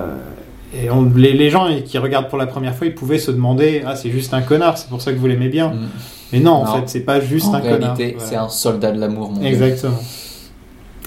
et 0.75 0.89
on- 0.89 1.09
les, 1.15 1.31
les 1.33 1.49
gens 1.49 1.67
qui 1.85 1.97
regardent 1.99 2.27
pour 2.27 2.37
la 2.39 2.47
première 2.47 2.75
fois, 2.75 2.87
ils 2.87 2.95
pouvaient 2.95 3.19
se 3.19 3.31
demander, 3.31 3.83
ah, 3.85 3.95
c'est 3.95 4.09
juste 4.09 4.33
un 4.33 4.41
connard, 4.41 4.77
c'est 4.77 4.89
pour 4.89 5.01
ça 5.01 5.13
que 5.13 5.17
vous 5.17 5.27
l'aimez 5.27 5.47
bien. 5.49 5.69
Mm. 5.69 5.87
Mais 6.31 6.39
non, 6.39 6.51
en 6.51 6.65
Non. 6.65 6.73
fait, 6.81 6.89
c'est 6.89 6.99
pas 7.01 7.19
juste 7.19 7.47
en 7.47 7.55
un 7.55 7.61
connard. 7.61 7.95
réalité, 7.97 8.13
Voilà. 8.15 8.29
c'est 8.29 8.35
un 8.35 8.49
soldat 8.49 8.91
de 8.91 8.99
l'amour, 8.99 9.31
mon 9.31 9.39
Dieu. 9.39 9.47
Exactement. 9.47 9.99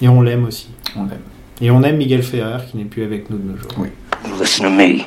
Et 0.01 0.09
on 0.09 0.21
l'aime 0.21 0.45
aussi. 0.45 0.69
On 0.97 1.05
l'aime. 1.05 1.21
Et 1.61 1.71
on 1.71 1.83
aime 1.83 1.97
Miguel 1.97 2.23
Ferrer, 2.23 2.59
qui 2.71 2.77
n'est 2.77 2.85
plus 2.85 3.05
avec 3.05 3.31
nous 3.31 3.39
de 3.39 3.53
nos 3.53 3.57
jours. 3.57 3.71
Oui. 3.79 3.89
Listen 4.41 4.65
to 4.65 4.71
me. 4.71 5.07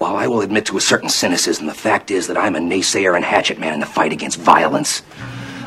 While 0.00 0.16
I 0.16 0.26
will 0.26 0.40
admit 0.42 0.64
to 0.66 0.76
a 0.78 0.80
certain 0.80 1.08
cynicism, 1.10 1.66
the 1.68 1.74
fact 1.74 2.10
is 2.10 2.26
that 2.26 2.36
I'm 2.36 2.56
a 2.56 2.60
naysayer 2.60 3.14
and 3.14 3.24
hatchet 3.24 3.58
man 3.60 3.74
in 3.74 3.80
the 3.80 3.86
fight 3.86 4.12
against 4.12 4.40
violence. 4.40 5.02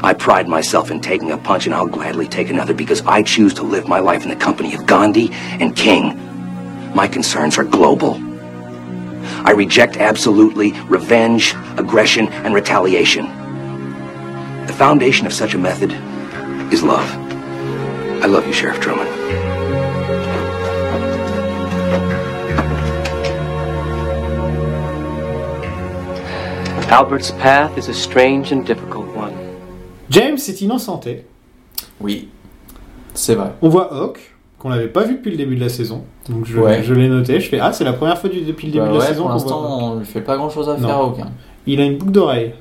I 0.04 0.13
pride 0.13 0.49
myself 0.49 0.91
in 0.91 0.99
taking 0.99 1.32
a 1.32 1.38
punch, 1.38 1.65
and 1.67 1.73
I'll 1.73 1.88
gladly 1.88 2.28
take 2.28 2.49
another 2.49 2.73
because 2.73 3.02
I 3.06 3.21
choose 3.23 3.54
to 3.54 3.63
live 3.63 3.88
my 3.88 3.99
life 3.99 4.23
in 4.23 4.30
the 4.30 4.36
company 4.36 4.73
of 4.76 4.86
Gandhi 4.86 5.30
and 5.62 5.73
King. 5.76 6.17
My 6.93 7.08
concerns 7.08 7.58
are 7.58 7.63
global. 7.63 8.19
I 9.45 9.52
reject 9.52 9.95
absolutely 9.97 10.73
revenge, 10.89 11.56
aggression, 11.78 12.28
and 12.43 12.54
retaliation. 12.54 13.28
The 14.67 14.73
foundation 14.73 15.26
of 15.28 15.34
such 15.34 15.54
a 15.54 15.58
method 15.58 15.91
is 16.73 16.84
love. 16.84 17.10
I 18.23 18.28
love 18.28 18.45
you, 18.47 18.54
Sheriff 18.54 18.80
Truman. 18.80 19.08
Albert's 26.89 27.32
path 27.32 27.76
is 27.78 27.89
a 27.89 27.93
strange 27.93 28.52
and 28.52 28.63
difficult 28.65 29.08
one. 29.15 29.34
James 30.10 30.38
est 30.47 30.62
innocenté. 30.62 31.26
Oui. 31.99 32.30
C'est 33.15 33.34
vrai. 33.36 33.54
On 33.62 33.69
voit 33.69 33.91
Hawk, 33.93 34.19
qu'on 34.60 34.69
n'avait 34.69 34.88
pas 34.89 35.04
vu 35.04 35.15
depuis 35.15 35.32
le 35.32 35.38
début 35.38 35.56
de 35.56 35.62
la 35.62 35.69
saison. 35.69 36.04
Donc 36.30 36.45
je, 36.45 36.60
Ouais. 36.60 36.84
je 36.84 36.93
l'ai 36.93 37.08
noté. 37.10 37.39
Je 37.39 37.49
fais, 37.49 37.60
ah, 37.60 37.73
c'est 37.73 37.84
la 37.84 37.93
première 37.93 38.17
fois 38.19 38.30
depuis 38.30 38.67
le 38.67 38.73
début 38.73 38.78
Bah 38.80 38.88
de 38.89 38.93
la 38.93 38.99
ouais, 38.99 39.06
saison 39.08 39.23
pour 39.23 39.32
l'instant, 39.32 39.63
Hawk. 39.63 39.82
on 39.82 39.99
lui 39.99 40.06
fait 40.06 40.21
pas 40.21 40.38
grand 40.38 40.49
chose 40.49 40.69
à 40.69 40.78
Non. 40.78 40.88
faire, 40.88 40.99
aucun. 41.02 41.32
Il 41.65 41.82
a 41.82 41.86
une 41.86 41.97
boucle 41.97 42.12
d'oreille. 42.12 42.54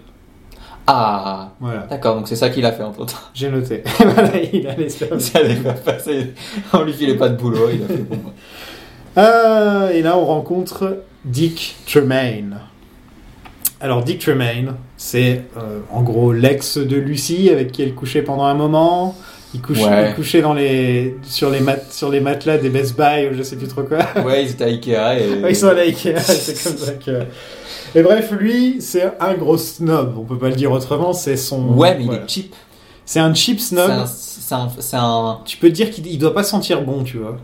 Ah, 0.95 1.53
Voilà, 1.59 1.87
d'accord, 1.89 2.17
donc 2.17 2.29
c'est 2.29 2.37
ça 2.37 2.51
qu'il 2.51 2.67
a 2.67 2.73
fait 2.73 2.83
entre 2.83 3.07
temps. 3.07 3.15
j'ai 3.33 3.49
noté. 3.49 3.83
il 4.53 4.67
a 4.67 4.73
allait 4.73 5.55
pas 5.57 5.73
passer. 5.73 6.33
On 6.75 6.83
lui 6.83 6.93
filait 6.93 7.17
pas 7.17 7.31
de 7.31 7.37
boulot, 7.37 7.71
il 7.73 7.83
a 7.83 7.87
fait 7.87 8.03
bon. 8.03 8.19
Euh, 9.17 9.91
et 9.91 10.03
là, 10.03 10.17
on 10.19 10.25
rencontre 10.27 10.99
Dick 11.25 11.77
Tremaine. 11.87 12.59
Alors, 13.81 14.05
Dick 14.05 14.21
Tremaine, 14.21 14.75
c'est 14.97 15.43
euh, 15.57 15.81
en 15.91 16.03
gros 16.03 16.33
l'ex 16.33 16.77
de 16.79 16.97
Lucy 16.97 17.49
avec 17.51 17.73
qui 17.73 17.83
elle 17.83 17.95
couchait 17.95 18.23
pendant 18.23 18.45
un 18.45 18.55
moment. 18.55 19.17
Il, 19.55 19.61
Ouais. 19.83 20.09
il 20.11 20.15
couchait 20.15 20.41
dans 20.41 20.55
les, 20.55 21.17
sur, 21.25 21.51
les 21.51 21.61
mat- 21.61 21.93
sur 21.93 22.11
les 22.11 22.21
matelas 22.21 22.57
des 22.59 22.71
Best 22.71 22.97
Buy 22.97 23.29
ou 23.31 23.35
je 23.37 23.43
sais 23.43 23.57
plus 23.57 23.69
trop 23.69 23.83
quoi. 23.83 23.99
Ouais, 24.25 24.45
ils 24.45 24.51
étaient 24.53 24.65
à 24.65 24.69
Ikea 24.69 24.91
et. 25.19 25.41
Ouais, 25.43 25.51
Ils 25.53 25.57
sont 25.57 25.69
à 25.69 25.75
la 25.75 25.83
Ikea, 25.83 26.19
c'est 26.21 26.63
comme 26.69 26.79
ça 26.79 26.93
que. 26.93 27.21
Et 27.95 28.03
bref, 28.03 28.31
lui, 28.33 28.77
c'est 28.81 29.13
un 29.21 29.35
gros 29.35 29.59
snob. 29.59 30.17
On 30.19 30.25
peut 30.25 30.39
pas 30.39 30.49
le 30.49 30.57
dire 30.57 30.73
autrement. 30.73 31.13
C'est 31.13 31.37
son. 31.37 31.75
Ouais, 31.75 31.97
mais 31.97 32.05
il 32.05 32.13
est 32.13 32.29
cheap. 32.29 32.55
C'est 33.05 33.21
un 33.21 33.35
cheap 33.35 33.61
snob. 33.61 34.07
c'est 34.07 34.97
un, 34.97 35.41
Tu 35.45 35.57
peux 35.57 35.71
dire 35.71 35.91
qu'il 35.91 36.07
il 36.07 36.19
doit 36.19 36.35
pas 36.35 36.45
sentir 36.45 36.83
bon, 36.83 37.05
tu 37.05 37.19
vois. 37.19 37.37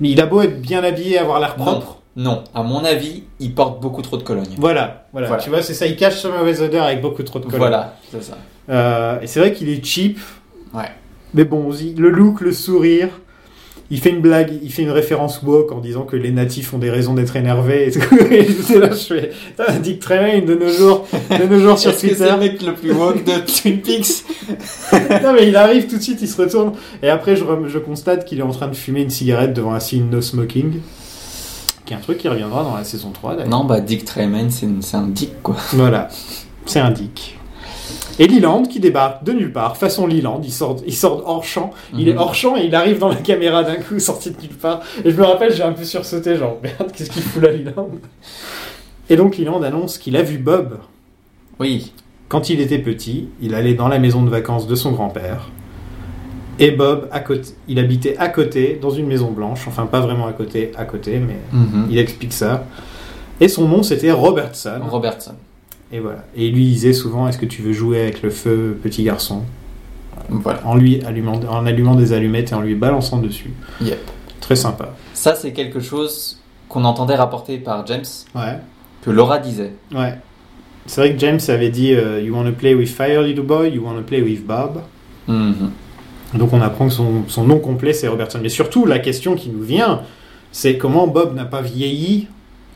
Mais 0.00 0.10
il 0.10 0.20
a 0.20 0.26
beau 0.26 0.42
être 0.42 0.60
bien 0.60 0.84
habillé, 0.84 1.18
avoir 1.18 1.40
l'air 1.40 1.56
propre. 1.56 1.96
Non, 2.16 2.42
à 2.52 2.64
mon 2.64 2.84
avis, 2.84 3.24
il 3.38 3.54
porte 3.54 3.80
beaucoup 3.80 4.02
trop 4.02 4.16
de 4.16 4.24
cologne. 4.24 4.56
Voilà, 4.58 5.06
voilà, 5.12 5.28
Voilà. 5.28 5.42
Tu 5.42 5.50
vois, 5.50 5.62
c'est 5.62 5.74
ça. 5.74 5.86
Il 5.86 5.94
cache 5.94 6.20
sa 6.20 6.28
mauvaise 6.28 6.60
odeur 6.60 6.84
avec 6.84 7.00
beaucoup 7.00 7.22
trop 7.22 7.38
de 7.38 7.44
colle. 7.44 7.58
Voilà, 7.58 7.94
c'est 8.10 8.22
ça. 8.22 8.36
Euh, 8.68 9.20
et 9.20 9.28
c'est 9.28 9.38
vrai 9.38 9.52
qu'il 9.52 9.68
est 9.68 9.84
cheap. 9.84 10.18
Ouais. 10.74 10.90
Mais 11.34 11.44
bon, 11.44 11.70
le 11.70 12.10
look, 12.10 12.40
le 12.40 12.52
sourire. 12.52 13.08
Il 13.90 14.00
fait 14.00 14.10
une 14.10 14.20
blague, 14.20 14.52
il 14.62 14.70
fait 14.70 14.82
une 14.82 14.90
référence 14.90 15.42
woke 15.42 15.72
en 15.72 15.78
disant 15.78 16.02
que 16.02 16.14
les 16.14 16.30
natifs 16.30 16.74
ont 16.74 16.78
des 16.78 16.90
raisons 16.90 17.14
d'être 17.14 17.36
énervés 17.36 17.88
et 17.88 17.90
tout. 17.90 18.00
Et 18.30 18.78
là, 18.78 18.90
je 18.90 18.96
fais, 18.96 19.30
Dick 19.82 20.00
Tremaine 20.00 20.44
de 20.44 20.54
nos 20.54 20.68
jours, 20.68 21.06
de 21.30 21.46
nos 21.46 21.58
jours 21.58 21.78
sur 21.78 21.92
que 21.92 21.98
c'est 21.98 22.08
Twitter. 22.08 22.30
le 22.30 22.36
mec 22.38 22.62
le 22.62 22.74
plus 22.74 22.92
woke 22.92 23.24
de 23.24 23.38
Twin 23.46 23.80
Peaks 23.80 24.24
non 25.22 25.32
mais 25.32 25.48
il 25.48 25.56
arrive 25.56 25.86
tout 25.86 25.96
de 25.96 26.02
suite, 26.02 26.18
il 26.20 26.28
se 26.28 26.40
retourne 26.40 26.72
et 27.02 27.08
après 27.08 27.36
je, 27.36 27.78
constate 27.78 28.24
qu'il 28.24 28.38
est 28.38 28.42
en 28.42 28.50
train 28.50 28.68
de 28.68 28.76
fumer 28.76 29.02
une 29.02 29.10
cigarette 29.10 29.54
devant 29.54 29.72
un 29.72 29.80
signe 29.80 30.08
no 30.10 30.20
smoking, 30.20 30.80
qui 31.86 31.94
est 31.94 31.96
un 31.96 32.00
truc 32.00 32.18
qui 32.18 32.28
reviendra 32.28 32.62
dans 32.64 32.76
la 32.76 32.84
saison 32.84 33.10
3 33.10 33.36
d'ailleurs. 33.36 33.48
Non, 33.48 33.64
bah 33.64 33.80
Dick 33.80 34.04
Tremaine, 34.04 34.50
c'est 34.50 34.96
un 34.96 35.06
dick 35.06 35.42
quoi. 35.42 35.56
Voilà, 35.72 36.08
c'est 36.66 36.80
un 36.80 36.90
dick. 36.90 37.37
Et 38.18 38.26
Leland 38.26 38.64
qui 38.64 38.80
débarque 38.80 39.22
de 39.24 39.32
nulle 39.32 39.52
part, 39.52 39.76
façon 39.76 40.06
Leland, 40.06 40.40
il 40.42 40.52
sort, 40.52 40.76
il 40.86 40.94
sort 40.94 41.22
hors 41.26 41.44
champ, 41.44 41.70
il 41.94 42.08
est 42.08 42.12
Mhm. 42.14 42.18
hors 42.18 42.34
champ 42.34 42.56
et 42.56 42.64
il 42.64 42.74
arrive 42.74 42.98
dans 42.98 43.08
la 43.08 43.14
caméra 43.16 43.62
d'un 43.62 43.76
coup, 43.76 43.98
sorti 44.00 44.30
de 44.32 44.40
nulle 44.40 44.56
part. 44.56 44.80
Et 45.04 45.10
je 45.10 45.16
me 45.16 45.22
rappelle, 45.24 45.52
j'ai 45.54 45.62
un 45.62 45.72
peu 45.72 45.84
sursauté, 45.84 46.36
genre 46.36 46.58
merde, 46.62 46.90
qu'est-ce 46.92 47.10
qu'il 47.10 47.22
fout 47.22 47.42
là 47.42 47.50
Leland? 47.52 47.90
Et 49.10 49.16
donc 49.16 49.38
Leland 49.38 49.62
annonce 49.62 49.98
qu'il 49.98 50.16
a 50.16 50.22
vu 50.22 50.38
Bob 50.38 50.78
Oui. 51.60 51.92
Quand 52.28 52.50
il 52.50 52.60
était 52.60 52.78
petit, 52.78 53.28
il 53.40 53.54
allait 53.54 53.72
dans 53.74 53.88
la 53.88 53.98
maison 53.98 54.22
de 54.22 54.28
vacances 54.28 54.66
de 54.66 54.74
son 54.74 54.92
grand-père. 54.92 55.48
Et 56.58 56.72
Bob, 56.72 57.08
à 57.12 57.20
côté, 57.20 57.50
il 57.68 57.78
habitait 57.78 58.16
à 58.18 58.28
côté, 58.28 58.78
dans 58.82 58.90
une 58.90 59.06
maison 59.06 59.30
blanche. 59.30 59.64
Enfin, 59.68 59.86
pas 59.86 60.00
vraiment 60.00 60.26
à 60.26 60.32
côté, 60.32 60.72
à 60.76 60.84
côté, 60.84 61.20
mais 61.20 61.36
Mhm. 61.52 61.86
il 61.90 61.98
explique 61.98 62.32
ça. 62.32 62.64
Et 63.40 63.46
son 63.48 63.66
nom, 63.68 63.82
c'était 63.84 64.10
Robertson. 64.10 64.80
Robertson. 64.90 65.34
Et 65.92 66.00
voilà. 66.00 66.24
Et 66.36 66.46
il 66.48 66.54
lui 66.54 66.64
disait 66.66 66.92
souvent 66.92 67.28
Est-ce 67.28 67.38
que 67.38 67.46
tu 67.46 67.62
veux 67.62 67.72
jouer 67.72 68.00
avec 68.02 68.22
le 68.22 68.30
feu, 68.30 68.78
petit 68.82 69.02
garçon? 69.04 69.42
Voilà. 70.30 70.60
en, 70.66 70.74
lui 70.76 71.02
allumant, 71.04 71.40
en 71.48 71.64
allumant 71.64 71.94
des 71.94 72.12
allumettes 72.12 72.52
et 72.52 72.54
en 72.54 72.60
lui 72.60 72.74
balançant 72.74 73.18
dessus. 73.18 73.50
Yep. 73.80 73.98
Très 74.40 74.56
sympa. 74.56 74.94
Ça, 75.14 75.34
c'est 75.34 75.52
quelque 75.52 75.80
chose 75.80 76.40
qu'on 76.68 76.84
entendait 76.84 77.14
rapporter 77.14 77.56
par 77.58 77.86
James, 77.86 78.04
Ouais. 78.34 78.58
que 79.02 79.10
Laura 79.10 79.38
disait. 79.38 79.72
Ouais. 79.94 80.14
C'est 80.84 81.00
vrai 81.00 81.14
que 81.14 81.18
James 81.20 81.40
avait 81.48 81.70
dit 81.70 81.94
euh, 81.94 82.20
You 82.20 82.34
want 82.34 82.44
to 82.44 82.52
play 82.52 82.74
with 82.74 82.88
fire, 82.90 83.22
little 83.22 83.44
boy? 83.44 83.70
You 83.70 83.82
want 83.84 83.94
to 83.96 84.02
play 84.02 84.20
with 84.20 84.44
Bob? 84.46 84.82
Mhm. 85.28 85.70
Donc 86.34 86.52
on 86.52 86.60
apprend 86.60 86.88
que 86.88 86.92
son, 86.92 87.24
son 87.28 87.44
nom 87.44 87.58
complet 87.58 87.94
c'est 87.94 88.08
Robertson. 88.08 88.38
Mais 88.42 88.48
surtout, 88.50 88.84
la 88.84 88.98
question 88.98 89.34
qui 89.34 89.48
nous 89.48 89.62
vient, 89.62 90.02
c'est 90.52 90.76
comment 90.76 91.06
Bob 91.06 91.34
n'a 91.34 91.46
pas 91.46 91.62
vieilli 91.62 92.26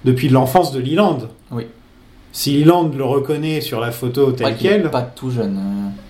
depuis 0.06 0.28
l'enfance 0.30 0.72
de 0.72 0.80
Leland? 0.80 1.18
Oui. 1.50 1.66
Si 2.34 2.58
Leland 2.64 2.90
le 2.96 3.04
reconnaît 3.04 3.60
sur 3.60 3.78
la 3.78 3.90
photo 3.90 4.32
telle 4.32 4.56
quelle, 4.56 4.90
pas 4.90 5.02
tout 5.02 5.30
jeune. 5.30 5.58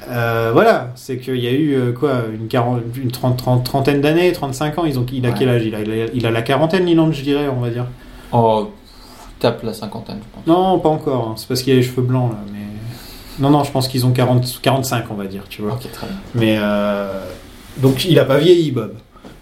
euh. 0.09 0.11
euh, 0.13 0.51
voilà, 0.53 0.93
c'est 0.95 1.19
qu'il 1.19 1.37
y 1.41 1.49
a 1.49 1.51
eu 1.53 1.75
euh, 1.75 1.93
quoi, 1.93 2.23
une, 2.33 2.47
quaran- 2.47 2.81
une 2.97 3.11
trente- 3.11 3.39
trente- 3.39 3.65
trentaine 3.65 4.01
d'années, 4.01 4.31
35 4.33 4.79
ans, 4.79 4.85
ils 4.85 4.99
ont, 5.01 5.07
il 5.13 5.27
a 5.27 5.31
Ouais. 5.31 5.35
quel 5.37 5.49
âge? 5.49 5.65
Il 5.65 5.75
a, 5.75 5.81
il, 5.81 5.91
a, 5.91 6.07
il 6.15 6.27
a 6.27 6.31
la 6.31 6.43
quarantaine 6.43 6.87
Leland, 6.87 7.11
je 7.11 7.23
dirais, 7.23 7.49
on 7.49 7.61
va 7.61 7.71
dire. 7.71 7.87
Oh, 8.31 8.71
tape 9.41 9.65
la 9.65 9.75
cinquantaine, 9.75 10.19
je 10.23 10.29
pense. 10.35 10.47
Non, 10.47 10.79
pas 10.79 10.91
encore, 10.91 11.29
hein. 11.29 11.35
c'est 11.37 11.49
parce 11.49 11.61
qu'il 11.63 11.73
a 11.73 11.77
les 11.77 11.83
cheveux 11.83 12.03
blancs 12.03 12.31
là, 12.31 12.39
mais... 12.53 12.59
Non, 13.41 13.51
non, 13.51 13.65
je 13.65 13.73
pense 13.73 13.89
qu'ils 13.89 14.07
ont 14.07 14.13
40, 14.13 14.61
45, 14.63 15.07
on 15.11 15.15
va 15.15 15.25
dire, 15.27 15.43
tu 15.49 15.63
vois. 15.63 15.73
Ok, 15.73 15.91
très 15.91 16.07
bien. 16.07 16.17
Mais 16.37 16.57
euh, 16.61 17.25
donc 17.79 18.05
il 18.05 18.19
a 18.21 18.25
pas 18.25 18.39
vieilli 18.39 18.71
Bob. 18.71 18.93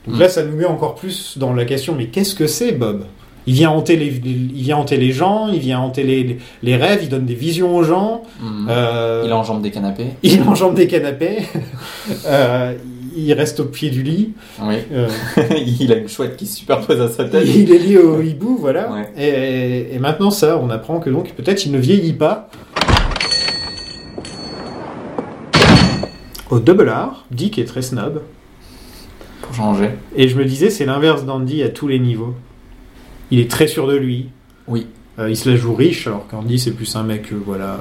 Donc 0.06 0.16
Mm. 0.16 0.20
là 0.20 0.28
ça 0.30 0.42
nous 0.44 0.56
met 0.56 0.64
encore 0.64 0.94
plus 0.94 1.36
dans 1.36 1.52
la 1.52 1.66
question 1.66 1.94
mais 1.94 2.06
qu'est-ce 2.06 2.34
que 2.34 2.46
c'est 2.46 2.72
Bob? 2.72 3.04
Il 3.46 3.54
vient 3.54 3.70
hanter 3.70 3.96
les, 3.96 4.06
il 4.24 4.62
vient 4.62 4.76
hanter 4.76 4.96
les 4.96 5.12
gens, 5.12 5.48
il 5.52 5.60
vient 5.60 5.80
hanter 5.80 6.02
les, 6.02 6.38
les 6.62 6.76
rêves, 6.76 7.00
il 7.02 7.08
donne 7.08 7.24
des 7.26 7.34
visions 7.34 7.74
aux 7.76 7.82
gens. 7.82 8.22
Mhm. 8.40 8.66
euh, 8.70 9.22
Il 9.26 9.32
enjambe 9.32 9.62
des 9.62 9.70
canapés. 9.70 10.08
il 10.22 10.42
enjambe 10.42 10.74
des 10.74 10.86
canapés. 10.86 11.38
euh, 12.26 12.74
il 13.16 13.32
reste 13.32 13.58
au 13.60 13.64
pied 13.64 13.90
du 13.90 14.02
lit. 14.02 14.32
Oui. 14.62 14.76
euh, 14.92 15.08
il 15.80 15.92
a 15.92 15.96
une 15.96 16.08
chouette 16.08 16.36
qui 16.36 16.46
se 16.46 16.58
superpose 16.58 17.00
à 17.00 17.08
sa 17.08 17.24
tête. 17.24 17.44
il 17.46 17.72
est 17.72 17.78
lié 17.78 17.98
au 17.98 18.20
hibou, 18.20 18.56
voilà. 18.60 18.90
Ouais. 18.92 19.12
Et, 19.18 19.94
et 19.94 19.98
maintenant 19.98 20.30
ça, 20.30 20.58
on 20.62 20.70
apprend 20.70 21.00
que 21.00 21.10
donc 21.10 21.32
peut-être 21.32 21.64
il 21.66 21.72
ne 21.72 21.78
vieillit 21.78 22.12
pas. 22.12 22.48
Au 26.50 26.58
double 26.58 26.88
R, 26.90 27.24
Dick 27.30 27.58
est 27.58 27.64
très 27.64 27.82
snob. 27.82 28.22
Pour 29.42 29.54
changer. 29.54 29.90
Et 30.16 30.28
je 30.28 30.36
me 30.36 30.44
disais, 30.44 30.68
c'est 30.70 30.84
l'inverse 30.84 31.24
d'Andy 31.24 31.62
à 31.62 31.68
tous 31.68 31.86
les 31.88 31.98
niveaux. 31.98 32.34
Il 33.30 33.38
est 33.40 33.50
très 33.50 33.66
sûr 33.66 33.86
de 33.86 33.94
lui. 33.96 34.28
Oui. 34.68 34.86
Euh, 35.18 35.28
il 35.30 35.36
se 35.36 35.48
la 35.50 35.56
joue 35.56 35.74
riche, 35.74 36.06
alors 36.06 36.26
qu'Andy, 36.28 36.58
c'est 36.58 36.70
plus 36.72 36.94
un 36.96 37.02
mec, 37.02 37.32
euh, 37.32 37.36
voilà, 37.44 37.78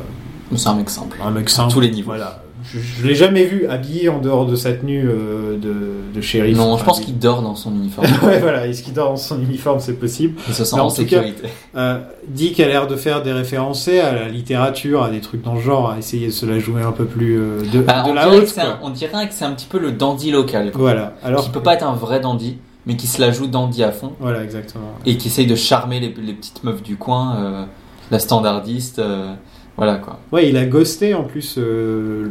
c'est 0.55 0.67
un 0.67 0.75
mec 0.75 0.89
simple. 0.89 1.17
un 1.23 1.31
mec 1.31 1.49
simple. 1.49 1.71
tous 1.73 1.79
les 1.79 1.91
niveaux. 1.91 2.07
Voilà. 2.11 2.43
je, 2.63 2.79
je 2.79 3.07
l'ai 3.07 3.15
jamais 3.15 3.45
vu 3.45 3.65
habillé 3.67 4.09
en 4.09 4.19
dehors 4.19 4.45
de 4.45 4.55
sa 4.55 4.73
tenue 4.73 5.07
euh, 5.07 5.57
de, 5.57 5.73
de 6.13 6.21
shérif. 6.21 6.57
Non, 6.57 6.75
je 6.77 6.83
pense 6.83 6.99
il- 6.99 7.05
qu'il 7.05 7.19
dort 7.19 7.41
dans 7.41 7.55
son 7.55 7.73
uniforme. 7.75 8.07
ouais, 8.23 8.39
voilà, 8.39 8.67
est-ce 8.67 8.83
qu'il 8.83 8.93
dort 8.93 9.09
dans 9.11 9.15
son 9.15 9.39
uniforme, 9.41 9.79
c'est 9.79 9.93
possible. 9.93 10.39
Il 10.49 10.53
se 10.53 10.65
sent 10.65 10.75
Mais 10.75 10.81
en 10.81 10.87
en 10.87 10.89
tout 10.91 11.05
cas, 11.05 11.21
sécurité. 11.21 11.47
Euh, 11.77 11.99
Dick 12.27 12.59
a 12.59 12.67
l'air 12.67 12.87
de 12.87 12.95
faire 12.97 13.21
des 13.23 13.31
référencés 13.31 13.99
à 13.99 14.11
la 14.13 14.27
littérature, 14.27 15.03
à 15.03 15.09
des 15.11 15.21
trucs 15.21 15.43
dans 15.43 15.53
le 15.55 15.61
genre, 15.61 15.91
à 15.91 15.97
essayer 15.99 16.27
de 16.27 16.31
se 16.33 16.45
la 16.45 16.59
jouer 16.59 16.81
un 16.81 16.91
peu 16.91 17.05
plus 17.05 17.37
euh, 17.39 17.61
de, 17.71 17.79
Bah, 17.81 18.03
de 18.03 18.09
on, 18.09 18.13
la 18.13 18.25
dirait 18.25 18.37
haute. 18.39 18.57
un, 18.57 18.79
on 18.81 18.89
dirait 18.89 19.27
que 19.29 19.33
c'est 19.33 19.45
un 19.45 19.53
petit 19.53 19.67
peu 19.69 19.79
le 19.79 19.91
dandy 19.93 20.31
local. 20.31 20.71
quoi. 20.71 20.81
Voilà, 20.81 21.13
alors 21.23 21.43
qui 21.45 21.51
peut 21.51 21.61
pas 21.61 21.75
être 21.75 21.85
un 21.87 21.93
vrai 21.93 22.19
dandy, 22.19 22.57
mais 22.89 22.95
qui 22.97 23.05
se 23.07 23.21
la 23.21 23.29
joue 23.31 23.45
dandy 23.47 23.83
à 23.83 23.91
fond 23.91 24.13
Voilà, 24.19 24.43
exactement. 24.43 24.95
et 25.05 25.15
qui 25.15 25.27
essaye 25.27 25.45
de 25.47 25.55
charmer 25.55 25.99
les, 25.99 26.11
les 26.21 26.33
petites 26.33 26.63
meufs 26.63 26.81
du 26.83 26.95
coin, 26.97 27.37
euh, 27.37 27.65
la 28.09 28.17
standardiste. 28.19 28.97
euh, 28.99 29.33
voilà 29.77 29.95
quoi. 29.95 30.19
Ouais, 30.33 30.49
il 30.49 30.57
a 30.57 30.65
ghosté 30.65 31.13
en 31.13 31.23
plus. 31.23 31.55
euh, 31.59 32.29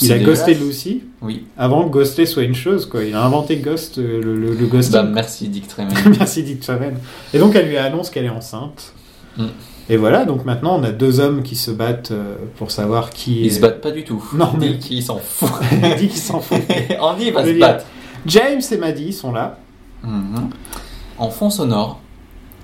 il 0.00 0.06
C'est 0.08 0.14
a 0.14 0.18
ghosté. 0.18 0.54
Lucy 0.54 1.02
Oui. 1.22 1.44
avant 1.58 1.84
que 1.84 1.90
ghoster 1.90 2.24
soit 2.26 2.42
une 2.42 2.54
chose, 2.54 2.86
quoi. 2.86 3.04
Il 3.04 3.14
a 3.14 3.22
inventé 3.22 3.56
Ghost, 3.58 3.98
euh, 3.98 4.20
le, 4.22 4.34
le, 4.36 4.54
le 4.54 4.66
ghosting. 4.66 4.94
Bah, 4.94 5.02
merci 5.04 5.48
Dick 5.48 5.68
Tremaine. 5.68 5.94
Merci 6.18 6.42
Dick 6.42 6.60
Traven. 6.60 6.96
Et 7.34 7.38
donc 7.38 7.54
elle 7.54 7.68
lui 7.68 7.76
annonce 7.76 8.08
qu'elle 8.10 8.24
est 8.24 8.28
enceinte. 8.30 8.94
Mm. 9.36 9.44
Et 9.90 9.96
voilà, 9.96 10.24
donc 10.24 10.44
maintenant 10.44 10.76
on 10.78 10.82
a 10.82 10.90
deux 10.90 11.20
hommes 11.20 11.42
qui 11.42 11.54
se 11.54 11.70
battent 11.70 12.12
pour 12.56 12.70
savoir 12.70 13.10
qui 13.10 13.42
Ils 13.42 13.46
est... 13.46 13.50
se 13.50 13.60
battent 13.60 13.80
pas 13.80 13.90
du 13.92 14.02
tout. 14.04 14.22
Non, 14.34 14.50
mais- 14.58 14.70
Dick, 14.70 14.90
il 14.90 15.02
s'en 15.02 15.18
fout. 15.18 15.50
Dick 15.98 16.10
il 16.14 16.18
s'en 16.18 16.40
fout. 16.40 16.58
Andy 17.00 17.30
va 17.30 17.44
se 17.44 17.50
dire, 17.50 17.60
battre. 17.60 17.84
James 18.26 18.60
et 18.72 18.76
Maddie 18.76 19.12
sont 19.12 19.30
là. 19.32 19.58
Mhm. 20.02 20.50
En 21.18 21.30
fond 21.30 21.50
sonore, 21.50 22.00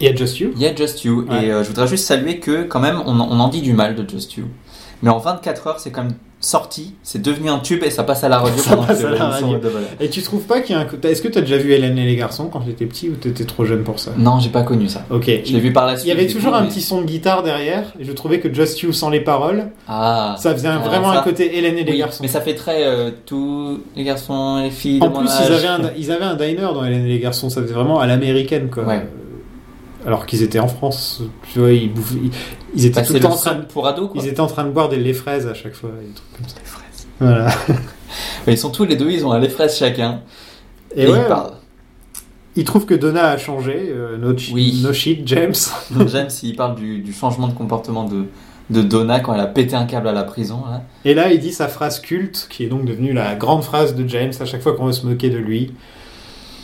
Il 0.01 0.07
y 0.07 0.11
a 0.11 0.15
Just 0.15 0.39
You. 0.41 0.53
il 0.55 0.63
y 0.63 0.67
a 0.67 0.75
Just 0.75 1.05
You. 1.05 1.25
Ouais. 1.29 1.47
Et 1.47 1.51
euh, 1.53 1.63
je 1.63 1.69
voudrais 1.69 1.87
juste 1.89 2.07
saluer 2.07 2.41
que, 2.41 2.65
quand 2.65 2.81
même, 2.81 3.01
on, 3.07 3.19
on 3.21 3.41
en 3.41 3.49
dit 3.49 3.63
du 3.63 3.73
mal 3.73 3.95
de 3.95 4.09
Just 4.09 4.35
You. 4.37 4.45
Mais 5.03 5.11
en 5.11 5.19
24 5.19 5.67
heures, 5.67 5.81
c'est 5.81 5.91
quand 5.91 6.03
même 6.05 6.15
sorti, 6.45 6.95
c'est 7.03 7.21
devenu 7.23 7.51
un 7.51 7.59
tube 7.59 7.83
et 7.85 7.91
ça 7.91 8.05
passe 8.05 8.23
à 8.25 8.29
la 8.29 8.39
radio 8.39 8.63
Ça 8.63 8.77
passe 8.77 9.03
à 9.05 9.11
la. 9.11 9.41
Et 10.01 10.09
tu 10.11 10.23
trouves 10.23 10.43
pas 10.45 10.61
qu'il 10.61 10.75
y 10.75 10.79
a 10.79 10.83
un... 10.83 10.85
côté- 10.85 11.09
Est-ce 11.11 11.23
que 11.23 11.29
t'as 11.29 11.41
déjà 11.41 11.57
vu 11.57 11.73
Hélène 11.73 11.99
et 11.99 12.05
les 12.05 12.17
garçons 12.17 12.47
quand 12.47 12.61
t'étais 12.61 12.87
petit 12.87 13.09
ou 13.09 13.15
t'étais 13.15 13.45
trop 13.45 13.65
jeune 13.65 13.83
pour 13.83 13.99
ça? 13.99 14.13
Non, 14.19 14.39
j'ai 14.41 14.51
pas 14.51 14.63
connu 14.63 14.89
ça. 14.89 15.05
Ok. 15.11 15.25
Je 15.45 15.53
l'ai 15.53 15.61
vu 15.61 15.73
par 15.73 15.87
la 15.87 15.97
suite. 15.97 16.07
Il 16.07 16.09
y 16.09 16.13
avait 16.13 16.27
toujours 16.27 16.53
coup, 16.53 16.59
un 16.59 16.63
mais- 16.63 16.69
petit 16.69 16.83
son 16.83 17.01
de 17.01 17.07
guitare 17.07 17.43
derrière, 17.43 17.85
et 17.99 18.05
je 18.05 18.13
trouvais 18.13 18.41
que 18.41 18.53
Just 18.53 18.81
You 18.83 18.93
sans 18.93 19.11
les 19.11 19.21
paroles, 19.21 19.69
Ah. 19.89 20.37
ça 20.39 20.53
faisait 20.53 20.69
Ah, 20.69 20.79
vraiment 20.79 21.13
ça- 21.13 21.21
un 21.21 21.23
côté 21.23 21.57
Hélène 21.59 21.79
et 21.79 21.85
les 21.85 21.93
Oui, 21.93 21.99
garçons. 21.99 22.23
mais 22.23 22.29
ça 22.29 22.41
fait 22.41 22.55
très 22.55 22.85
euh, 22.85 23.11
tous 23.27 23.81
les 23.97 24.05
garçons 24.05 24.59
et 24.61 24.65
les 24.65 24.71
filles 24.71 25.01
En 25.03 25.09
de 25.09 25.13
mon 25.15 25.21
plus, 25.21 25.29
âge. 25.31 25.47
ils 25.49 25.53
avaient, 25.55 25.67
un, 25.69 25.91
ils 25.97 26.13
avaient 26.13 26.25
un 26.25 26.35
diner 26.35 26.73
dans 26.75 26.85
Hélène 26.85 27.07
et 27.07 27.09
les 27.09 27.19
garçons, 27.21 27.49
ça 27.51 27.63
faisait 27.63 27.75
vraiment 27.75 27.99
à 28.01 28.07
l'américaine, 28.07 28.69
quoi. 28.71 28.85
Ouais. 28.85 29.07
Alors 30.07 30.27
qu'ils 30.27 30.43
étaient 30.43 30.59
en 30.59 30.69
France, 30.69 31.23
tu 31.53 31.59
vois, 31.61 31.73
ils, 31.73 31.93
bouffaient- 31.93 32.17
ils, 32.23 32.31
ils 32.75 32.87
étaient 32.87 33.01
Bah, 33.01 33.07
tout 33.07 33.13
le 33.15 33.21
temps 33.21 33.29
le 33.29 33.35
en 33.35 33.39
train 33.39 33.55
de, 33.55 33.63
pour 33.63 33.87
ados 33.87 34.11
quoi. 34.13 34.21
ils 34.23 34.29
étaient 34.29 34.41
en 34.41 34.47
train 34.47 34.65
de 34.65 34.71
boire 34.71 34.89
des 34.89 34.97
lait 34.99 35.13
fraises 35.15 35.47
à 35.47 35.55
chaque 35.55 35.75
fois, 35.75 35.91
et 36.03 36.07
des 36.07 36.13
trucs 36.13 36.33
comme 36.37 36.47
ça. 36.49 36.57
Les 36.61 36.67
fraises. 36.69 37.07
Voilà. 37.21 37.49
Mais 38.47 38.53
ils 38.55 38.59
sont 38.59 38.71
tous 38.71 38.85
les 38.85 38.97
deux, 38.97 39.11
ils 39.11 39.25
ont 39.25 39.33
un 39.33 39.39
lait 39.39 39.49
fraise 39.49 39.77
chacun. 39.77 40.21
Et, 40.95 41.05
Et, 41.05 41.09
ouais, 41.09 41.19
ils 41.23 41.29
parlent. 41.29 41.55
il 42.57 42.65
trouve 42.65 42.85
que 42.85 42.95
Donna 42.95 43.31
a 43.31 43.39
changé, 43.39 43.75
euh, 43.89 44.17
no, 44.19 44.37
chi- 44.37 44.53
Oui. 44.53 44.81
no 44.85 44.93
shit, 44.93 45.27
James. 45.27 45.55
James, 46.09 46.29
il 46.43 46.55
parle 46.55 46.75
du, 46.77 46.99
du 47.01 47.13
changement 47.13 47.49
de 47.49 47.55
comportement 47.55 48.05
de, 48.05 48.27
de 48.71 48.83
Donna 48.83 49.21
quand 49.21 49.33
elle 49.35 49.41
a 49.41 49.47
pété 49.47 49.75
un 49.75 49.87
câble 49.87 50.09
à 50.09 50.13
la 50.13 50.25
prison. 50.25 50.63
Là. 50.71 50.83
Et 51.07 51.15
là, 51.15 51.33
il 51.33 51.41
dit 51.41 51.53
sa 51.53 51.67
phrase 51.69 51.99
culte, 52.01 52.47
qui 52.51 52.63
est 52.65 52.69
donc 52.69 52.85
devenue 52.85 53.13
la 53.15 53.35
grande 53.35 53.65
phrase 53.65 53.95
de 53.95 54.07
James 54.07 54.33
à 54.39 54.45
chaque 54.45 54.61
fois 54.63 54.75
qu'on 54.77 54.87
veut 54.87 54.93
se 54.93 55.07
moquer 55.07 55.31
de 55.31 55.39
lui. 55.39 55.73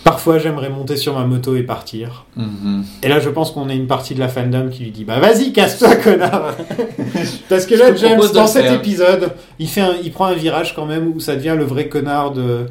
Parfois, 0.05 0.39
j'aimerais 0.39 0.71
monter 0.71 0.97
sur 0.97 1.19
ma 1.19 1.25
moto 1.27 1.57
et 1.57 1.63
partir. 1.63 2.25
Mhm. 2.37 2.85
Et 3.03 3.09
là, 3.09 3.21
je 3.21 3.29
pense 3.29 3.51
qu'on 3.51 3.69
a 3.69 3.75
une 3.75 3.87
partie 3.87 4.15
de 4.15 4.21
la 4.21 4.29
fandom 4.29 4.69
qui 4.71 4.85
lui 4.85 4.91
dit 4.91 5.05
Bah 5.05 5.21
vas-y, 5.21 5.53
casse-toi, 5.53 5.97
connard 5.97 6.55
Parce 7.49 7.67
que 7.67 7.75
là, 7.75 7.95
James, 7.95 8.21
dans 8.33 8.47
cet 8.47 8.63
faire. 8.65 8.75
épisode, 8.75 9.33
il, 9.59 9.69
fait 9.69 9.83
un- 9.83 9.97
il 10.03 10.11
prend 10.11 10.27
un 10.27 10.35
virage 10.35 10.75
quand 10.75 10.87
même 10.87 11.13
où 11.15 11.21
ça 11.21 11.37
devient 11.37 11.55
le 11.57 11.65
vrai 11.65 11.89
connard 11.89 12.33
de. 12.33 12.67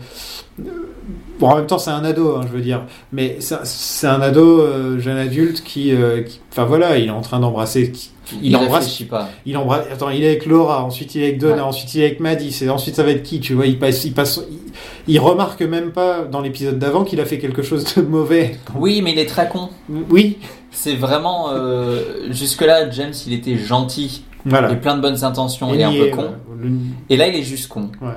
Bon, 1.40 1.48
en 1.52 1.56
même 1.56 1.68
temps, 1.68 1.78
c'est 1.80 1.92
un 1.92 2.04
ado, 2.04 2.36
hein, 2.36 2.42
je 2.48 2.54
veux 2.54 2.62
dire. 2.62 2.82
Mais 3.14 3.38
c'est 3.40 4.08
un 4.08 4.22
ado, 4.22 4.60
euh, 4.60 5.00
jeune 5.00 5.18
adulte, 5.18 5.64
qui, 5.64 5.94
euh, 5.96 6.22
qui- 6.24 6.42
Enfin 6.52 6.66
voilà, 6.66 6.98
il 6.98 7.08
est 7.08 7.12
en 7.12 7.22
train 7.22 7.40
d'embrasser. 7.40 7.94
Il, 8.42 8.50
Il 8.50 8.56
embrasse- 8.58 9.02
pas. 9.04 9.30
Il 9.46 9.56
embrasse. 9.56 9.86
Attends, 9.92 10.10
il 10.10 10.24
est 10.24 10.28
avec 10.28 10.46
Laura, 10.46 10.84
ensuite 10.84 11.16
il 11.16 11.22
est 11.22 11.28
avec 11.28 11.40
Donna, 11.40 11.56
Ouais. 11.56 11.62
ensuite 11.62 11.94
il 11.96 12.02
est 12.02 12.06
avec 12.06 12.20
Maddie, 12.20 12.52
c'est 12.52 12.68
ensuite 12.70 12.96
ça 12.96 13.04
va 13.04 13.12
être 13.12 13.24
qui, 13.24 13.40
tu 13.40 13.54
vois 13.54 13.66
Il 13.68 13.80
passe, 13.80 14.04
il 14.04 14.14
passe, 14.14 14.42
il, 14.52 14.59
il 15.08 15.20
remarque 15.20 15.62
même 15.62 15.92
pas 15.92 16.24
dans 16.24 16.42
l'épisode 16.42 16.78
d'avant 16.80 17.04
qu'il 17.04 17.20
a 17.20 17.26
fait 17.26 17.40
quelque 17.40 17.62
chose 17.62 17.84
de 17.96 18.02
mauvais. 18.02 18.58
Oui, 18.76 19.02
mais 19.02 19.12
il 19.14 19.20
est 19.20 19.26
très 19.26 19.48
con. 19.50 19.70
Oui, 20.10 20.38
C'est 20.72 20.96
vraiment. 20.96 21.50
euh, 21.52 22.32
Jusque-là, 22.32 22.90
James, 22.92 23.14
il 23.28 23.34
était 23.34 23.58
gentil 23.58 24.24
voilà. 24.46 24.72
et 24.72 24.76
plein 24.76 24.96
de 24.96 25.02
bonnes 25.02 25.24
intentions 25.24 25.74
et, 25.74 25.84
un 25.84 25.92
niais, 25.92 26.10
peu 26.12 26.18
con. 26.18 26.26
Le- 26.62 26.72
Et 27.10 27.18
là, 27.18 27.28
il 27.28 27.36
est 27.36 27.44
juste 27.44 27.68
con. 27.68 27.90
Ouais. 28.02 28.10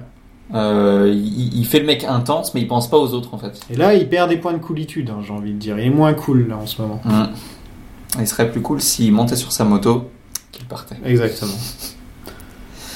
Euh, 0.54 1.10
il, 1.14 1.58
il 1.60 1.66
fait 1.66 1.80
le 1.80 1.86
mec 1.86 2.04
intense, 2.04 2.52
mais 2.52 2.60
il 2.60 2.68
pense 2.68 2.90
pas 2.90 2.98
aux 2.98 3.14
autres 3.14 3.32
en 3.32 3.38
fait. 3.38 3.58
Et 3.70 3.76
là, 3.76 3.94
il 3.94 4.06
perd 4.08 4.28
des 4.28 4.36
points 4.36 4.52
de 4.52 4.58
coolitude, 4.58 5.08
hein, 5.08 5.20
j'ai 5.26 5.32
envie 5.32 5.52
de 5.52 5.58
dire. 5.58 5.78
Il 5.78 5.86
est 5.86 5.90
moins 5.90 6.12
cool 6.12 6.48
là 6.48 6.56
en 6.58 6.66
ce 6.66 6.82
moment. 6.82 7.00
Mhm. 7.06 7.28
Il 8.20 8.26
serait 8.26 8.50
plus 8.50 8.60
cool 8.60 8.82
s'il 8.82 9.12
montait 9.12 9.36
sur 9.36 9.50
sa 9.50 9.64
moto 9.64 10.10
qu'il 10.50 10.66
partait. 10.66 10.96
Exactement. 11.06 11.54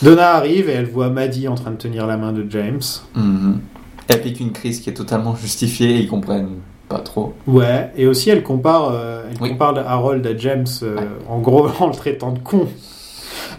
Donna 0.02 0.32
arrive 0.34 0.68
et 0.68 0.72
elle 0.74 0.84
voit 0.90 1.08
Maddie 1.08 1.48
en 1.48 1.54
train 1.54 1.70
de 1.70 1.76
tenir 1.76 2.06
la 2.06 2.18
main 2.18 2.32
de 2.32 2.44
James. 2.50 2.82
Mhm. 3.14 3.60
Elle 4.08 4.22
pique 4.22 4.40
une 4.40 4.52
crise 4.52 4.80
qui 4.80 4.90
est 4.90 4.94
totalement 4.94 5.34
justifiée 5.34 5.90
et 5.96 5.98
ils 6.00 6.08
comprennent 6.08 6.58
pas 6.88 6.98
trop. 7.00 7.34
Ouais, 7.48 7.90
et 7.96 8.06
aussi 8.06 8.30
elle 8.30 8.42
compare, 8.44 8.90
euh, 8.92 9.24
elle 9.30 9.36
Oui. 9.42 9.48
compare 9.50 9.76
Harold 9.86 10.24
à 10.26 10.36
James, 10.36 10.66
euh, 10.82 10.96
Ouais. 10.96 11.02
en 11.28 11.40
gros 11.40 11.66
en 11.80 11.88
le 11.88 11.94
traitant 11.94 12.32
de 12.32 12.38
con. 12.38 12.68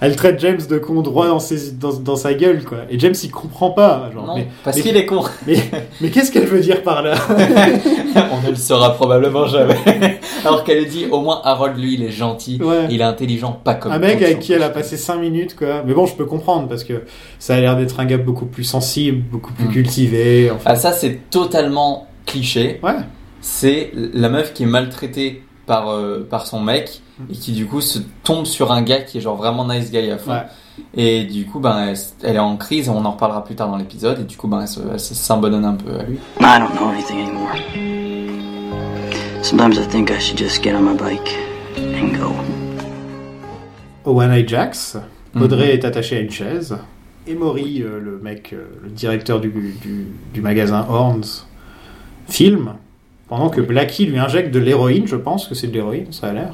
Elle 0.01 0.15
traite 0.15 0.39
James 0.39 0.59
de 0.69 0.77
con 0.77 1.01
droit 1.01 1.27
dans, 1.27 1.39
ses, 1.39 1.71
dans, 1.71 1.93
dans 1.93 2.15
sa 2.15 2.33
gueule, 2.33 2.63
quoi. 2.63 2.79
Et 2.89 2.99
James 2.99 3.15
il 3.23 3.31
comprend 3.31 3.71
pas. 3.71 4.09
Genre, 4.13 4.25
non, 4.25 4.35
mais 4.35 4.47
parce 4.63 4.79
qu'il 4.81 4.95
est 4.97 5.05
con. 5.05 5.23
mais 6.01 6.09
qu'est-ce 6.09 6.31
qu'elle 6.31 6.45
veut 6.45 6.59
dire 6.59 6.83
par 6.83 7.01
là 7.01 7.15
On 8.31 8.41
ne 8.45 8.49
le 8.49 8.55
saura 8.55 8.93
probablement 8.93 9.47
jamais. 9.47 9.75
Alors 10.45 10.63
qu'elle 10.63 10.87
dit 10.87 11.05
au 11.11 11.21
moins 11.21 11.41
Harold, 11.43 11.77
lui, 11.77 11.95
il 11.95 12.03
est 12.03 12.11
gentil, 12.11 12.59
Ouais. 12.61 12.87
il 12.89 13.01
est 13.01 13.03
intelligent, 13.03 13.59
pas 13.63 13.73
comme 13.75 13.91
Un 13.91 13.99
mec 13.99 14.21
avec 14.21 14.39
qui 14.39 14.53
elle 14.53 14.63
a 14.63 14.69
passé 14.69 14.97
5 14.97 15.17
minutes, 15.17 15.55
quoi. 15.55 15.83
Mais 15.85 15.93
bon, 15.93 16.05
je 16.05 16.15
peux 16.15 16.25
comprendre 16.25 16.67
parce 16.67 16.83
que 16.83 17.03
ça 17.39 17.55
a 17.55 17.59
l'air 17.59 17.75
d'être 17.77 17.99
un 17.99 18.05
gars 18.05 18.17
beaucoup 18.17 18.45
plus 18.45 18.63
sensible, 18.63 19.23
beaucoup 19.31 19.53
plus 19.53 19.65
Mm. 19.65 19.71
cultivé. 19.71 20.51
Enfin, 20.51 20.63
Ah, 20.71 20.75
ça, 20.75 20.91
c'est 20.91 21.29
totalement 21.29 22.07
cliché. 22.25 22.79
ouais. 22.83 22.93
C'est 23.39 23.91
la 24.13 24.29
meuf 24.29 24.53
qui 24.53 24.63
est 24.63 24.67
maltraitée 24.67 25.43
par, 25.67 25.89
euh, 25.89 26.25
par 26.27 26.47
son 26.47 26.59
mec 26.61 27.01
et 27.31 27.33
qui, 27.33 27.51
du 27.51 27.65
coup, 27.67 27.81
se 27.81 27.99
tombe 28.23 28.45
sur 28.45 28.71
un 28.71 28.81
gars 28.81 29.01
qui 29.01 29.19
est 29.19 29.21
genre 29.21 29.35
vraiment 29.35 29.67
nice 29.67 29.91
guy 29.91 30.09
à 30.09 30.17
fond. 30.17 30.31
Ouais. 30.31 30.45
Et 30.95 31.23
du 31.25 31.45
coup, 31.45 31.59
ben, 31.59 31.77
elle, 31.89 31.97
elle 32.23 32.35
est 32.37 32.39
en 32.39 32.55
crise 32.57 32.87
et 32.87 32.89
on 32.89 33.03
en 33.05 33.11
reparlera 33.11 33.43
plus 33.43 33.55
tard 33.55 33.69
dans 33.69 33.77
l'épisode. 33.77 34.19
Et 34.21 34.23
du 34.23 34.37
coup, 34.37 34.47
ben, 34.47 34.61
elle 34.61 34.67
se- 34.67 34.79
elle 34.91 34.99
s'abandonne 34.99 35.65
un 35.65 35.73
peu 35.75 35.99
à 35.99 36.03
lui. 36.03 36.17
I 36.39 36.59
don't 36.59 36.71
know 36.77 36.89
anything 36.89 37.19
anymore. 37.21 37.55
Sometimes 39.43 39.77
I 39.77 39.87
think 39.87 40.09
I 40.09 40.19
should 40.19 40.37
just 40.37 40.63
get 40.63 40.73
on 40.75 40.81
my 40.81 40.95
bike 40.97 41.35
and 41.77 42.17
go. 42.17 42.31
One 44.05 44.31
Eye 44.31 44.45
Jacks, 44.47 44.95
Audrey 45.35 45.67
Mhm. 45.67 45.79
est 45.79 45.85
attachée 45.85 46.17
à 46.17 46.19
une 46.21 46.31
chaise. 46.31 46.77
Et 47.27 47.35
Maury, 47.35 47.81
euh, 47.81 47.99
le 47.99 48.19
mec, 48.19 48.53
euh, 48.53 48.67
le 48.83 48.89
directeur 48.89 49.41
du, 49.41 49.49
du, 49.49 50.07
du 50.33 50.41
magasin 50.41 50.85
Horns, 50.89 51.45
filme 52.27 52.73
pendant 53.29 53.49
que 53.49 53.61
Blackie 53.61 54.05
lui 54.05 54.19
injecte 54.19 54.53
de 54.53 54.59
l'héroïne. 54.59 55.07
Je 55.07 55.15
pense 55.15 55.47
que 55.47 55.55
c'est 55.55 55.67
de 55.67 55.73
l'héroïne, 55.73 56.07
ça 56.11 56.27
a 56.27 56.33
l'air. 56.33 56.53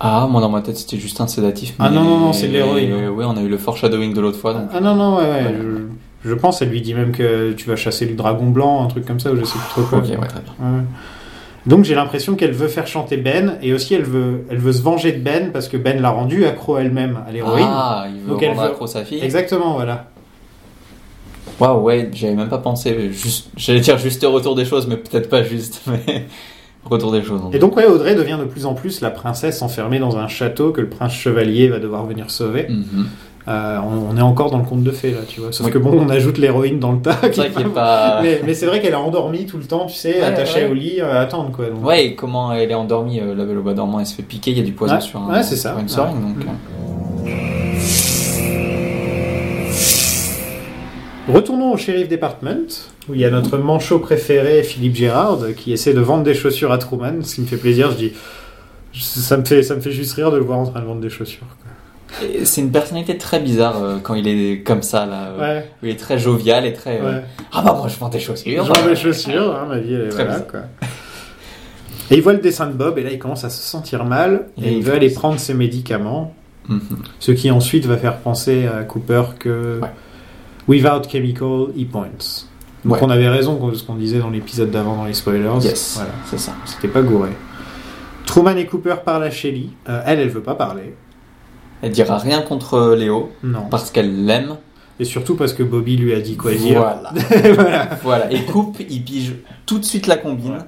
Ah, 0.00 0.28
moi 0.30 0.40
dans 0.40 0.48
ma 0.48 0.60
tête 0.60 0.76
c'était 0.76 0.96
juste 0.98 1.20
un 1.20 1.26
sédatif. 1.26 1.74
Ah 1.80 1.90
non, 1.90 2.04
non, 2.04 2.18
non, 2.18 2.32
c'est 2.32 2.46
de 2.48 2.52
l'héroïne. 2.52 2.92
Euh, 2.92 3.08
oui, 3.08 3.24
on 3.26 3.36
a 3.36 3.42
eu 3.42 3.48
le 3.48 3.58
foreshadowing 3.58 4.14
de 4.14 4.20
l'autre 4.20 4.38
fois. 4.38 4.54
donc- 4.54 4.68
Ah 4.72 4.80
non, 4.80 4.94
non, 4.94 5.16
ouais, 5.16 5.24
ouais. 5.24 5.42
Ouais. 5.46 5.54
Je, 6.22 6.28
je 6.30 6.34
pense, 6.34 6.62
elle 6.62 6.68
lui 6.68 6.80
dit 6.80 6.94
même 6.94 7.10
que 7.10 7.52
tu 7.52 7.68
vas 7.68 7.74
chasser 7.76 8.06
le 8.06 8.14
dragon 8.14 8.46
blanc, 8.46 8.84
un 8.84 8.86
truc 8.86 9.04
comme 9.04 9.18
ça, 9.18 9.32
ou 9.32 9.36
je 9.36 9.44
sais 9.44 9.58
plus 9.58 9.68
trop 9.70 9.82
quoi. 9.82 9.98
Ok, 9.98 10.04
ouais, 10.04 10.26
très 10.28 10.40
bien. 10.40 10.52
Ouais. 10.60 10.82
Donc 11.66 11.84
j'ai 11.84 11.96
l'impression 11.96 12.36
qu'elle 12.36 12.52
veut 12.52 12.68
faire 12.68 12.86
chanter 12.86 13.16
Ben, 13.16 13.56
et 13.60 13.74
aussi 13.74 13.92
elle 13.92 14.04
veut, 14.04 14.44
elle 14.50 14.58
veut 14.58 14.72
se 14.72 14.82
venger 14.82 15.10
de 15.12 15.18
Ben 15.20 15.50
parce 15.52 15.66
que 15.68 15.76
Ben 15.76 16.00
l'a 16.00 16.10
rendu 16.10 16.46
accro 16.46 16.78
elle-même 16.78 17.18
à 17.28 17.32
l'héroïne. 17.32 17.66
Ah, 17.68 18.06
il 18.08 18.20
veut 18.22 18.28
Donc 18.30 18.42
elle 18.42 18.50
rendre 18.50 18.62
veut- 18.62 18.68
accro 18.68 18.86
sa 18.86 19.04
fille. 19.04 19.20
Exactement, 19.22 19.74
voilà. 19.74 20.06
Waouh, 21.60 21.82
ouais, 21.82 22.10
j'avais 22.12 22.34
même 22.34 22.48
pas 22.48 22.58
pensé. 22.58 23.10
Juste, 23.12 23.48
j'allais 23.56 23.80
dire 23.80 23.98
juste 23.98 24.24
retour 24.24 24.54
des 24.54 24.64
choses, 24.64 24.86
mais 24.86 24.96
peut-être 24.96 25.28
pas 25.28 25.42
juste. 25.42 25.82
Mais 25.86 26.26
retour 26.84 27.12
des 27.12 27.22
choses. 27.22 27.40
en 27.42 27.50
Et 27.52 27.58
donc 27.58 27.76
ouais, 27.76 27.84
Audrey 27.86 28.14
devient 28.14 28.38
de 28.40 28.44
plus 28.46 28.64
en 28.64 28.74
plus 28.74 29.00
la 29.02 29.10
princesse 29.10 29.60
enfermée 29.62 29.98
dans 29.98 30.16
un 30.16 30.28
château 30.28 30.70
que 30.72 30.80
le 30.80 30.88
prince 30.88 31.12
chevalier 31.12 31.68
va 31.68 31.78
devoir 31.80 32.06
venir 32.06 32.30
sauver. 32.30 32.66
Mhm. 32.68 33.06
Euh, 33.46 33.78
on, 33.78 34.14
on 34.14 34.16
est 34.18 34.22
encore 34.22 34.50
dans 34.50 34.58
le 34.58 34.64
conte 34.64 34.82
de 34.84 34.90
fées 34.90 35.10
là, 35.12 35.20
tu 35.26 35.40
vois. 35.40 35.52
Sauf 35.52 35.66
Oui. 35.66 35.72
que 35.72 35.78
bon, 35.78 35.98
on 35.98 36.08
ajoute 36.10 36.36
l'héroïne 36.38 36.78
dans 36.78 36.92
le 36.92 37.00
tas. 37.00 37.16
C'est 37.22 37.30
qui 37.30 37.40
vrai 37.40 37.50
qu'il 37.50 37.60
est 37.62 37.70
pas. 37.70 38.20
Mais, 38.22 38.42
mais 38.44 38.52
c'est 38.52 38.66
vrai 38.66 38.80
qu'elle 38.82 38.92
est 38.92 38.96
endormie 38.96 39.46
tout 39.46 39.56
le 39.56 39.64
temps, 39.64 39.86
tu 39.86 39.94
sais, 39.94 40.16
Ouais, 40.18 40.22
attachée 40.22 40.64
ouais. 40.64 40.70
au 40.70 40.74
lit, 40.74 41.00
euh, 41.00 41.14
à 41.16 41.20
attendre 41.20 41.50
quoi. 41.50 41.66
Donc, 41.70 41.82
Ouais, 41.84 42.04
et 42.06 42.14
comment 42.14 42.52
elle 42.52 42.70
est 42.70 42.74
endormie, 42.74 43.20
euh, 43.20 43.34
la 43.34 43.44
belle 43.46 43.56
au 43.58 43.62
bas 43.62 43.72
dormant, 43.72 44.00
elle 44.00 44.06
se 44.06 44.14
fait 44.14 44.22
piquer, 44.22 44.50
il 44.50 44.58
y 44.58 44.60
a 44.60 44.64
du 44.64 44.72
poison 44.72 45.00
sur, 45.00 45.20
un, 45.22 45.32
ouais, 45.32 45.42
c'est 45.42 45.56
ça. 45.56 45.74
sur 45.86 46.04
une. 46.04 46.14
Ouais. 46.14 46.20
Donc, 46.20 46.44
Retournons 51.28 51.72
au 51.72 51.76
shérif 51.76 52.08
department 52.08 52.66
où 53.08 53.14
il 53.14 53.20
y 53.20 53.24
a 53.24 53.30
notre 53.30 53.58
manchot 53.58 53.98
préféré 53.98 54.62
Philippe 54.62 54.96
Gérard 54.96 55.38
qui 55.56 55.72
essaie 55.72 55.92
de 55.92 56.00
vendre 56.00 56.22
des 56.24 56.34
chaussures 56.34 56.72
à 56.72 56.78
Truman, 56.78 57.22
ce 57.22 57.34
qui 57.36 57.40
me 57.42 57.46
fait 57.46 57.56
plaisir. 57.56 57.90
Je 57.92 57.96
dis, 57.96 58.12
ça 58.98 59.36
me 59.36 59.44
fait, 59.44 59.62
ça 59.62 59.74
me 59.74 59.80
fait 59.80 59.92
juste 59.92 60.14
rire 60.14 60.30
de 60.30 60.36
le 60.38 60.44
voir 60.44 60.58
en 60.58 60.66
train 60.66 60.80
de 60.80 60.86
vendre 60.86 61.00
des 61.00 61.10
chaussures. 61.10 61.46
C'est 62.44 62.62
une 62.62 62.70
personnalité 62.72 63.18
très 63.18 63.38
bizarre 63.40 63.82
euh, 63.82 63.96
quand 64.02 64.14
il 64.14 64.26
est 64.26 64.62
comme 64.62 64.82
ça 64.82 65.04
là. 65.04 65.28
euh, 65.28 65.40
Ouais. 65.58 65.64
où 65.82 65.86
Il 65.86 65.90
est 65.92 65.96
très 66.00 66.18
jovial 66.18 66.64
et 66.64 66.72
très. 66.72 66.98
euh, 67.00 67.16
Ouais. 67.18 67.22
Ah 67.52 67.60
bah 67.62 67.74
moi 67.76 67.88
je 67.88 67.98
vends 67.98 68.08
des 68.08 68.18
chaussures. 68.18 68.64
Je 68.64 68.72
vends 68.72 68.86
des 68.88 68.96
chaussures, 68.96 69.54
hein, 69.54 69.66
ma 69.68 69.78
vie, 69.78 69.92
elle 69.92 70.00
est 70.06 70.08
Très 70.08 70.24
voilà, 70.24 70.38
bizarre. 70.40 70.46
quoi. 70.46 70.60
Et 72.10 72.16
il 72.16 72.22
voit 72.22 72.32
le 72.32 72.38
dessin 72.38 72.66
de 72.66 72.72
Bob, 72.72 72.98
et 72.98 73.02
là 73.02 73.10
il 73.12 73.18
commence 73.18 73.44
à 73.44 73.50
se 73.50 73.60
sentir 73.60 74.04
mal, 74.06 74.46
et, 74.62 74.68
Et 74.68 74.72
il 74.78 74.82
veut 74.82 74.94
aller 74.94 75.10
prendre 75.10 75.38
ses 75.38 75.52
médicaments, 75.52 76.34
Mhm. 76.68 76.80
ce 77.20 77.32
qui 77.32 77.50
ensuite 77.50 77.84
va 77.84 77.98
faire 77.98 78.16
penser 78.16 78.66
à 78.66 78.84
Cooper 78.84 79.22
que 79.38 79.80
Ouais. 79.82 79.88
Without 80.68 81.08
chemical, 81.10 81.68
he 81.76 81.84
points. 81.84 82.44
Donc 82.84 82.94
Ouais. 82.94 82.98
on 83.02 83.10
avait 83.10 83.28
raison 83.28 83.54
de 83.68 83.74
ce 83.74 83.82
qu'on 83.82 83.96
disait 83.96 84.18
dans 84.20 84.30
l'épisode 84.30 84.70
d'avant 84.70 84.96
dans 84.96 85.04
les 85.06 85.14
spoilers. 85.14 85.50
Yes. 85.62 85.94
Voilà, 85.96 86.12
C'est 86.26 86.38
ça. 86.38 86.52
c'était 86.64 86.88
pas 86.88 87.02
gouré. 87.02 87.30
Truman 88.26 88.56
et 88.56 88.66
Cooper 88.66 88.96
parlent 89.04 89.24
à 89.24 89.30
Shelly. 89.30 89.70
Euh, 89.88 90.02
elle, 90.06 90.20
elle 90.20 90.28
veut 90.28 90.42
pas 90.42 90.54
parler. 90.54 90.94
Elle 91.82 91.92
dira 91.92 92.18
rien 92.18 92.42
contre 92.42 92.94
Léo 92.94 93.32
Non. 93.42 93.62
parce 93.70 93.90
qu'elle 93.90 94.24
l'aime. 94.26 94.56
Et 95.00 95.04
surtout 95.04 95.36
parce 95.36 95.52
que 95.52 95.62
Bobby 95.62 95.96
lui 95.96 96.12
a 96.12 96.20
dit 96.20 96.36
quoi 96.36 96.52
dire. 96.52 96.80
Voilà. 96.80 97.12
Voilà. 97.54 97.88
voilà. 98.02 98.32
Et 98.32 98.44
Coupe, 98.44 98.78
il 98.80 99.02
pige 99.04 99.34
tout 99.64 99.78
de 99.78 99.84
suite 99.84 100.06
la 100.08 100.16
combine. 100.16 100.58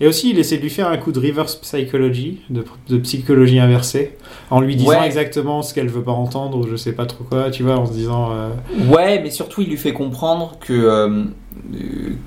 Et 0.00 0.06
aussi, 0.06 0.30
il 0.30 0.38
essaie 0.38 0.56
de 0.58 0.62
lui 0.62 0.70
faire 0.70 0.86
un 0.88 0.96
coup 0.96 1.10
de 1.10 1.18
reverse 1.18 1.56
psychology, 1.56 2.40
de, 2.50 2.64
de 2.88 2.98
psychologie 2.98 3.58
inversée, 3.58 4.16
en 4.50 4.60
lui 4.60 4.76
disant 4.76 4.90
Ouais. 4.90 5.06
exactement 5.06 5.62
ce 5.62 5.74
qu'elle 5.74 5.88
veut 5.88 6.02
pas 6.04 6.12
entendre 6.12 6.58
ou 6.58 6.68
je 6.68 6.76
sais 6.76 6.92
pas 6.92 7.04
trop 7.06 7.24
quoi, 7.24 7.50
tu 7.50 7.64
vois, 7.64 7.76
en 7.78 7.86
se 7.86 7.92
disant. 7.92 8.30
euh, 8.32 8.50
Ouais, 8.88 9.20
mais 9.22 9.30
surtout 9.30 9.62
il 9.62 9.68
lui 9.70 9.76
fait 9.76 9.92
comprendre 9.92 10.56
que 10.60 10.72
euh, 10.72 11.24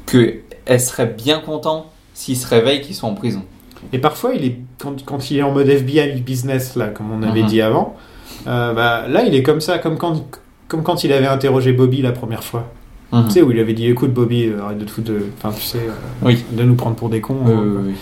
que 0.06 0.36
elle 0.66 0.80
serait 0.82 1.08
bien 1.08 1.40
content 1.40 1.88
s'il 2.14 2.36
se 2.38 2.48
réveille 2.48 2.82
qu'ils 2.82 2.96
sont 2.96 3.08
en 3.08 3.14
prison. 3.16 3.44
Et 3.94 4.00
parfois, 4.00 4.34
il 4.36 4.46
est 4.46 4.58
quand, 4.78 5.04
quand 5.06 5.32
il 5.32 5.38
est 5.38 5.42
en 5.44 5.52
mode 5.52 5.68
FBI 5.68 6.20
business 6.22 6.76
là, 6.76 6.88
comme 6.88 7.12
on 7.12 7.24
avait 7.24 7.42
Mhm. 7.42 7.48
dit 7.48 7.62
avant, 7.62 7.96
euh, 8.48 8.74
bah, 8.74 9.08
là, 9.08 9.24
il 9.24 9.34
est 9.34 9.44
comme 9.44 9.62
ça, 9.62 9.80
comme 9.80 9.98
quand 9.98 10.24
comme 10.68 10.84
quand 10.84 11.04
il 11.04 11.12
avait 11.12 11.28
interrogé 11.28 11.74
Bobby 11.74 12.02
la 12.02 12.12
première 12.12 12.44
fois. 12.44 12.72
Mhm. 13.12 13.26
Tu 13.28 13.32
sais, 13.34 13.42
où 13.42 13.52
il 13.52 13.60
avait 13.60 13.74
dit 13.74 13.88
écoute 13.88 14.14
Bobby, 14.14 14.46
euh, 14.48 14.62
arrête 14.64 14.78
de 14.78 14.86
te 14.86 14.92
foutre 14.92 15.12
de. 15.12 15.26
Enfin, 15.38 15.54
tu 15.56 15.62
sais, 15.64 15.80
euh, 15.80 15.92
Oui. 16.24 16.44
de 16.52 16.64
nous 16.64 16.76
prendre 16.76 16.96
pour 16.96 17.10
des 17.10 17.20
cons. 17.22 17.38
Euh, 17.48 17.82
oui. 17.88 17.94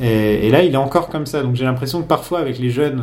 Et, 0.00 0.46
et 0.48 0.50
là, 0.50 0.62
il 0.62 0.72
est 0.74 0.78
encore 0.78 1.08
comme 1.08 1.26
ça. 1.26 1.42
Donc 1.42 1.54
j'ai 1.54 1.64
l'impression 1.64 2.02
que 2.02 2.06
parfois, 2.08 2.40
avec 2.40 2.58
les 2.58 2.70
jeunes, 2.70 3.02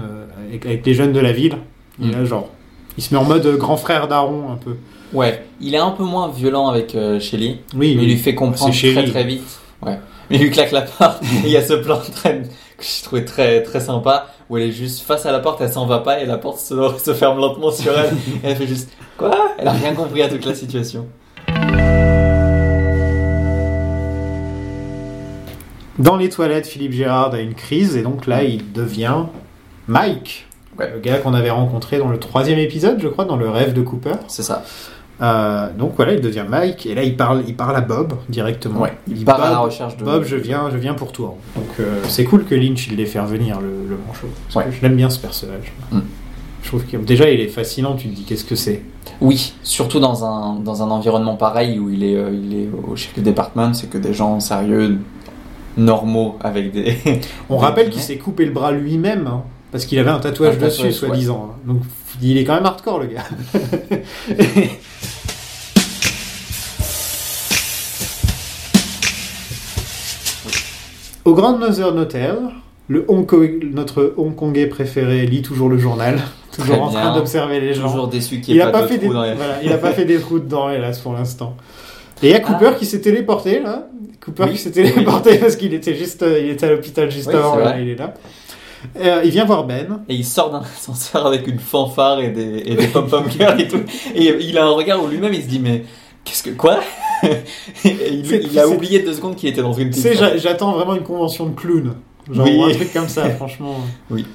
avec, 0.50 0.66
avec 0.66 0.86
les 0.86 0.94
jeunes 0.94 1.14
de 1.14 1.20
la 1.20 1.32
ville, 1.32 1.56
il 2.02 2.10
Mm. 2.18 2.26
genre, 2.26 2.50
il 2.98 3.04
se 3.04 3.14
met 3.14 3.20
en 3.20 3.24
mode 3.24 3.48
grand 3.58 3.78
frère 3.78 4.08
d'Aaron 4.08 4.52
un 4.52 4.56
peu. 4.58 4.76
Ouais, 5.14 5.44
il 5.62 5.74
est 5.76 5.80
un 5.80 5.92
peu 5.92 6.04
moins 6.04 6.28
violent 6.30 6.68
avec 6.70 6.96
euh, 6.96 7.20
Shelly, 7.20 7.60
Oui, 7.76 7.96
mais 7.96 8.04
il 8.04 8.10
lui 8.10 8.18
fait 8.18 8.34
comprendre 8.36 8.74
très 8.74 9.06
très 9.06 9.24
vite. 9.24 9.60
Ouais. 9.86 10.00
Mais 10.30 10.38
il 10.38 10.44
lui 10.44 10.50
claque 10.52 10.72
la 10.72 10.82
porte. 10.82 11.22
Il 11.44 11.50
y 11.52 11.58
a 11.58 11.62
ce 11.62 11.74
plan 11.74 12.00
très, 12.00 12.42
que 12.78 12.84
j'ai 12.84 13.04
trouvé 13.04 13.24
très 13.26 13.62
très 13.62 13.80
sympa 13.80 14.28
où 14.50 14.58
elle 14.58 14.64
est 14.64 14.72
juste 14.72 15.02
face 15.02 15.26
à 15.26 15.32
la 15.32 15.40
porte, 15.40 15.62
elle 15.62 15.72
s'en 15.72 15.86
va 15.86 16.00
pas 16.00 16.20
et 16.22 16.26
la 16.26 16.38
porte 16.38 16.60
se, 16.60 16.74
se 17.04 17.14
ferme 17.14 17.38
lentement 17.40 17.72
sur 17.72 17.92
elle. 17.98 18.14
Et 18.44 18.48
elle 18.48 18.56
fait 18.56 18.66
juste 18.68 18.90
quoi? 19.18 19.32
Elle 19.60 19.68
a 19.68 19.72
rien 19.74 19.94
compris 19.94 20.22
à 20.24 20.30
toute 20.30 20.46
la 20.46 20.56
situation. 20.56 21.06
Dans 26.00 26.16
les 26.18 26.30
toilettes, 26.30 26.68
Philippe 26.68 26.94
Gérard 26.94 27.34
a 27.34 27.40
une 27.40 27.54
crise 27.54 27.96
et 27.96 28.02
donc 28.02 28.26
là, 28.28 28.44
il 28.44 28.72
devient 28.72 29.16
Mike, 29.88 30.48
Ouais. 30.80 30.92
le 30.92 31.00
gars 31.00 31.20
qu'on 31.20 31.36
avait 31.36 31.52
rencontré 31.52 32.00
dans 32.00 32.08
le 32.08 32.18
troisième 32.18 32.58
épisode, 32.58 33.00
je 33.00 33.08
crois, 33.08 33.26
dans 33.26 33.36
le 33.36 33.48
rêve 33.50 33.74
de 33.74 33.82
Cooper. 33.82 34.16
C'est 34.28 34.42
ça. 34.42 34.64
Euh, 35.22 35.68
donc 35.78 35.94
voilà, 35.96 36.14
il 36.14 36.22
devient 36.22 36.46
Mike 36.50 36.88
et 36.88 36.96
là, 36.96 37.04
il 37.04 37.16
parle, 37.16 37.44
il 37.48 37.56
parle 37.56 37.76
à 37.76 37.82
Bob 37.82 38.14
directement. 38.28 38.82
Ouais. 38.82 38.98
Il 39.08 39.20
Il 39.20 39.26
part 39.26 39.40
à 39.42 39.50
la 39.52 39.56
Bob, 39.58 39.66
recherche 39.66 39.96
de. 39.98 40.04
Bob, 40.04 40.24
je 40.24 40.36
viens, 40.36 40.72
je 40.72 40.78
viens 40.78 40.96
pour 40.96 41.12
toi. 41.12 41.36
Donc 41.56 41.66
euh, 41.80 42.00
c'est 42.08 42.24
cool 42.24 42.46
que 42.46 42.56
Lynch 42.56 42.88
il 42.88 42.96
l'ait 42.98 43.06
fait 43.06 43.20
revenir 43.20 43.62
le, 43.62 43.68
le 43.88 43.98
manchot. 44.08 44.28
Parce 44.52 44.56
Ouais. 44.66 44.72
que 44.72 44.76
je 44.76 44.82
l'aime 44.82 44.96
bien 44.96 45.12
ce 45.12 45.20
personnage. 45.20 45.72
Mm. 45.92 46.00
Je 46.64 46.68
trouve 46.70 46.84
que 46.86 46.98
déjà 46.98 47.30
il 47.30 47.40
est 47.40 47.48
fascinant. 47.50 47.94
Tu 47.96 48.10
te 48.10 48.16
dis 48.16 48.24
qu'est-ce 48.24 48.46
que 48.46 48.56
c'est? 48.56 48.82
Oui, 49.22 49.54
surtout 49.62 50.00
dans 50.00 50.26
un, 50.26 50.56
dans 50.56 50.82
un 50.82 50.90
environnement 50.90 51.36
pareil 51.36 51.78
où 51.78 51.90
il 51.92 52.04
est, 52.04 52.16
euh, 52.18 52.32
il 52.34 52.56
est 52.62 52.70
au 52.88 52.96
sheriff 52.96 53.22
department, 53.22 53.74
c'est 53.76 53.90
que 53.92 54.00
des 54.00 54.14
gens 54.14 54.40
sérieux, 54.40 54.98
normaux, 55.78 56.38
avec 56.42 56.72
des. 56.72 56.96
On 57.50 57.58
des 57.58 57.62
rappelle 57.62 57.90
qu'il 57.90 58.02
s'est 58.02 58.18
coupé 58.18 58.46
le 58.46 58.52
bras 58.52 58.72
lui-même 58.72 59.28
hein, 59.28 59.44
parce 59.72 59.86
qu'il 59.86 60.00
avait 60.00 60.10
un 60.12 60.20
tatouage 60.20 60.56
Un 60.62 60.66
dessus, 60.66 60.92
soi-disant. 60.92 61.52
hein. 61.54 61.60
Donc 61.66 61.82
il 62.22 62.38
est 62.38 62.44
quand 62.44 62.56
même 62.56 62.66
hardcore 62.66 63.00
le 63.00 63.08
gars. 63.08 63.24
Au 71.26 71.34
Grand 71.34 71.58
Northern 71.58 71.98
Hotel, 71.98 72.36
le 72.90 73.06
Hong 73.08 73.26
Kong- 73.26 73.70
notre 73.74 74.14
Hongkongais 74.18 74.68
préféré 74.68 75.26
lit 75.26 75.42
toujours 75.42 75.70
le 75.70 75.78
journal, 75.78 76.20
toujours 76.56 76.82
en 76.84 76.90
train 76.90 77.16
d'observer 77.16 77.62
les 77.62 77.74
gens. 77.74 77.90
Toujours 77.90 78.08
déçu 78.10 78.42
qu'il 78.42 78.56
Il 78.56 78.58
n'y 78.58 78.62
a 78.62 78.68
pas, 78.70 78.86
fait 78.88 78.98
de 78.98 79.02
des, 79.02 79.08
voilà, 79.08 79.34
il 79.64 79.72
a 79.72 79.78
pas 79.78 79.92
fait 79.94 80.06
des 80.06 80.20
trous 80.20 80.40
dedans, 80.40 80.70
hélas, 80.70 81.00
pour 81.00 81.14
l'instant. 81.14 81.56
Et 82.24 82.28
il 82.28 82.32
y 82.32 82.34
a 82.36 82.40
Cooper 82.40 82.70
Ah. 82.72 82.76
qui 82.80 82.86
s'est 82.86 83.02
téléporté, 83.02 83.60
là. 83.60 83.88
Cooper 84.24 84.44
Oui. 84.44 84.52
qui 84.54 84.58
s'est 84.58 84.72
téléporté 84.72 85.38
parce 85.38 85.56
qu'il 85.58 85.74
était 85.74 85.96
juste, 85.96 86.24
euh, 86.24 86.40
il 86.42 86.50
était 86.52 86.66
à 86.66 86.70
l'hôpital 86.72 87.12
juste 87.12 87.28
Oui, 87.28 87.36
avant, 87.36 87.58
là, 87.58 87.78
il 87.80 87.90
est 87.90 87.96
là. 87.96 88.14
Euh, 89.00 89.22
il 89.24 89.32
vient 89.32 89.46
voir 89.46 89.66
Ben. 89.66 90.02
Et 90.10 90.16
il 90.16 90.26
sort 90.26 90.50
d'un 90.52 90.62
ascenseur 90.78 91.26
avec 91.28 91.48
une 91.48 91.60
fanfare 91.60 92.20
et 92.22 92.30
des, 92.30 92.64
et 92.66 92.76
des 92.76 92.88
pom-pom 92.88 93.30
girls 93.30 93.60
et 93.62 93.68
tout. 93.68 93.82
Et 94.16 94.34
il 94.42 94.58
a 94.58 94.66
un 94.66 94.72
regard 94.72 95.04
où 95.04 95.08
lui-même 95.08 95.34
il 95.34 95.42
se 95.44 95.48
dit 95.48 95.60
mais 95.60 95.84
qu'est-ce 96.24 96.44
que 96.44 96.50
quoi? 96.52 96.80
Et 97.24 97.96
il, 98.12 98.60
a 98.60 98.68
oublié 98.68 99.00
deux 99.00 99.14
secondes 99.14 99.36
qu'il 99.38 99.48
était 99.50 99.62
dans 99.62 99.72
une 99.74 99.90
Tu 99.92 100.00
sais, 100.02 100.14
j'a- 100.16 100.36
j'attends 100.36 100.74
vraiment 100.74 100.96
une 100.96 101.04
convention 101.04 101.46
de 101.46 101.56
clown. 101.56 101.94
Genre, 102.32 102.46
Oui. 102.46 102.58
ou 102.58 102.64
un 102.66 102.72
truc 102.74 102.92
comme 102.94 103.08
ça, 103.08 103.30
franchement. 103.38 103.76
Oui. 104.10 104.26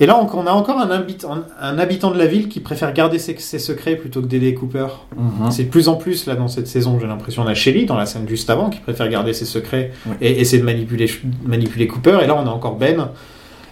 Et 0.00 0.06
là, 0.06 0.16
on 0.20 0.28
on 0.38 0.46
a 0.46 0.52
encore 0.52 0.78
un, 0.78 0.90
habitant- 0.90 1.38
un 1.60 1.78
habitant 1.78 2.10
de 2.12 2.18
la 2.18 2.26
ville 2.26 2.48
qui 2.48 2.60
préfère 2.60 2.92
garder 2.92 3.18
ses, 3.18 3.36
ses 3.38 3.58
secrets 3.58 3.96
plutôt 3.96 4.20
que 4.22 4.26
d'aider 4.26 4.54
Cooper. 4.54 4.86
Mhm. 5.16 5.50
C'est 5.50 5.64
de 5.64 5.68
plus 5.70 5.88
en 5.88 5.96
plus 5.96 6.26
là 6.26 6.36
dans 6.36 6.46
cette 6.48 6.68
saison, 6.68 6.98
j'ai 7.00 7.06
l'impression. 7.08 7.42
On 7.42 7.46
a 7.46 7.54
Shelly 7.54 7.84
dans 7.86 7.96
la 7.96 8.06
scène 8.06 8.28
juste 8.28 8.48
avant 8.50 8.70
qui 8.70 8.78
préfère 8.80 9.08
garder 9.08 9.32
ses 9.32 9.44
secrets 9.44 9.90
et 10.20 10.40
essayer 10.40 10.60
de 10.60 10.64
manipuler, 10.66 11.10
manipuler 11.44 11.86
Cooper. 11.88 12.18
Et 12.22 12.26
là, 12.26 12.36
on 12.36 12.46
a 12.46 12.50
encore 12.50 12.76
Ben. 12.76 13.08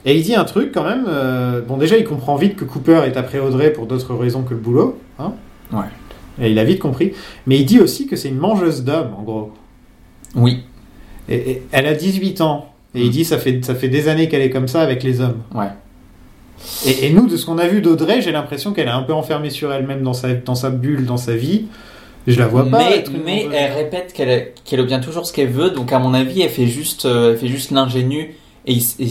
Et 0.05 0.17
il 0.17 0.23
dit 0.23 0.35
un 0.35 0.45
truc 0.45 0.73
quand 0.73 0.85
même. 0.85 1.05
euh, 1.09 1.61
bon, 1.63 1.77
déjà, 1.77 1.97
il 1.97 2.05
comprend 2.05 2.37
vite 2.37 2.57
que 2.57 2.65
Cooper 2.65 3.03
est 3.07 3.17
après 3.17 3.39
Audrey 3.39 3.73
pour 3.73 3.87
d'autres 3.87 4.15
raisons 4.15 4.43
que 4.43 4.51
le 4.55 4.61
boulot. 4.61 4.99
Hein 5.19 5.33
Ouais. 5.73 5.87
Et 6.41 6.51
il 6.51 6.59
a 6.59 6.65
vite 6.65 6.81
compris. 6.81 7.13
Mais 7.47 7.59
il 7.59 7.65
dit 7.65 7.81
aussi 7.81 8.07
que 8.07 8.15
c'est 8.17 8.29
une 8.29 8.39
mangeuse 8.39 8.85
d'hommes, 8.85 9.11
en 9.19 9.23
gros. 9.23 9.53
Oui, 10.35 10.63
Et, 11.29 11.51
et 11.51 11.63
elle 11.73 11.87
a 11.87 11.95
18 11.95 12.41
ans. 12.41 12.73
Et 12.95 13.03
il 13.03 13.09
Mm. 13.09 13.11
dit 13.13 13.25
ça 13.25 13.39
fait, 13.39 13.65
ça 13.65 13.75
fait 13.75 13.89
des 13.89 14.09
années 14.09 14.29
qu'elle 14.29 14.43
est 14.43 14.51
comme 14.51 14.69
ça 14.69 14.81
avec 14.81 15.03
les 15.03 15.21
hommes. 15.21 15.43
ouais. 15.55 15.69
Et, 16.87 17.07
et 17.07 17.11
nous, 17.11 17.27
de 17.27 17.37
ce 17.37 17.47
qu'on 17.47 17.59
a 17.59 17.67
vu 17.67 17.81
d'Audrey, 17.81 18.21
j'ai 18.23 18.33
l'impression 18.33 18.73
qu'elle 18.73 18.89
est 18.89 18.91
un 18.91 19.03
peu 19.03 19.13
enfermée 19.13 19.51
sur 19.51 19.73
elle-même 19.73 20.03
dans 20.03 20.13
sa, 20.15 20.35
dans 20.35 20.55
sa 20.55 20.71
bulle, 20.71 21.05
dans 21.07 21.17
sa 21.17 21.35
vie. 21.37 21.67
Je 22.27 22.39
la 22.41 22.47
vois 22.49 22.69
pas. 22.69 22.83
mais 23.25 23.47
elle 23.53 23.73
répète 23.73 24.13
qu'elle 24.13 24.81
obtient 24.81 24.99
toujours 25.01 25.27
ce 25.27 25.33
qu'elle 25.33 25.49
veut, 25.51 25.71
donc 25.71 25.93
à 25.93 26.01
mon 26.01 26.13
avis 26.13 26.43
elle 26.43 26.51
fait 26.51 26.67
juste 26.67 27.05
euh, 27.05 27.31
elle 27.33 27.39
fait 27.39 27.47
juste 27.47 27.71
l'ingénue 27.71 28.35
et, 28.67 28.73
il, 28.73 28.83
et 29.01 29.07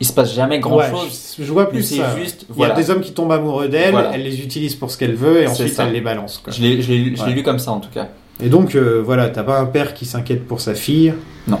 il 0.00 0.06
se 0.06 0.12
passe 0.12 0.34
jamais 0.34 0.58
grand 0.60 0.76
Ouais, 0.76 0.90
chose. 0.90 1.36
je, 1.38 1.44
je 1.44 1.50
vois 1.50 1.70
plus 1.70 1.82
ça. 1.82 2.14
juste 2.14 2.44
Il 2.50 2.52
y 2.52 2.56
voilà. 2.58 2.74
a 2.74 2.76
des 2.76 2.90
hommes 2.90 3.00
qui 3.00 3.12
tombent 3.12 3.32
amoureux 3.32 3.68
d'elle, 3.68 3.92
Voilà. 3.92 4.10
elle 4.12 4.22
les 4.22 4.42
utilise 4.42 4.74
pour 4.74 4.90
ce 4.90 4.98
qu'elle 4.98 5.14
veut 5.14 5.40
et 5.42 5.46
ensuite 5.46 5.72
ça. 5.72 5.86
elle 5.86 5.94
les 5.94 6.02
balance. 6.02 6.36
quoi. 6.44 6.52
Je 6.52 6.60
l'ai 6.60 7.14
Ouais. 7.18 7.32
lu 7.32 7.42
comme 7.42 7.58
ça 7.58 7.70
en 7.72 7.80
tout 7.80 7.88
cas. 7.90 8.08
Et 8.42 8.50
donc 8.50 8.74
euh, 8.74 9.00
voilà, 9.02 9.30
t'as 9.30 9.42
pas 9.42 9.58
un 9.58 9.64
père 9.66 9.94
qui 9.94 10.04
s'inquiète 10.04 10.46
pour 10.46 10.60
sa 10.60 10.74
fille? 10.74 11.14
Non. 11.46 11.58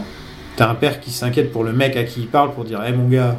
T'as 0.56 0.68
un 0.68 0.74
père 0.74 1.00
qui 1.00 1.10
s'inquiète 1.10 1.52
pour 1.52 1.64
le 1.64 1.72
mec 1.72 1.96
à 1.96 2.04
qui 2.04 2.20
il 2.20 2.26
parle 2.26 2.52
pour 2.52 2.64
dire, 2.64 2.84
hé 2.84 2.92
mon 2.92 3.08
gars. 3.08 3.36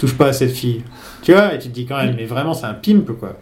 Touche 0.00 0.16
pas 0.16 0.26
à 0.26 0.32
cette 0.32 0.52
fille. 0.52 0.82
Tu 1.22 1.32
vois, 1.32 1.54
et 1.54 1.58
tu 1.58 1.68
te 1.68 1.74
dis 1.74 1.86
quand 1.86 1.96
même, 1.98 2.14
mais 2.16 2.24
vraiment 2.26 2.54
c'est 2.54 2.66
un 2.66 2.74
pimp 2.74 3.06
quoi. 3.18 3.34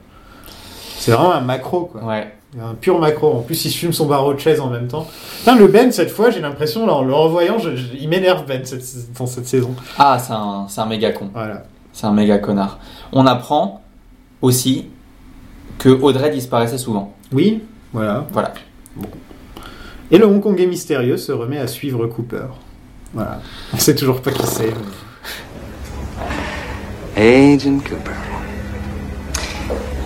C'est 0.99 1.13
vraiment 1.13 1.33
un 1.33 1.41
macro 1.41 1.87
quoi. 1.87 2.05
Ouais. 2.05 2.35
Un 2.61 2.75
pur 2.75 2.99
macro. 2.99 3.31
En 3.35 3.41
plus, 3.43 3.63
il 3.67 3.71
se 3.71 3.77
fume 3.77 3.93
son 3.93 4.07
barreau 4.07 4.33
de 4.33 4.39
chaise 4.41 4.59
en 4.59 4.71
même 4.71 4.89
temps. 4.89 5.07
Putain, 5.41 5.55
le 5.57 5.67
Ben, 5.69 5.93
cette 5.93 6.11
fois, 6.11 6.31
j'ai 6.31 6.41
l'impression, 6.41 6.87
là, 6.87 6.95
en 6.95 7.05
le 7.05 7.13
revoyant, 7.13 7.59
je- 7.59 7.77
je- 7.77 7.89
il 8.01 8.09
m'énerve 8.09 8.47
Ben 8.47 8.65
cette- 8.65 9.13
dans 9.19 9.27
cette 9.27 9.47
saison. 9.47 9.75
Ah 9.99 10.19
c'est 10.19 10.33
un 10.33 10.67
c'est 10.67 10.81
un 10.81 10.87
méga 10.87 11.13
con. 11.13 11.29
Voilà. 11.35 11.65
C'est 11.93 12.07
un 12.07 12.13
méga 12.13 12.39
connard. 12.39 12.79
On 13.13 13.27
apprend 13.27 13.83
aussi 14.41 14.87
que 15.79 15.91
Audrey 15.91 16.31
disparaissait 16.31 16.79
souvent. 16.79 17.15
Oui, 17.33 17.63
voilà. 17.93 18.27
Voilà. 18.33 18.55
Et 20.11 20.17
le 20.17 20.27
Hongkongais 20.27 20.67
mystérieux 20.67 21.19
se 21.19 21.33
remet 21.33 21.59
à 21.59 21.67
suivre 21.67 22.07
Cooper. 22.07 22.47
Voilà. 23.13 23.41
On 23.75 23.79
sait 23.79 23.95
toujours 23.95 24.23
pas 24.23 24.31
qui 24.31 24.47
c'est. 24.47 24.69
mais- 24.69 24.73
Agent 27.19 27.85
Cooper. 27.85 28.17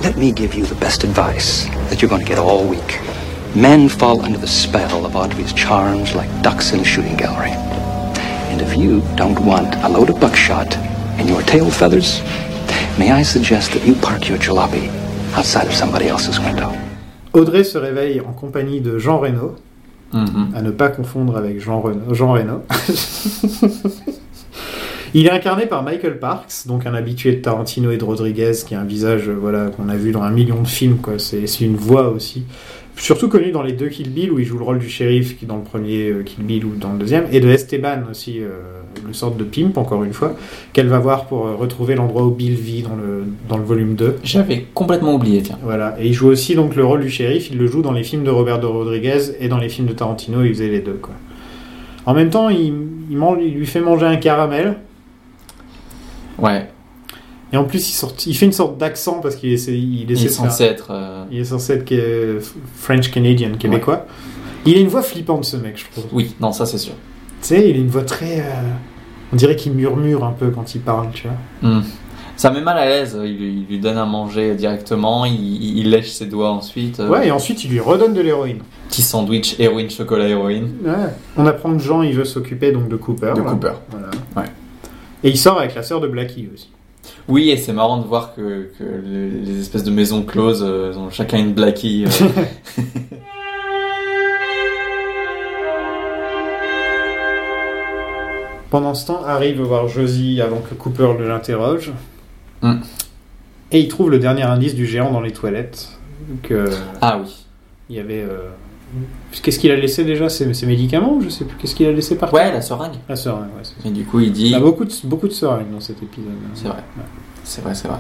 Let 0.02 0.16
me 0.16 0.32
give 0.32 0.54
you 0.54 0.64
the 0.64 0.74
best 0.76 1.04
advice 1.04 1.66
that 1.90 2.00
you're 2.00 2.08
going 2.08 2.22
to 2.22 2.26
get 2.28 2.38
all 2.38 2.66
week. 2.66 3.00
Men 3.54 3.88
fall 3.88 4.22
under 4.22 4.38
the 4.38 4.46
spell 4.46 5.04
of 5.04 5.14
Audrey's 5.14 5.52
charms 5.52 6.14
like 6.14 6.30
ducks 6.42 6.72
in 6.72 6.80
a 6.80 6.84
shooting 6.84 7.16
gallery. 7.16 7.52
And 8.50 8.62
if 8.62 8.76
you 8.76 9.02
don't 9.14 9.38
want 9.40 9.74
a 9.84 9.88
load 9.88 10.08
of 10.08 10.18
buckshot 10.20 10.74
in 11.20 11.28
your 11.28 11.42
tail 11.42 11.70
feathers, 11.70 12.20
may 12.98 13.10
I 13.12 13.22
suggest 13.22 13.72
that 13.72 13.84
you 13.86 13.94
park 13.94 14.28
your 14.28 14.38
jalopy 14.38 14.88
outside 15.34 15.66
of 15.66 15.74
somebody 15.74 16.08
else's 16.08 16.40
window? 16.40 16.72
Audrey 17.34 17.62
se 17.64 17.78
réveille 17.78 18.20
en 18.20 18.32
compagnie 18.32 18.80
de 18.80 18.98
Jean 18.98 19.18
Reno, 19.18 19.56
Mhm. 20.12 20.54
à 20.56 20.62
ne 20.62 20.70
pas 20.70 20.88
confondre 20.88 21.36
avec 21.36 21.60
Jean, 21.60 21.80
Reno, 21.82 22.14
Jean 22.14 22.32
Reno. 22.32 22.64
Il 25.14 25.26
est 25.26 25.30
incarné 25.30 25.66
par 25.66 25.82
Michael 25.82 26.18
Parks, 26.18 26.66
donc 26.66 26.86
un 26.86 26.94
habitué 26.94 27.32
de 27.32 27.36
Tarantino 27.42 27.90
et 27.90 27.98
de 27.98 28.04
Rodriguez, 28.04 28.52
qui 28.66 28.74
a 28.74 28.80
un 28.80 28.84
visage 28.84 29.28
euh, 29.28 29.36
voilà 29.38 29.66
qu'on 29.66 29.88
a 29.90 29.96
vu 29.96 30.10
dans 30.12 30.22
un 30.22 30.30
million 30.30 30.62
de 30.62 30.66
films. 30.68 30.96
quoi. 30.98 31.14
C'est 31.18 31.46
c'est 31.46 31.64
une 31.64 31.76
voix 31.76 32.08
aussi. 32.10 32.44
Surtout 32.96 33.28
connu 33.28 33.52
dans 33.52 33.62
les 33.62 33.72
deux 33.72 33.88
Kill 33.88 34.10
Bill, 34.10 34.30
où 34.32 34.38
il 34.38 34.44
joue 34.44 34.58
le 34.58 34.64
rôle 34.64 34.78
du 34.78 34.88
shérif, 34.88 35.38
qui 35.38 35.44
est 35.46 35.48
dans 35.48 35.56
le 35.56 35.62
premier 35.62 36.08
euh, 36.10 36.22
Kill 36.22 36.44
Bill 36.44 36.64
ou 36.64 36.74
dans 36.76 36.92
le 36.92 36.98
deuxième, 36.98 37.24
et 37.32 37.40
de 37.40 37.48
Esteban 37.48 38.02
aussi, 38.10 38.40
euh, 38.40 38.48
le 39.06 39.12
sorte 39.14 39.36
de 39.38 39.44
pimp, 39.44 39.76
encore 39.78 40.04
une 40.04 40.12
fois, 40.12 40.34
qu'elle 40.74 40.88
va 40.88 40.98
voir 40.98 41.24
pour 41.26 41.46
euh, 41.46 41.54
retrouver 41.56 41.94
l'endroit 41.94 42.22
où 42.24 42.30
Bill 42.30 42.54
vit 42.54 42.82
dans 42.82 42.94
le, 42.96 43.24
dans 43.48 43.56
le 43.56 43.64
volume 43.64 43.94
2. 43.94 44.16
J'avais 44.24 44.66
complètement 44.74 45.14
oublié, 45.14 45.40
tiens. 45.42 45.58
Voilà. 45.62 45.96
Et 46.00 46.06
il 46.06 46.12
joue 46.12 46.28
aussi 46.28 46.54
donc 46.54 46.76
le 46.76 46.84
rôle 46.84 47.00
du 47.00 47.10
shérif, 47.10 47.50
il 47.50 47.56
le 47.58 47.66
joue 47.66 47.80
dans 47.82 47.92
les 47.92 48.02
films 48.02 48.24
de 48.24 48.30
Roberto 48.30 48.70
Rodriguez 48.70 49.20
et 49.40 49.48
dans 49.48 49.58
les 49.58 49.70
films 49.70 49.88
de 49.88 49.94
Tarantino, 49.94 50.42
il 50.42 50.50
faisait 50.50 50.68
les 50.68 50.80
deux. 50.80 50.98
Quoi. 51.00 51.14
En 52.04 52.12
même 52.14 52.28
temps, 52.30 52.50
il, 52.50 52.74
il, 53.10 53.16
mange- 53.16 53.38
il 53.42 53.54
lui 53.54 53.66
fait 53.66 53.80
manger 53.80 54.04
un 54.06 54.16
caramel, 54.16 54.76
Ouais, 56.42 56.68
et 57.52 57.56
en 57.56 57.64
plus 57.64 57.88
il, 57.88 57.92
sort, 57.92 58.12
il 58.26 58.36
fait 58.36 58.46
une 58.46 58.52
sorte 58.52 58.78
d'accent 58.78 59.20
parce 59.20 59.36
qu'il 59.36 59.52
essaie, 59.52 59.72
il 59.78 60.02
il 60.02 60.10
essaie 60.12 60.22
est 60.24 60.28
de 60.28 60.32
faire- 60.32 60.50
censé 60.50 60.64
être. 60.64 60.88
euh, 60.90 61.24
il 61.30 61.38
est 61.40 61.44
censé 61.44 61.74
être 61.74 61.92
French 62.76 63.10
Canadian, 63.10 63.52
québécois. 63.58 64.06
Il 64.64 64.76
a 64.76 64.80
une 64.80 64.88
voix 64.88 65.02
flippante 65.02 65.44
ce 65.44 65.56
mec, 65.56 65.76
je 65.76 65.84
trouve. 65.90 66.06
Oui, 66.12 66.34
non, 66.40 66.52
ça 66.52 66.66
c'est 66.66 66.78
sûr. 66.78 66.94
Tu 67.42 67.48
sais, 67.48 67.68
il 67.70 67.76
a 67.76 67.78
une 67.78 67.88
voix 67.88 68.04
très. 68.04 68.40
euh, 68.40 68.44
On 69.32 69.36
dirait 69.36 69.56
qu'il 69.56 69.72
murmure 69.72 70.24
un 70.24 70.32
peu 70.32 70.50
quand 70.50 70.74
il 70.74 70.80
parle, 70.82 71.08
tu 71.12 71.26
vois. 71.26 71.70
Hmm. 71.70 71.82
Ça 72.36 72.50
met 72.50 72.60
mal 72.60 72.78
à 72.78 72.86
l'aise. 72.86 73.18
Il, 73.22 73.36
lui- 73.36 73.64
il 73.68 73.74
lui 73.74 73.78
donne 73.80 73.98
à 73.98 74.04
manger 74.06 74.54
directement, 74.54 75.24
il, 75.24 75.34
il- 75.34 75.78
il 75.78 75.90
lèche 75.90 76.10
ses 76.10 76.26
doigts 76.26 76.50
ensuite. 76.50 77.00
euh, 77.00 77.08
Ouais, 77.08 77.28
et 77.28 77.30
ensuite 77.30 77.64
il 77.64 77.70
lui 77.70 77.80
redonne 77.80 78.14
de 78.14 78.20
l'héroïne. 78.20 78.60
Petit 78.88 79.02
sandwich 79.02 79.56
héroïne, 79.58 79.90
chocolat, 79.90 80.28
héroïne. 80.28 80.70
Ouais. 80.84 80.92
On 81.36 81.46
apprend 81.46 81.72
que 81.76 81.82
Jean, 81.82 82.02
il 82.02 82.14
veut 82.14 82.24
s'occuper 82.24 82.72
donc 82.72 82.88
de 82.88 82.96
Cooper. 82.96 83.32
De 83.36 83.42
là. 83.42 83.50
Cooper. 83.50 83.72
Voilà. 83.90 84.08
Ouais. 84.36 84.52
Et 85.24 85.30
il 85.30 85.38
sort 85.38 85.58
avec 85.58 85.74
la 85.74 85.82
sœur 85.82 86.00
de 86.00 86.08
Blackie 86.08 86.48
aussi. 86.52 86.70
Oui, 87.28 87.50
et 87.50 87.56
c'est 87.56 87.72
marrant 87.72 87.98
de 87.98 88.06
voir 88.06 88.34
que, 88.34 88.70
que 88.78 88.84
les, 89.04 89.28
les 89.30 89.60
espèces 89.60 89.84
de 89.84 89.90
maisons 89.90 90.22
closes 90.22 90.64
euh, 90.66 90.92
ont 90.94 91.10
chacun 91.10 91.38
une 91.38 91.52
blackie. 91.52 92.04
euh. 92.06 92.42
Pendant 98.70 98.94
ce 98.94 99.06
temps, 99.06 99.22
Harry 99.26 99.52
veut 99.52 99.64
voir 99.64 99.86
Josie 99.88 100.40
avant 100.40 100.60
que 100.60 100.74
Cooper 100.74 101.14
ne 101.18 101.26
l'interroge. 101.26 101.92
Hmm. 102.62 102.78
Et 103.70 103.80
il 103.80 103.88
trouve 103.88 104.10
le 104.10 104.18
dernier 104.18 104.42
indice 104.42 104.74
du 104.74 104.86
géant 104.86 105.10
dans 105.12 105.20
les 105.20 105.32
toilettes. 105.32 105.88
Que 106.42 106.70
ah 107.00 107.18
oui. 107.22 107.44
il 107.90 107.96
y 107.96 108.00
avait. 108.00 108.22
euh, 108.22 108.48
Qu'est-ce 109.42 109.58
qu'il 109.58 109.70
a 109.70 109.76
laissé 109.76 110.04
déjà 110.04 110.28
ses, 110.28 110.52
ses 110.54 110.66
médicaments 110.66 111.18
Je 111.22 111.28
sais 111.28 111.44
plus. 111.44 111.56
Qu'est-ce 111.56 111.74
qu'il 111.74 111.86
a 111.86 111.92
laissé 111.92 112.16
par 112.16 112.32
Ouais, 112.32 112.52
la 112.52 112.60
seringue. 112.60 112.92
La 113.08 113.16
seringue, 113.16 113.44
ouais. 113.56 113.62
c'est 113.62 113.82
ça. 113.82 113.88
Et 113.88 113.90
du 113.92 114.04
coup, 114.04 114.20
il 114.20 114.26
Il 114.26 114.32
dit. 114.32 114.48
y 114.50 114.54
a 114.54 114.60
beaucoup 114.60 114.84
de, 114.84 114.92
beaucoup 115.04 115.28
de 115.28 115.32
seringues 115.32 115.70
dans 115.72 115.80
cet 115.80 116.02
épisode. 116.02 116.30
C'est 116.54 116.68
vrai. 116.68 116.82
C'est 117.44 117.62
vrai, 117.62 117.74
c'est 117.74 117.88
vrai. 117.88 117.98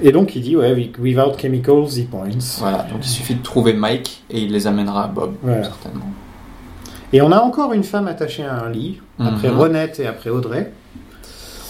Et 0.00 0.10
donc 0.12 0.34
il 0.34 0.42
dit, 0.42 0.56
ouais, 0.56 0.72
with- 0.74 0.98
without 0.98 1.38
chemicals, 1.40 1.86
he 1.98 2.04
points. 2.06 2.28
Voilà, 2.58 2.78
donc 2.92 3.00
il 3.04 3.08
suffit 3.08 3.34
de 3.36 3.42
trouver 3.42 3.72
Mike 3.72 4.24
et 4.30 4.40
il 4.40 4.52
les 4.52 4.66
amènera 4.66 5.04
à 5.04 5.06
Bob, 5.08 5.34
Voilà. 5.42 5.64
certainement. 5.64 6.06
Et 7.12 7.20
on 7.22 7.30
a 7.30 7.38
encore 7.38 7.72
une 7.72 7.84
femme 7.84 8.08
attachée 8.08 8.42
à 8.42 8.64
un 8.64 8.70
lit, 8.70 9.00
après 9.18 9.50
Mhm. 9.50 9.58
Ronette 9.58 10.00
et 10.00 10.06
après 10.06 10.30
Audrey. 10.30 10.72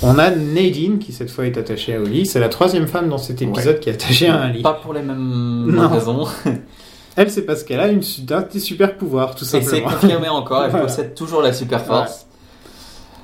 On 0.02 0.18
a 0.18 0.30
Nadine 0.30 0.98
qui 0.98 1.12
cette 1.12 1.30
fois 1.30 1.46
est 1.46 1.56
attachée 1.58 1.96
au 1.98 2.04
lit. 2.04 2.26
C'est 2.26 2.40
la 2.40 2.48
troisième 2.48 2.86
femme 2.86 3.08
dans 3.08 3.18
cet 3.18 3.42
épisode 3.42 3.78
qui 3.80 3.88
est 3.90 3.92
attachée 3.92 4.28
à 4.28 4.40
un 4.40 4.48
lit. 4.50 4.62
Pas 4.62 4.74
pour 4.74 4.94
les 4.94 5.02
mêmes 5.02 5.66
Non. 5.70 5.88
raisons. 5.88 6.24
Elle, 7.16 7.30
c'est 7.30 7.42
parce 7.42 7.62
qu'elle 7.62 7.80
a 7.80 7.88
une, 7.88 8.00
un 8.30 8.58
super 8.58 8.96
pouvoirs, 8.96 9.34
tout 9.34 9.44
Et 9.44 9.48
c'est 9.48 9.60
simplement. 9.62 9.90
confirmé 9.90 10.28
encore, 10.30 10.64
elle 10.64 10.70
Voilà. 10.70 10.86
possède 10.86 11.14
toujours 11.14 11.42
la 11.42 11.52
super 11.52 11.84
force. 11.84 12.26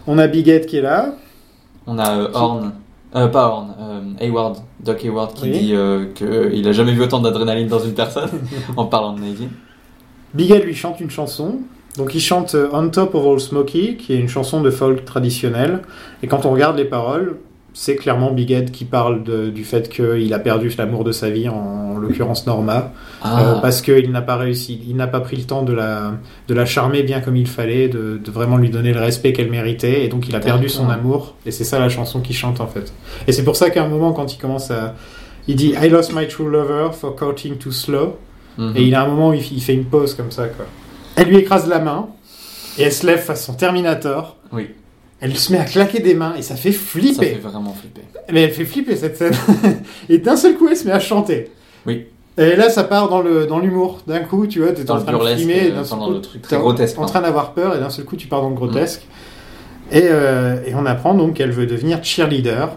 On 0.06 0.18
a 0.18 0.26
Bigette 0.26 0.66
qui 0.66 0.76
est 0.78 0.82
là. 0.82 1.14
On 1.86 1.98
a 1.98 2.16
euh, 2.18 2.28
Horn, 2.34 2.72
euh, 3.16 3.28
pas 3.28 3.46
Horn, 3.48 3.74
euh, 3.80 4.00
Hayward, 4.20 4.58
Doc 4.80 5.02
Hayward 5.04 5.32
qui 5.34 5.44
Oui. 5.44 5.58
dit 5.58 5.74
euh, 5.74 6.06
qu'il 6.14 6.66
a 6.68 6.72
jamais 6.72 6.92
vu 6.92 7.02
autant 7.02 7.20
d'adrénaline 7.20 7.68
dans 7.68 7.78
une 7.78 7.94
personne 7.94 8.28
en 8.76 8.84
parlant 8.84 9.14
de 9.14 9.20
Nadine. 9.20 9.50
Bigette 10.34 10.64
lui 10.64 10.74
chante 10.74 11.00
une 11.00 11.10
chanson. 11.10 11.60
Donc 11.96 12.14
il 12.14 12.20
chante 12.20 12.54
On 12.72 12.90
Top 12.90 13.14
of 13.14 13.24
All 13.26 13.40
Smoky, 13.40 13.96
qui 13.96 14.12
est 14.12 14.18
une 14.18 14.28
chanson 14.28 14.60
de 14.60 14.70
folk 14.70 15.04
traditionnelle. 15.06 15.80
Et 16.22 16.26
quand 16.26 16.44
on 16.44 16.50
regarde 16.50 16.76
les 16.76 16.84
paroles, 16.84 17.38
c'est 17.80 17.94
clairement 17.94 18.32
Bigette 18.32 18.72
qui 18.72 18.84
parle 18.84 19.22
de- 19.22 19.50
du 19.50 19.62
fait 19.64 19.88
qu'il 19.88 20.34
a 20.34 20.38
perdu 20.40 20.68
l'amour 20.76 21.04
de 21.04 21.12
sa 21.12 21.30
vie, 21.30 21.48
en, 21.48 21.54
en 21.54 21.96
l'occurrence 21.98 22.44
Norma. 22.44 22.90
Ah. 23.22 23.40
Euh, 23.40 23.54
parce 23.60 23.82
qu'il 23.82 24.10
n'a 24.10 24.20
pas 24.20 24.36
réussi, 24.36 24.80
il 24.88 24.96
n'a 24.96 25.06
pas 25.06 25.20
pris 25.20 25.36
le 25.36 25.44
temps 25.44 25.62
de 25.62 25.72
la, 25.72 26.14
de 26.48 26.54
la 26.54 26.66
charmer 26.66 27.04
bien 27.04 27.20
comme 27.20 27.36
il 27.36 27.46
fallait, 27.46 27.86
de, 27.88 28.18
de 28.22 28.30
vraiment 28.32 28.56
lui 28.56 28.68
donner 28.68 28.92
le 28.92 28.98
respect 28.98 29.32
qu'elle 29.32 29.48
méritait, 29.50 30.04
et 30.04 30.08
donc 30.08 30.28
il 30.28 30.34
a 30.34 30.40
perdu 30.40 30.68
son 30.68 30.88
amour, 30.90 31.36
et 31.46 31.52
c'est 31.52 31.62
ça 31.62 31.78
la 31.78 31.88
chanson 31.88 32.20
qu'il 32.20 32.34
chante 32.34 32.60
en 32.60 32.66
fait. 32.66 32.92
Et 33.28 33.32
c'est 33.32 33.44
pour 33.44 33.54
ça 33.54 33.70
qu'à 33.70 33.84
un 33.84 33.88
moment, 33.88 34.12
quand 34.12 34.34
il 34.34 34.38
commence 34.38 34.72
à. 34.72 34.96
Il 35.46 35.54
dit 35.54 35.74
I 35.80 35.88
lost 35.88 36.12
my 36.14 36.26
true 36.26 36.50
lover 36.50 36.88
for 36.92 37.14
courting 37.14 37.58
too 37.58 37.70
slow, 37.70 38.16
Mhm. 38.58 38.72
et 38.76 38.82
il 38.82 38.94
a 38.96 39.04
un 39.04 39.06
moment 39.06 39.28
où 39.28 39.34
il, 39.34 39.52
il 39.52 39.62
fait 39.62 39.74
une 39.74 39.84
pause 39.84 40.14
comme 40.14 40.32
ça, 40.32 40.48
quoi. 40.48 40.66
Elle 41.14 41.28
lui 41.28 41.36
écrase 41.38 41.68
la 41.68 41.78
main, 41.78 42.08
et 42.76 42.82
elle 42.82 42.92
se 42.92 43.06
lève 43.06 43.20
façon 43.20 43.54
Terminator. 43.54 44.36
Oui. 44.52 44.70
Elle 45.20 45.36
se 45.36 45.52
met 45.52 45.58
à 45.58 45.64
claquer 45.64 46.00
des 46.00 46.14
mains, 46.14 46.34
et 46.38 46.42
ça 46.42 46.54
fait 46.54 46.70
Ça 46.72 46.78
flipper. 46.78 47.26
fait 47.26 47.38
vraiment 47.38 47.72
flipper. 47.74 48.02
Mais 48.32 48.42
elle 48.42 48.52
fait 48.52 48.64
flipper 48.64 48.94
cette 48.96 49.16
scène. 49.16 49.32
et 50.08 50.18
d'un 50.18 50.36
seul 50.36 50.54
coup, 50.56 50.68
elle 50.68 50.76
se 50.76 50.86
met 50.86 50.92
à 50.92 51.00
chanter. 51.00 51.50
Oui. 51.86 52.06
Et 52.36 52.54
là, 52.54 52.70
ça 52.70 52.84
part 52.84 53.08
dans 53.08 53.20
le 53.20 53.46
dans 53.46 53.58
l'humour. 53.58 53.98
D'un 54.06 54.20
coup, 54.20 54.46
tu 54.46 54.60
vois, 54.60 54.70
t'es 54.72 54.84
Dans 54.84 54.96
en 54.98 55.02
train 55.02 55.18
de 55.18 55.36
filmer, 55.36 55.54
et 55.66 55.70
euh, 55.72 55.74
d'un 55.74 55.84
seul 55.84 55.98
coup, 55.98 56.14
t'es 56.18 56.38
très 56.38 56.56
en- 56.56 56.60
grotesque, 56.60 56.96
En 56.98 57.00
non 57.02 57.06
train 57.08 57.20
d'avoir 57.20 57.52
peur, 57.52 57.74
et 57.74 57.80
d'un 57.80 57.90
seul 57.90 58.04
coup, 58.04 58.14
tu 58.16 58.28
pars 58.28 58.42
dans 58.42 58.50
le 58.50 58.54
grotesque. 58.54 59.02
Et, 59.90 60.02
euh, 60.04 60.58
et 60.66 60.74
on 60.76 60.86
apprend 60.86 61.14
donc 61.14 61.34
qu'elle 61.34 61.50
veut 61.50 61.66
devenir 61.66 62.04
cheerleader 62.04 62.68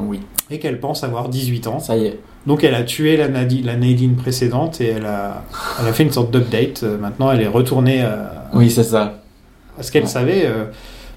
Oui, 0.00 0.20
et 0.50 0.58
qu'elle 0.58 0.80
pense 0.80 1.04
avoir 1.04 1.28
18 1.28 1.66
ans. 1.68 1.78
ça 1.78 1.96
y 1.96 2.06
est. 2.06 2.18
Donc 2.46 2.64
elle 2.64 2.74
a 2.74 2.82
tué 2.82 3.16
la, 3.16 3.28
Nadi- 3.28 3.62
la 3.62 3.76
Nadine 3.76 4.16
précédente 4.16 4.80
et 4.80 4.88
elle 4.88 5.06
a, 5.06 5.44
elle 5.80 5.88
a 5.88 5.92
fait 5.92 6.02
une 6.02 6.10
sorte 6.12 6.30
d'update. 6.30 6.82
Euh, 6.82 6.98
Maintenant, 6.98 7.30
elle 7.30 7.40
est 7.42 7.46
retournée 7.48 8.02
à, 8.02 8.48
Oui, 8.54 8.70
c'est 8.70 8.82
ça. 8.82 9.22
à 9.78 9.82
ce 9.82 9.92
qu'elle 9.92 10.02
Ouais. 10.04 10.08
savait. 10.08 10.42
euh, 10.46 10.64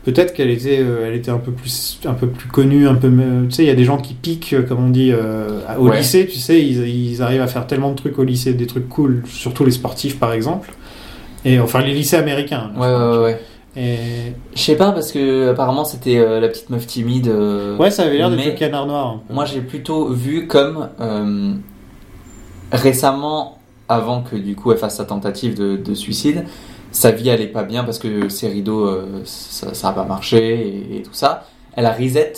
Peut-être 0.07 0.33
qu'elle 0.33 0.49
était, 0.49 0.79
euh, 0.79 1.05
elle 1.05 1.15
était 1.15 1.31
un 1.31 1.37
peu 1.37 1.51
plus, 1.51 1.99
un 2.05 2.13
peu 2.13 2.27
plus 2.27 2.47
connue, 2.47 2.87
un 2.87 2.95
peu. 2.95 3.09
me- 3.09 3.45
Tu 3.47 3.51
sais, 3.51 3.63
il 3.63 3.67
y 3.67 3.71
a 3.71 3.75
des 3.75 3.83
gens 3.83 3.97
qui 3.97 4.13
piquent, 4.13 4.53
euh, 4.53 4.61
comme 4.63 4.85
on 4.85 4.89
dit, 4.89 5.11
euh, 5.11 5.59
au 5.77 5.89
Ouais. 5.89 5.97
lycée. 5.97 6.25
Tu 6.27 6.37
sais, 6.37 6.61
ils, 6.65 6.87
ils 6.87 7.21
arrivent 7.21 7.41
à 7.41 7.47
faire 7.47 7.67
tellement 7.67 7.89
de 7.91 7.95
trucs 7.97 8.17
au 8.17 8.23
lycée, 8.23 8.53
des 8.53 8.67
trucs 8.67 8.87
cool, 8.87 9.23
surtout 9.27 9.65
les 9.65 9.71
sportifs 9.71 10.17
par 10.17 10.31
exemple. 10.31 10.71
Et 11.43 11.59
enfin 11.59 11.81
les 11.81 11.93
lycées 11.93 12.15
américains. 12.15 12.71
Ouais, 12.77 12.87
ouais, 12.87 13.17
ouais. 13.23 13.41
Et 13.75 13.97
Je 14.55 14.61
sais 14.61 14.75
pas 14.77 14.91
parce 14.93 15.11
que 15.11 15.49
apparemment 15.49 15.83
c'était 15.83 16.17
euh, 16.17 16.39
la 16.39 16.47
petite 16.47 16.69
meuf 16.69 16.87
timide. 16.87 17.27
euh, 17.27 17.75
ouais, 17.77 17.91
ça 17.91 18.03
avait 18.03 18.17
l'air 18.17 18.29
d'être 18.31 18.45
le 18.45 18.51
canard 18.53 18.87
noir. 18.87 19.19
Moi 19.29 19.43
j'ai 19.45 19.59
plutôt 19.61 20.07
vu 20.07 20.47
comme 20.47 20.87
euh, 21.01 21.51
récemment, 22.71 23.59
avant 23.89 24.21
que 24.21 24.35
du 24.35 24.55
coup 24.55 24.71
elle 24.71 24.77
fasse 24.77 24.97
sa 24.97 25.05
tentative 25.05 25.55
de, 25.57 25.77
de 25.77 25.93
suicide, 25.93 26.43
sa 26.91 27.11
vie 27.11 27.29
allait 27.29 27.47
pas 27.47 27.63
bien 27.63 27.83
parce 27.83 27.99
que 27.99 28.29
ses 28.29 28.47
rideaux 28.47 28.85
euh, 28.87 29.21
ça, 29.25 29.73
ça 29.73 29.89
a 29.89 29.93
pas 29.93 30.05
marché 30.05 30.37
et, 30.93 30.97
et 30.97 31.01
tout 31.03 31.13
ça. 31.13 31.45
Elle 31.75 31.85
a 31.85 31.91
reset 31.93 32.33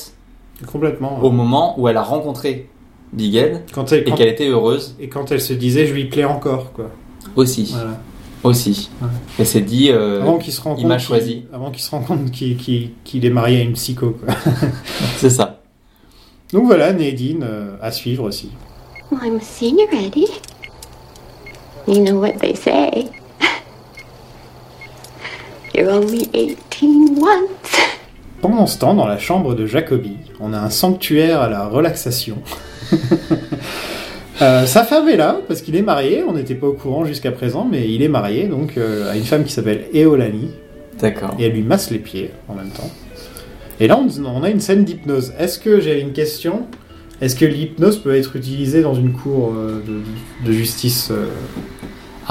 Complètement. 0.72 1.20
au 1.24 1.32
moment 1.32 1.80
où 1.80 1.88
elle 1.88 1.98
a 1.98 2.02
rencontré 2.04 2.68
Big 3.14 3.36
Ed 3.36 3.62
Quand 3.74 3.92
elle, 3.92 4.08
et 4.08 4.12
qu'elle 4.12 4.28
était 4.28 4.48
heureuse 4.50 4.96
et 5.00 5.08
quand 5.10 5.32
elle 5.32 5.42
se 5.42 5.54
disait, 5.54 5.88
je 5.88 5.94
lui 5.94 6.06
plais 6.06 6.26
encore, 6.26 6.74
quoi. 6.74 6.92
aussi. 7.36 7.70
Voilà. 7.74 7.98
Aussi. 8.44 8.90
Ouais. 9.02 9.08
Elle 9.40 9.46
s'est 9.46 9.62
dit. 9.62 9.90
euh, 9.92 10.22
Avant 10.22 10.38
qu'il 10.38 10.54
se 10.54 10.62
rende 10.62 10.80
il 10.80 10.88
m'a 10.88 10.98
choisi. 11.00 11.46
Avant 11.52 11.72
qu'il 11.72 11.82
se 11.82 11.92
rende 11.92 12.06
compte 12.06 12.32
qu'il 12.32 13.26
est 13.26 13.30
marié 13.30 13.60
à 13.60 13.64
une 13.64 13.74
psycho, 13.74 14.12
quoi. 14.12 14.34
c'est 15.18 15.30
ça. 15.30 15.60
Donc 16.54 16.66
voilà, 16.66 16.94
Nadine 16.94 17.44
euh, 17.44 17.76
à 17.82 17.92
suivre 17.92 18.24
aussi. 18.26 18.50
Well, 19.12 19.22
I'm 19.26 19.38
a 19.38 19.42
senior, 19.42 19.88
Eddie. 19.94 20.28
You 21.88 22.04
know 22.04 22.20
what 22.20 22.34
they 22.40 22.56
say. 22.56 22.89
Only 26.00 26.30
18 26.34 27.20
once. 27.20 27.78
Pendant 28.42 28.68
ce 28.68 28.80
temps, 28.80 28.94
dans 28.94 29.06
la 29.06 29.18
chambre 29.18 29.54
de 29.54 29.66
Jacobi, 29.66 30.16
on 30.40 30.54
a 30.54 30.58
un 30.58 30.70
sanctuaire 30.70 31.42
à 31.42 31.50
la 31.50 31.68
relaxation. 31.68 32.38
Euh, 34.42 34.66
sa 34.66 34.86
femme 34.86 35.10
est 35.10 35.18
là 35.18 35.42
parce 35.50 35.62
qu'il 35.62 35.76
est 35.76 35.82
marié. 35.82 36.24
On 36.26 36.32
n'était 36.32 36.56
pas 36.56 36.68
au 36.68 36.72
courant 36.72 37.04
jusqu'à 37.04 37.34
présent, 37.34 37.68
mais 37.70 37.92
il 37.92 38.02
est 38.02 38.08
marié 38.08 38.48
donc 38.48 38.78
euh, 38.78 39.12
à 39.12 39.18
une 39.18 39.26
femme 39.26 39.44
qui 39.44 39.52
s'appelle 39.52 39.88
Eolani 39.94 40.52
D'accord. 40.98 41.36
et 41.38 41.48
elle 41.48 41.52
lui 41.52 41.62
masse 41.62 41.92
les 41.92 42.00
pieds 42.00 42.32
en 42.48 42.54
même 42.54 42.70
temps. 42.70 42.90
Et 43.82 43.88
là, 43.88 44.00
on, 44.00 44.08
on 44.24 44.42
a 44.44 44.50
une 44.50 44.62
scène 44.62 44.86
d'hypnose. 44.86 45.34
Est-ce 45.38 45.60
que 45.60 45.82
j'ai 45.82 46.00
une 46.00 46.14
question? 46.14 46.68
Est-ce 47.20 47.36
que 47.36 47.44
l'hypnose 47.44 47.98
peut 47.98 48.16
être 48.16 48.38
utilisée 48.38 48.82
dans 48.82 48.96
une 48.96 49.12
cour 49.12 49.52
euh, 49.54 49.84
de, 49.86 50.48
de 50.48 50.54
justice 50.54 51.10
euh, 51.12 51.26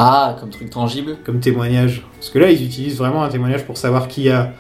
Ah, 0.01 0.37
comme 0.39 0.51
truc 0.51 0.71
tangible 0.71 1.17
comme 1.27 1.41
témoignage 1.41 2.07
Parce 2.15 2.31
que 2.31 2.39
là, 2.39 2.51
ils 2.51 2.65
utilisent 2.65 2.97
vraiment 2.99 3.25
un 3.25 3.29
témoignage 3.29 3.65
pour 3.65 3.77
savoir 3.77 4.07
qui 4.09 4.31
a 4.31 4.53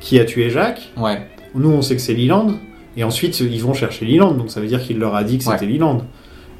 qui 0.00 0.20
a 0.20 0.24
tué 0.24 0.50
Jacques. 0.50 0.92
Ouais. 0.96 1.26
Nous, 1.54 1.70
on 1.70 1.82
sait 1.82 1.96
que 1.96 2.00
c'est 2.02 2.14
Leland. 2.14 2.54
Et 2.96 3.04
ensuite, 3.04 3.40
ils 3.40 3.62
vont 3.62 3.74
chercher 3.74 4.04
Leland. 4.04 4.32
Donc, 4.32 4.50
ça 4.50 4.60
veut 4.60 4.66
dire 4.66 4.82
qu'il 4.82 4.98
leur 4.98 5.14
a 5.14 5.24
dit 5.24 5.38
que 5.38 5.44
c'était 5.44 5.66
Ouais. 5.66 5.72
Leland. 5.72 6.02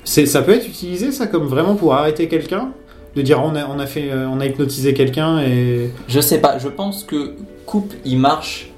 Ça 0.04 0.42
peut 0.42 0.52
être 0.52 0.66
utilisé, 0.66 1.12
ça, 1.12 1.26
comme 1.26 1.44
vraiment 1.46 1.74
pour 1.74 1.94
arrêter 1.94 2.26
quelqu'un? 2.28 2.72
De 3.14 3.22
dire, 3.22 3.40
on 3.42 3.54
a, 3.54 3.66
on 3.66 3.78
a, 3.78 3.86
fait, 3.86 4.10
euh, 4.10 4.26
on 4.28 4.40
a 4.40 4.46
hypnotisé 4.46 4.92
quelqu'un 4.92 5.38
et. 5.40 5.90
Je 6.08 6.20
sais 6.20 6.40
pas, 6.40 6.58
je 6.58 6.68
pense 6.68 7.04
que 7.04 7.34
Coupe, 7.64 7.94
il 8.04 8.18
marche 8.18 8.70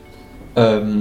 euh, 0.58 1.00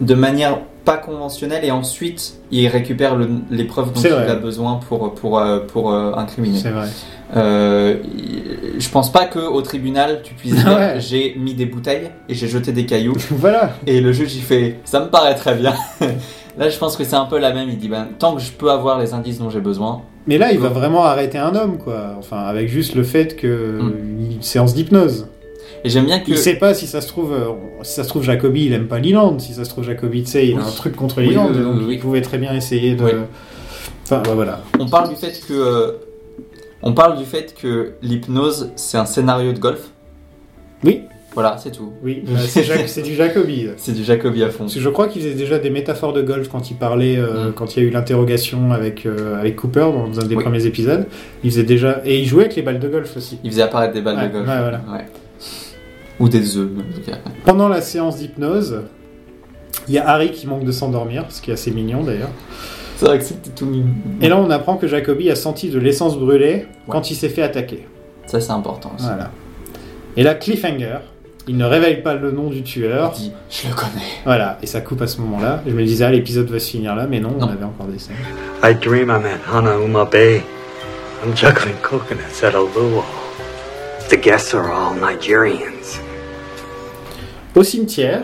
de 0.00 0.14
manière 0.14 0.58
pas 0.88 0.96
conventionnelle 0.96 1.64
et 1.64 1.70
ensuite 1.70 2.34
il 2.50 2.66
récupère 2.68 3.14
le- 3.16 3.28
les 3.50 3.64
preuves 3.64 3.92
dont 3.92 4.00
il 4.00 4.08
vrai. 4.10 4.28
a 4.28 4.34
besoin 4.36 4.80
pour, 4.88 5.14
pour, 5.14 5.38
euh, 5.38 5.60
pour 5.60 5.92
euh, 5.92 6.12
incriminer. 6.16 6.58
C'est 6.58 6.70
vrai. 6.70 6.88
Euh, 7.36 7.96
je 8.78 8.88
pense 8.88 9.12
pas 9.12 9.26
que 9.26 9.38
au 9.38 9.60
tribunal 9.62 10.20
tu 10.24 10.32
puisses 10.34 10.54
dire 10.64 10.66
Ouais. 10.76 10.94
j'ai 10.98 11.34
mis 11.38 11.54
des 11.54 11.66
bouteilles 11.66 12.10
et 12.28 12.34
j'ai 12.34 12.48
jeté 12.48 12.72
des 12.72 12.86
cailloux 12.86 13.16
Voilà. 13.30 13.72
et 13.86 14.00
le 14.00 14.12
juge 14.12 14.34
il 14.34 14.42
fait 14.42 14.78
ça 14.84 15.00
me 15.00 15.06
paraît 15.08 15.34
très 15.34 15.54
bien. 15.54 15.74
Là 16.58 16.68
je 16.70 16.78
pense 16.78 16.96
que 16.96 17.04
c'est 17.04 17.16
un 17.16 17.26
peu 17.26 17.38
la 17.38 17.52
même, 17.52 17.68
il 17.68 17.78
dit 17.78 17.88
ben 17.88 18.08
tant 18.18 18.34
que 18.34 18.40
je 18.40 18.50
peux 18.50 18.70
avoir 18.70 18.98
les 18.98 19.12
indices 19.14 19.38
dont 19.38 19.50
j'ai 19.50 19.60
besoin. 19.60 20.02
Mais 20.26 20.36
là, 20.36 20.52
il 20.52 20.58
va 20.58 20.68
vraiment 20.68 21.04
arrêter 21.04 21.38
un 21.38 21.54
homme, 21.54 21.78
quoi. 21.78 22.14
Enfin, 22.18 22.36
avec 22.40 22.68
juste 22.68 22.94
le 22.94 23.02
fait 23.02 23.34
que 23.34 23.78
une 23.80 24.42
séance 24.42 24.74
d'hypnose. 24.74 25.26
Et 25.84 25.88
j'aime 25.90 26.06
bien 26.06 26.20
que 26.20 26.30
Il 26.30 26.36
sait 26.38 26.54
pas 26.56 26.74
si 26.74 26.86
ça 26.86 27.00
se 27.00 27.08
trouve, 27.08 27.32
euh, 27.32 27.48
si 27.82 27.94
ça 27.94 28.04
se 28.04 28.08
trouve 28.08 28.22
Jacobi, 28.22 28.66
il 28.66 28.72
aime 28.72 28.86
pas 28.88 28.98
Leland. 28.98 29.38
Si 29.38 29.54
ça 29.54 29.64
se 29.64 29.70
trouve 29.70 29.84
Jacobi, 29.84 30.22
tu 30.24 30.30
sais, 30.30 30.46
il 30.48 30.56
a 30.58 30.62
un 30.62 30.70
truc 30.70 30.96
contre 30.96 31.18
Oui, 31.20 31.28
Leland, 31.30 31.50
oui, 31.52 31.62
donc 31.62 31.82
il 31.90 31.98
pouvait 31.98 32.20
très 32.22 32.38
bien 32.38 32.52
essayer 32.54 32.94
de. 32.94 33.04
Enfin, 34.04 34.22
ouais, 34.28 34.34
voilà. 34.34 34.62
on 34.78 34.86
parle 34.86 35.10
du 35.10 35.16
fait 35.16 35.38
que 35.46 35.52
euh, 35.52 35.92
on 36.82 36.92
parle 36.94 37.18
du 37.18 37.24
fait 37.24 37.54
que 37.60 37.92
l'hypnose 38.02 38.70
c'est 38.76 38.98
un 38.98 39.04
scénario 39.06 39.52
de 39.52 39.58
golf. 39.58 39.90
Oui. 40.84 41.02
Voilà, 41.34 41.56
c'est 41.58 41.70
tout. 41.70 41.92
Oui, 42.02 42.24
euh, 42.26 42.36
c'est 42.48 42.64
Jac- 42.64 43.02
du 43.02 43.14
Jacobi. 43.14 43.68
C'est 43.76 43.92
du 43.92 44.02
Jacobi 44.02 44.42
à 44.42 44.48
fond. 44.50 44.64
Parce 44.64 44.74
que 44.74 44.80
je 44.80 44.88
crois 44.88 45.06
qu'il 45.06 45.22
faisait 45.22 45.34
déjà 45.34 45.58
des 45.60 45.70
métaphores 45.70 46.12
de 46.12 46.22
golf 46.22 46.48
quand 46.48 46.70
il 46.70 46.76
parlait, 46.76 47.16
euh, 47.16 47.50
Mm. 47.50 47.52
quand 47.52 47.76
il 47.76 47.82
y 47.82 47.86
a 47.86 47.88
eu 47.88 47.92
l'interrogation 47.92 48.72
avec, 48.72 49.06
euh, 49.06 49.38
avec 49.38 49.54
Cooper 49.54 49.80
dans 49.92 50.18
un 50.20 50.24
des 50.26 50.34
Oui. 50.34 50.42
premiers 50.42 50.66
épisodes. 50.66 51.06
Il 51.44 51.50
faisait 51.50 51.62
déjà. 51.62 52.00
Et 52.04 52.18
il 52.18 52.24
jouait 52.26 52.44
avec 52.44 52.56
les 52.56 52.62
balles 52.62 52.80
de 52.80 52.88
golf 52.88 53.16
aussi. 53.16 53.38
Il 53.44 53.50
faisait 53.50 53.62
apparaître 53.62 53.92
des 53.94 54.00
balles 54.00 54.16
Ouais, 54.16 54.28
de 54.28 54.32
golf. 54.32 54.48
ouais, 54.48 54.58
voilà. 54.58 54.80
Ouais. 54.90 55.04
Ou 56.20 56.28
des 56.28 56.56
œufs. 56.56 56.68
Pendant 57.44 57.68
la 57.68 57.80
séance 57.80 58.16
d'hypnose, 58.16 58.82
il 59.86 59.94
y 59.94 59.98
a 59.98 60.08
Harry 60.08 60.32
qui 60.32 60.46
manque 60.46 60.64
de 60.64 60.72
s'endormir, 60.72 61.24
ce 61.28 61.40
qui 61.40 61.50
est 61.50 61.54
assez 61.54 61.70
mignon 61.70 62.02
d'ailleurs. 62.02 62.30
C'est 62.96 63.06
vrai 63.06 63.18
que 63.18 63.24
c'était 63.24 63.50
tout 63.50 63.66
mignon. 63.66 63.94
Et 64.20 64.28
là, 64.28 64.36
on 64.36 64.50
apprend 64.50 64.76
que 64.76 64.88
Jacobi 64.88 65.30
a 65.30 65.36
senti 65.36 65.70
de 65.70 65.78
l'essence 65.78 66.18
brûlée 66.18 66.66
quand 66.88 67.10
il 67.10 67.14
s'est 67.14 67.28
fait 67.28 67.42
attaquer. 67.42 67.86
Ça 68.26 68.40
c'est 68.40 68.50
important 68.50 68.92
aussi. 68.96 69.06
Voilà. 69.06 69.30
Et 70.16 70.22
là, 70.22 70.34
cliffhanger. 70.34 70.98
Il 71.50 71.56
ne 71.56 71.64
révèle 71.64 72.02
pas 72.02 72.12
le 72.14 72.30
nom 72.30 72.50
du 72.50 72.62
tueur. 72.62 73.14
Il 73.16 73.22
dit 73.22 73.32
je 73.48 73.68
le 73.68 73.74
connais. 73.74 74.04
Voilà, 74.26 74.58
et 74.62 74.66
ça 74.66 74.82
coupe 74.82 75.00
à 75.00 75.06
ce 75.06 75.18
moment-là. 75.22 75.62
Je 75.66 75.72
me 75.72 75.82
disais, 75.82 76.04
ah, 76.04 76.10
l'épisode 76.10 76.50
va 76.50 76.58
se 76.58 76.70
finir 76.70 76.94
là, 76.94 77.06
mais 77.06 77.20
non, 77.20 77.34
on 77.38 77.42
avait 77.44 77.64
encore 77.64 77.86
des 77.86 77.98
scènes. 77.98 78.16
I 78.62 78.74
dream 78.74 79.08
I'm 79.08 79.24
at 79.24 79.38
Hanauma 79.50 80.04
Bay. 80.04 80.42
I'm 81.24 81.34
juggling 81.34 81.76
coconuts 81.80 82.42
at 82.42 82.54
a 82.54 82.60
luau. 82.60 83.02
The 84.10 84.16
guests 84.16 84.54
are 84.54 84.70
all 84.70 84.94
Nigerians. 84.94 86.00
Au 87.58 87.64
cimetière, 87.64 88.22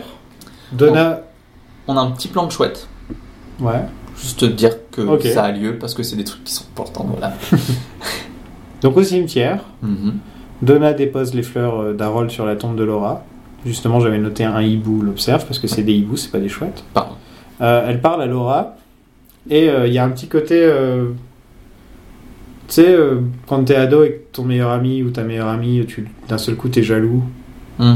Donna. 0.71 1.21
On 1.87 1.97
a 1.97 1.99
un 2.01 2.11
petit 2.11 2.29
plan 2.29 2.45
de 2.45 2.51
chouette. 2.51 2.87
Ouais. 3.59 3.81
Juste 4.17 4.39
te 4.39 4.45
dire 4.45 4.71
que 4.91 5.19
ça 5.29 5.43
a 5.43 5.51
lieu 5.51 5.77
parce 5.77 5.93
que 5.93 6.03
c'est 6.03 6.15
des 6.15 6.23
trucs 6.23 6.45
qui 6.45 6.53
sont 6.53 6.63
importants. 6.71 7.05
Voilà. 7.11 7.33
Donc 8.81 8.95
au 8.97 9.03
cimetière, 9.03 9.63
Mhm. 9.81 10.13
Donna 10.61 10.93
dépose 10.93 11.33
les 11.33 11.43
fleurs 11.43 11.81
euh, 11.81 11.93
d'Harold 11.93 12.31
sur 12.31 12.45
la 12.45 12.55
tombe 12.55 12.77
de 12.77 12.83
Laura. 12.85 13.25
Justement, 13.65 13.99
j'avais 13.99 14.19
noté 14.19 14.45
un 14.45 14.61
hibou 14.61 15.01
l'observe 15.01 15.45
parce 15.45 15.59
que 15.59 15.67
c'est 15.67 15.83
des 15.83 15.93
hiboux, 15.93 16.15
c'est 16.15 16.31
pas 16.31 16.39
des 16.39 16.47
chouettes. 16.47 16.83
Pardon. 16.93 17.15
Euh, 17.59 17.85
elle 17.89 17.99
parle 17.99 18.21
à 18.21 18.25
Laura 18.25 18.75
et 19.49 19.69
euh, 19.69 19.85
il 19.85 19.91
y 19.93 19.97
a 19.97 20.05
un 20.05 20.09
petit 20.11 20.27
côté. 20.29 20.55
euh, 20.63 21.07
tu 22.69 22.75
sais, 22.75 22.87
euh, 22.89 23.19
quand 23.47 23.65
t'es 23.65 23.75
ado 23.75 24.03
et 24.05 24.11
que 24.11 24.21
ton 24.31 24.43
meilleur 24.45 24.69
ami 24.71 25.03
ou 25.03 25.09
ta 25.09 25.23
meilleure 25.23 25.49
amie, 25.49 25.85
d'un 26.29 26.37
seul 26.37 26.55
coup 26.55 26.69
t'es 26.69 26.83
jaloux. 26.83 27.23
Hmm. 27.79 27.95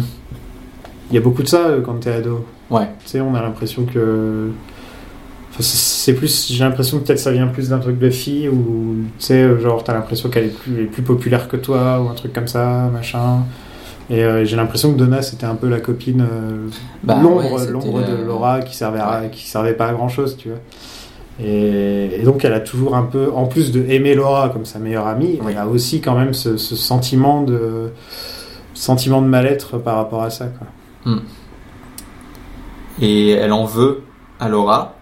Il 1.09 1.15
y 1.15 1.17
a 1.17 1.21
beaucoup 1.21 1.43
de 1.43 1.47
ça 1.47 1.67
euh, 1.67 1.81
quand 1.81 1.95
t'es 1.99 2.11
ado. 2.11 2.45
Ouais. 2.69 2.87
Tu 3.03 3.09
sais, 3.09 3.21
on 3.21 3.33
a 3.35 3.41
l'impression 3.41 3.83
que. 3.85 4.49
Enfin, 5.51 5.59
c'est- 5.61 6.13
plus. 6.13 6.51
J'ai 6.51 6.63
l'impression 6.63 6.99
que 6.99 7.05
peut-être 7.05 7.19
ça 7.19 7.31
vient 7.31 7.47
plus 7.47 7.69
d'un 7.69 7.79
truc 7.79 7.97
de 7.99 8.09
fille 8.09 8.47
ou. 8.49 8.95
Tu 9.17 9.25
sais, 9.25 9.41
euh, 9.41 9.59
genre, 9.59 9.83
t'as 9.83 9.93
l'impression 9.93 10.29
qu'elle 10.29 10.45
est 10.45 10.57
plus, 10.59 10.73
elle 10.75 10.83
est 10.83 10.87
plus 10.87 11.01
populaire 11.03 11.47
que 11.47 11.57
toi 11.57 12.01
ou 12.01 12.09
un 12.09 12.13
truc 12.13 12.33
comme 12.33 12.47
ça, 12.47 12.89
machin. 12.93 13.39
Et 14.11 14.23
euh, 14.23 14.43
j'ai 14.45 14.55
l'impression 14.55 14.91
que 14.91 14.97
Donna, 14.97 15.21
c'était 15.21 15.45
un 15.45 15.53
peu 15.55 15.67
la 15.69 15.79
copine. 15.79 16.21
euh, 16.21 16.67
Bah, 17.03 17.15
l'ombre 17.21 17.93
ouais, 17.93 18.03
de 18.03 18.25
Laura 18.25 18.59
qui 18.61 18.75
servait, 18.75 18.99
à, 18.99 19.23
qui 19.31 19.47
servait 19.47 19.73
pas 19.73 19.87
à 19.87 19.93
grand 19.93 20.09
chose, 20.09 20.35
tu 20.37 20.49
vois. 20.49 20.57
Et, 21.41 22.19
et 22.19 22.23
donc, 22.23 22.43
elle 22.43 22.53
a 22.53 22.59
toujours 22.59 22.95
un 22.95 23.03
peu. 23.03 23.31
En 23.33 23.45
plus 23.45 23.71
de 23.71 23.83
aimer 23.89 24.13
Laura 24.15 24.49
comme 24.49 24.65
sa 24.65 24.77
meilleure 24.79 25.07
amie, 25.07 25.39
elle 25.49 25.57
a 25.57 25.67
aussi 25.67 26.01
quand 26.01 26.15
même 26.15 26.33
ce, 26.33 26.57
ce 26.57 26.75
sentiment 26.75 27.41
de. 27.43 27.91
sentiment 28.73 29.21
de 29.21 29.27
mal-être 29.27 29.77
par 29.77 29.95
rapport 29.95 30.23
à 30.23 30.29
ça, 30.29 30.45
quoi. 30.45 30.67
Hmm. 31.05 31.19
Et 33.01 33.29
elle 33.29 33.53
en 33.53 33.65
veut 33.65 34.03
à 34.39 34.49
Laura 34.49 34.95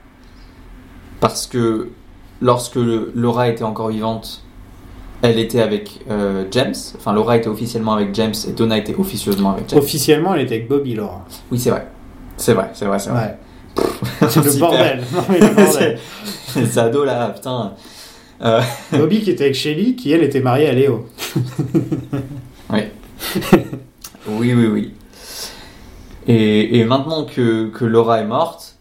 parce 1.20 1.48
que 1.48 1.90
lorsque 2.42 2.76
Laura 3.16 3.50
était 3.50 3.64
encore 3.64 3.90
vivante, 3.90 4.44
elle 5.24 5.40
était 5.40 5.62
avec 5.62 6.02
euh, 6.12 6.46
James. 6.52 6.76
Enfin, 6.96 7.14
Laura 7.14 7.38
était 7.38 7.48
officiellement 7.48 7.94
avec 7.94 8.14
James 8.14 8.36
et 8.48 8.52
Donna 8.52 8.78
était 8.78 8.96
officieusement 8.96 9.54
avec 9.54 9.70
James. 9.70 9.80
Officiellement, 9.80 10.36
elle 10.36 10.42
était 10.42 10.56
avec 10.56 10.68
Bobby, 10.68 10.94
Laura. 10.94 11.26
Oui, 11.52 11.58
c'est 11.58 11.72
vrai. 11.72 11.88
C'est 12.38 12.54
vrai, 12.54 12.70
c'est 12.74 12.86
vrai, 12.86 13.00
c'est 13.00 13.10
vrai. 13.10 13.38
C'est 14.30 14.44
le 14.44 14.60
bordel. 14.60 15.04
Non, 15.14 15.24
mais 15.30 15.40
le 15.40 15.48
bordel. 15.56 16.00
C'est- 16.46 16.66
Ces 16.66 16.78
ados 16.80 17.06
là, 17.06 17.30
putain. 17.30 17.74
Euh, 18.44 18.62
Bobby 18.92 19.22
qui 19.22 19.32
était 19.32 19.46
avec 19.46 19.56
Shelly, 19.56 19.96
qui 19.96 20.12
elle 20.12 20.22
était 20.24 20.40
mariée 20.42 20.68
à 20.70 20.74
Léo. 20.74 21.08
Oui. 22.72 22.82
oui, 24.28 24.54
oui, 24.54 24.68
oui. 24.68 24.94
Et, 26.28 26.80
et 26.80 26.84
maintenant 26.86 27.24
que, 27.26 27.68
que 27.70 27.86
Laura 27.86 28.20
est 28.20 28.26
morte 28.28 28.76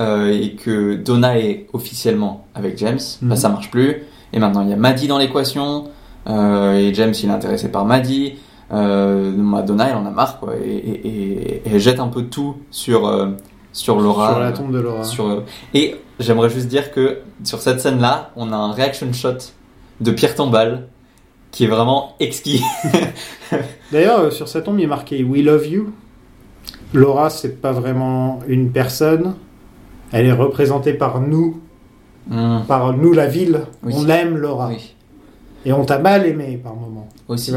euh, 0.00 0.30
et 0.30 0.52
que 0.52 0.94
Donna 0.94 1.38
est 1.38 1.66
officiellement 1.72 2.46
avec 2.54 2.78
James, 2.78 2.98
bah, 3.22 3.34
Mhm. 3.34 3.36
ça 3.36 3.48
marche 3.48 3.70
plus. 3.70 4.02
Et 4.32 4.38
maintenant 4.38 4.62
il 4.62 4.70
y 4.70 4.72
a 4.72 4.76
Maddie 4.76 5.06
dans 5.08 5.18
l'équation. 5.18 5.84
euh, 6.28 6.74
et 6.74 6.94
James 6.94 7.12
il 7.22 7.28
est 7.28 7.32
intéressé 7.32 7.68
par 7.70 7.84
Maddie. 7.84 8.34
Euh, 8.72 9.32
bah, 9.36 9.62
Donna 9.62 9.88
elle 9.90 9.96
en 9.96 10.06
a 10.06 10.10
marre 10.10 10.38
quoi. 10.40 10.54
Et, 10.56 10.68
et- 10.70 11.06
et- 11.08 11.54
et 11.56 11.62
elle 11.66 11.80
jette 11.80 12.00
un 12.00 12.08
peu 12.08 12.22
tout 12.24 12.56
sur, 12.70 13.06
euh, 13.06 13.28
sur 13.72 14.00
Laura. 14.00 14.30
Sur 14.30 14.40
la 14.40 14.52
tombe 14.52 14.72
de 14.72 14.78
Laura. 14.78 15.04
Sur, 15.04 15.42
et 15.74 15.96
j'aimerais 16.20 16.48
juste 16.48 16.68
dire 16.68 16.90
que 16.92 17.18
sur 17.44 17.60
cette 17.60 17.80
scène 17.80 18.00
là, 18.00 18.30
on 18.36 18.52
a 18.52 18.56
un 18.56 18.72
reaction 18.72 19.12
shot 19.12 19.38
de 20.00 20.10
Pierre 20.12 20.34
Tombal 20.34 20.88
qui 21.50 21.64
est 21.64 21.68
vraiment 21.68 22.14
exquis. 22.20 22.62
D'ailleurs, 23.92 24.32
sur 24.32 24.48
sa 24.48 24.60
tombe, 24.60 24.78
il 24.80 24.84
est 24.84 24.88
marqué 24.88 25.22
We 25.22 25.44
love 25.44 25.66
you. 25.66 25.92
Laura, 26.94 27.30
c'est 27.30 27.60
pas 27.60 27.72
vraiment 27.72 28.40
une 28.48 28.70
personne. 28.70 29.34
Elle 30.12 30.26
est 30.26 30.32
représentée 30.32 30.94
par 30.94 31.20
nous, 31.20 31.60
Hmm. 32.28 32.60
par 32.66 32.96
nous 32.96 33.12
la 33.12 33.26
ville. 33.26 33.60
Oui. 33.82 33.92
On 33.96 34.08
aime 34.08 34.36
Laura. 34.38 34.68
Oui. 34.68 34.94
Et 35.66 35.72
on 35.74 35.84
t'a 35.84 35.98
mal 35.98 36.26
aimé 36.26 36.58
par 36.62 36.74
moment. 36.74 37.06
Aussi. 37.28 37.52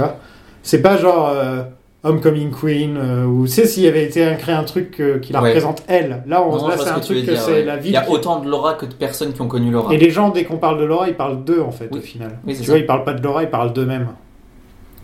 C'est 0.61 0.81
pas 0.81 0.97
genre 0.97 1.29
euh, 1.33 1.63
Homecoming 2.03 2.51
Queen 2.51 2.97
euh, 2.97 3.23
ou 3.25 3.45
tu 3.45 3.51
sais 3.53 3.65
s'il 3.65 3.83
y 3.83 3.87
avait 3.87 4.03
été 4.03 4.25
créé 4.37 4.53
un 4.55 4.63
truc 4.63 4.99
euh, 4.99 5.19
qui 5.19 5.31
la 5.31 5.41
Ouais. 5.41 5.49
représente 5.49 5.83
elle. 5.87 6.23
Là, 6.27 6.43
on, 6.43 6.55
Non, 6.57 6.67
là 6.67 6.75
c'est 6.77 6.83
ce 6.83 6.89
un 6.89 6.95
que 6.95 6.99
truc 6.99 7.25
que 7.25 7.35
c'est 7.35 7.51
ouais. 7.53 7.63
la 7.63 7.75
Il 7.77 7.81
ville. 7.81 7.93
y 7.93 7.95
a 7.97 8.01
qui- 8.01 8.11
autant 8.11 8.39
de 8.41 8.49
Laura 8.49 8.73
que 8.73 8.85
de 8.85 8.93
personnes 8.93 9.31
qui 9.33 9.41
ont 9.41 9.47
connu 9.47 9.71
Laura. 9.71 9.93
Et 9.93 9.97
les 9.97 10.09
gens, 10.09 10.29
dès 10.29 10.43
qu'on 10.43 10.57
parle 10.57 10.79
de 10.79 10.85
Laura, 10.85 11.07
ils 11.07 11.15
parlent 11.15 11.43
d'eux 11.45 11.61
en 11.61 11.71
fait 11.71 11.87
Oui. 11.91 11.99
au 11.99 12.01
final. 12.01 12.39
C'est 12.47 12.53
tu 12.55 12.63
ça. 12.63 12.71
vois, 12.71 12.79
ils 12.79 12.85
parlent 12.85 13.03
pas 13.05 13.13
de 13.13 13.23
Laura, 13.23 13.43
ils 13.43 13.49
parlent 13.49 13.71
d'eux-mêmes. 13.73 14.07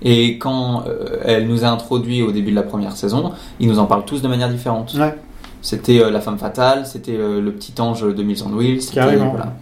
Et 0.04 0.38
quand 0.38 0.84
euh, 0.88 1.18
elle 1.24 1.48
nous 1.48 1.64
a 1.64 1.70
introduit 1.70 2.22
au 2.22 2.32
début 2.32 2.52
de 2.52 2.56
la 2.56 2.64
première 2.64 2.96
saison, 2.98 3.32
ils 3.60 3.68
nous 3.68 3.80
en 3.80 3.86
parlent 3.86 4.06
tous 4.06 4.22
de 4.22 4.28
manière 4.28 4.50
différente. 4.50 4.94
Ouais. 5.00 5.16
C'était 5.62 6.02
euh, 6.02 6.12
la 6.12 6.20
femme 6.20 6.38
fatale, 6.38 6.86
c'était 6.86 7.16
euh, 7.16 7.40
le 7.40 7.52
petit 7.54 7.74
ange 7.80 8.04
de 8.04 8.24
Mills 8.24 8.44
on 8.46 8.54
Wheels. 8.54 8.86
Carrément. 8.94 9.30
voilà. 9.30 9.54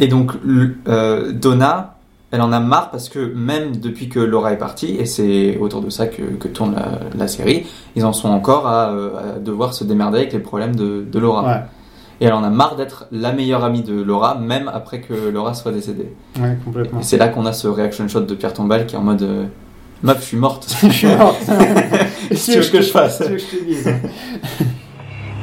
Et 0.00 0.08
donc 0.08 0.32
Donna, 0.86 1.94
elle 2.30 2.40
en 2.42 2.52
a 2.52 2.60
marre 2.60 2.90
parce 2.90 3.08
que 3.08 3.32
même 3.34 3.76
depuis 3.76 4.08
que 4.08 4.20
Laura 4.20 4.52
est 4.52 4.58
partie, 4.58 4.96
et 4.96 5.06
c'est 5.06 5.56
autour 5.58 5.80
de 5.80 5.90
ça 5.90 6.06
que, 6.06 6.22
que 6.22 6.46
tourne 6.48 6.74
la, 6.74 7.00
la 7.16 7.28
série, 7.28 7.66
ils 7.96 8.04
en 8.04 8.12
sont 8.12 8.28
encore 8.28 8.66
à, 8.66 8.86
à 8.86 9.38
devoir 9.40 9.74
se 9.74 9.84
démerder 9.84 10.18
avec 10.18 10.32
les 10.32 10.38
problèmes 10.40 10.76
de, 10.76 11.04
de 11.10 11.18
Laura. 11.18 11.42
Ouais. 11.44 11.60
Et 12.20 12.24
elle 12.26 12.32
en 12.32 12.42
a 12.42 12.50
marre 12.50 12.74
d'être 12.76 13.06
la 13.12 13.32
meilleure 13.32 13.62
amie 13.64 13.82
de 13.82 13.94
Laura, 14.02 14.34
même 14.34 14.68
après 14.74 15.00
que 15.00 15.14
Laura 15.30 15.54
soit 15.54 15.70
décédée. 15.70 16.12
Ouais, 16.40 16.56
complètement. 16.64 16.98
Et 17.00 17.02
c'est 17.04 17.16
là 17.16 17.28
qu'on 17.28 17.46
a 17.46 17.52
ce 17.52 17.68
reaction 17.68 18.08
shot 18.08 18.20
de 18.22 18.34
Pierre 18.34 18.52
Tombal 18.52 18.86
qui 18.86 18.96
est 18.96 18.98
en 18.98 19.02
mode 19.02 19.26
Meuf, 20.02 20.20
je 20.20 20.26
suis 20.26 20.36
morte. 20.36 20.76
Je 20.82 20.88
suis 20.90 21.06
morte. 21.08 21.36
Qu'est-ce 22.28 22.46
que 22.46 22.52
tu 22.52 22.60
veux 22.60 22.70
que 22.70 22.82
je 22.82 22.90
fasse 22.90 23.18
Qu'est-ce 23.18 23.30
que 23.30 23.38
je 23.38 23.46
te 23.46 23.64
dise 23.64 23.88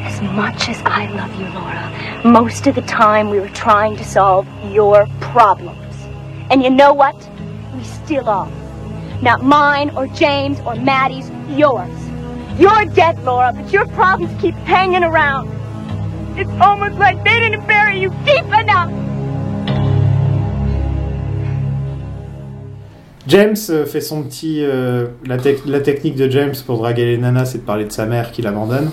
As 0.06 0.22
much 0.22 0.70
as 0.70 0.82
I 0.86 1.08
love 1.08 1.34
you, 1.38 1.47
Laura, 1.53 1.91
most 2.24 2.68
of 2.68 2.76
the 2.76 2.82
time 2.84 3.30
we 3.30 3.39
were 3.39 3.51
trying 3.53 3.97
to 3.97 4.03
solve 4.03 4.45
your 4.72 5.08
problems. 5.20 5.95
And 6.51 6.64
you 6.64 6.70
know 6.70 6.93
what? 6.93 7.16
We 7.76 7.84
still 7.84 8.30
are. 8.30 8.47
Not 9.22 9.43
mine 9.43 9.91
or 9.97 10.08
James 10.08 10.60
or 10.66 10.76
Maddie's, 10.76 11.30
yours. 11.49 11.89
You're 12.58 12.86
dead, 12.86 13.22
Laura, 13.26 13.51
but 13.51 13.74
your 13.74 13.88
problems 13.88 14.32
keep 14.41 14.56
hanging 14.66 15.03
around. 15.03 15.49
It's 16.38 16.51
almost 16.62 16.97
like 16.97 17.22
they 17.26 17.39
didn't 17.41 17.66
bury 17.68 17.99
you 17.99 18.10
deep 18.26 18.45
enough. 18.45 18.89
James 23.28 23.55
euh, 23.69 23.86
fait 23.86 24.01
son 24.01 24.23
petit. 24.23 24.59
euh, 24.63 25.07
la, 25.26 25.38
la 25.65 25.80
technique 25.80 26.15
de 26.15 26.30
James 26.30 26.53
pour 26.65 26.78
draguer 26.78 27.05
les 27.05 27.17
nanas, 27.17 27.45
c'est 27.45 27.57
de 27.59 27.63
parler 27.63 27.86
de 27.86 27.91
sa 27.91 28.05
mère 28.05 28.32
qui 28.32 28.41
l'abandonne. 28.41 28.89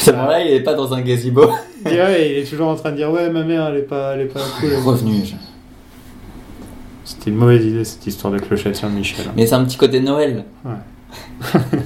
Ce 0.00 0.10
moment-là, 0.10 0.42
il 0.44 0.52
est 0.52 0.62
pas 0.62 0.74
dans 0.74 0.92
un 0.92 1.00
gazebo. 1.00 1.48
Et 1.86 1.90
ouais, 1.90 2.30
il 2.32 2.38
est 2.38 2.44
toujours 2.50 2.68
en 2.68 2.74
train 2.74 2.90
de 2.90 2.96
dire 2.96 3.10
ouais 3.10 3.30
ma 3.30 3.44
mère 3.44 3.66
elle 3.68 3.76
est 3.78 3.82
pas, 3.82 4.14
elle 4.14 4.22
est 4.22 4.24
pas 4.26 4.40
cool. 4.60 4.70
Revenu. 4.84 5.24
je- 5.24 5.34
C'était 7.04 7.30
une 7.30 7.36
mauvaise 7.36 7.64
idée 7.64 7.84
cette 7.84 8.04
histoire 8.06 8.32
de 8.32 8.38
clochette 8.40 8.74
sur 8.76 8.88
Michel. 8.88 9.26
Mais 9.36 9.46
c'est 9.46 9.54
un 9.54 9.64
petit 9.64 9.76
côté 9.76 10.00
Noël. 10.00 10.44
Ouais. 10.64 11.50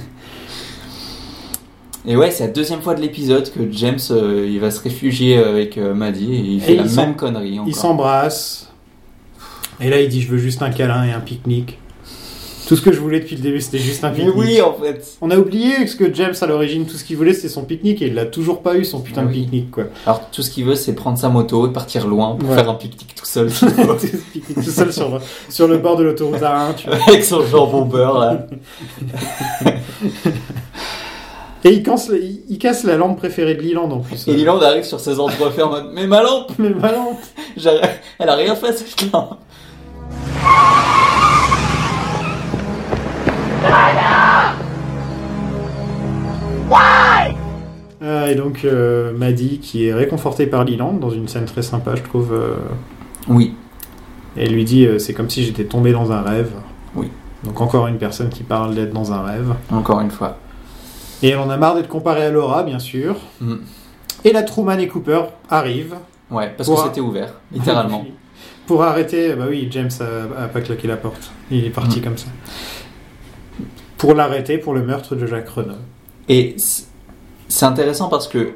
Et 2.05 2.17
ouais, 2.17 2.31
c'est 2.31 2.47
la 2.47 2.51
deuxième 2.51 2.81
fois 2.81 2.95
de 2.95 3.01
l'épisode 3.01 3.49
que 3.49 3.59
James 3.71 3.97
euh, 4.11 4.45
il 4.49 4.59
va 4.59 4.71
se 4.71 4.81
réfugier 4.81 5.37
avec 5.37 5.77
euh, 5.77 5.93
Maddie 5.93 6.33
et 6.33 6.39
il 6.39 6.59
fait 6.61 6.73
Et 6.73 6.77
la 6.77 6.83
ils 6.83 6.95
même 6.97 7.15
connerie. 7.15 7.51
Ils 7.53 7.59
encore. 7.61 7.73
s'embrassent. 7.75 8.72
Et 9.83 9.89
là 9.89 9.99
il 10.01 10.09
dit 10.09 10.21
je 10.21 10.29
veux 10.29 10.37
juste 10.37 10.61
un 10.61 10.69
câlin 10.69 11.03
et 11.05 11.11
un 11.11 11.19
pique-nique. 11.19 11.77
Tout 12.65 12.77
ce 12.77 12.81
que 12.81 12.93
je 12.93 12.99
voulais 13.01 13.19
depuis 13.19 13.35
le 13.35 13.41
début 13.41 13.59
c'était 13.59 13.77
juste 13.77 14.05
un 14.05 14.11
pique-nique. 14.11 14.35
oui, 14.37 14.61
en 14.61 14.73
fait. 14.73 15.05
On 15.19 15.29
a 15.31 15.37
oublié 15.37 15.85
ce 15.85 15.97
que 15.97 16.13
James 16.13 16.33
à 16.39 16.45
l'origine 16.45 16.85
tout 16.85 16.95
ce 16.95 17.03
qu'il 17.03 17.17
voulait 17.17 17.33
c'était 17.33 17.49
son 17.49 17.65
pique-nique 17.65 18.01
et 18.01 18.07
il 18.07 18.13
l'a 18.13 18.25
toujours 18.25 18.61
pas 18.61 18.75
eu 18.77 18.85
son 18.85 19.01
putain 19.01 19.23
de 19.23 19.27
Oui. 19.27 19.41
pique-nique 19.41 19.69
quoi. 19.71 19.83
Alors 20.05 20.29
tout 20.31 20.41
ce 20.41 20.49
qu'il 20.49 20.63
veut, 20.63 20.75
c'est 20.75 20.93
prendre 20.95 21.17
sa 21.17 21.27
moto 21.27 21.67
et 21.67 21.73
partir 21.73 22.07
loin 22.07 22.35
pour 22.37 22.49
Ouais. 22.49 22.55
faire 22.55 22.69
un 22.69 22.75
pique-nique 22.75 23.15
tout 23.15 23.25
seul. 23.25 23.49
pique-nique 24.31 24.55
tout 24.63 24.71
seul 24.71 24.93
sur 24.93 25.09
le, 25.09 25.19
sur 25.49 25.67
le 25.67 25.77
bord 25.79 25.97
de 25.97 26.03
l'autoroute 26.03 26.39
A1 26.41 26.75
tu 26.75 26.87
vois. 26.87 26.97
avec 27.09 27.25
son 27.25 27.45
jambon 27.45 27.81
beurre 27.83 28.17
là. 28.19 28.47
Et 31.65 31.71
il 31.71 31.83
casse, 31.83 32.09
il, 32.11 32.41
il 32.49 32.57
casse 32.57 32.83
la 32.83 32.97
lampe 32.97 33.17
préférée 33.17 33.55
de 33.55 33.61
Leland 33.61 33.89
en 33.89 33.99
plus. 33.99 34.27
Et 34.27 34.33
Leland 34.35 34.59
arrive 34.61 34.83
sur 34.83 34.99
ses 34.99 35.17
entrefaits 35.19 35.63
en 35.63 35.69
mode 35.69 35.85
Mais 35.93 36.07
ma 36.07 36.21
lampe 36.21 36.51
Mais 36.59 36.69
ma 36.71 36.91
lampe 36.91 37.21
J'ai- 37.55 37.79
Elle 38.19 38.27
a 38.29 38.35
rien 38.35 38.53
fait 38.55 38.73
cette 38.73 39.11
lampe 39.13 39.37
Ah, 48.01 48.29
et 48.29 48.35
donc 48.35 48.65
euh, 48.65 49.13
Maddie 49.17 49.59
qui 49.59 49.87
est 49.87 49.93
réconfortée 49.93 50.45
par 50.47 50.65
Leland 50.65 50.93
dans 50.93 51.09
une 51.09 51.27
scène 51.27 51.45
très 51.45 51.61
sympa 51.61 51.95
je 51.95 52.01
trouve. 52.01 52.33
euh, 52.33 52.55
Oui. 53.27 53.55
Et 54.35 54.45
elle 54.45 54.53
lui 54.53 54.65
dit 54.65 54.85
euh, 54.85 54.99
c'est 54.99 55.13
comme 55.13 55.29
si 55.29 55.43
j'étais 55.43 55.63
tombé 55.65 55.91
dans 55.93 56.11
un 56.11 56.21
rêve. 56.21 56.51
Oui. 56.95 57.09
Donc 57.43 57.61
encore 57.61 57.87
une 57.87 57.97
personne 57.97 58.29
qui 58.29 58.43
parle 58.43 58.75
d'être 58.75 58.93
dans 58.93 59.13
un 59.13 59.21
rêve. 59.21 59.53
Encore 59.71 60.01
une 60.01 60.11
fois. 60.11 60.37
Et 61.21 61.29
elle 61.29 61.39
en 61.39 61.49
a 61.49 61.57
marre 61.57 61.75
d'être 61.75 61.87
comparée 61.87 62.25
à 62.25 62.29
Laura 62.31 62.63
bien 62.63 62.79
sûr. 62.79 63.15
Mm. 63.39 63.55
Et 64.25 64.33
la 64.33 64.43
Truman 64.43 64.79
et 64.79 64.87
Cooper 64.87 65.21
arrivent. 65.49 65.95
Ouais, 66.31 66.53
parce 66.57 66.67
que 66.67 66.75
c'était 66.85 67.01
ouvert, 67.01 67.33
littéralement. 67.51 68.05
Pour 68.67 68.83
arrêter, 68.83 69.33
bah 69.35 69.45
oui, 69.49 69.67
James 69.71 69.89
a, 69.99 70.43
a 70.43 70.47
pas 70.47 70.61
claqué 70.61 70.87
la 70.87 70.97
porte. 70.97 71.31
Il 71.51 71.65
est 71.65 71.69
parti 71.69 71.99
Mm. 71.99 72.03
comme 72.03 72.17
ça. 72.17 72.27
Pour 73.97 74.13
l'arrêter 74.13 74.57
pour 74.57 74.73
le 74.73 74.83
meurtre 74.83 75.15
de 75.15 75.25
Jacques 75.25 75.49
Renault. 75.49 75.75
Et 76.29 76.55
c'est 77.47 77.65
intéressant 77.65 78.09
parce 78.09 78.27
que 78.27 78.53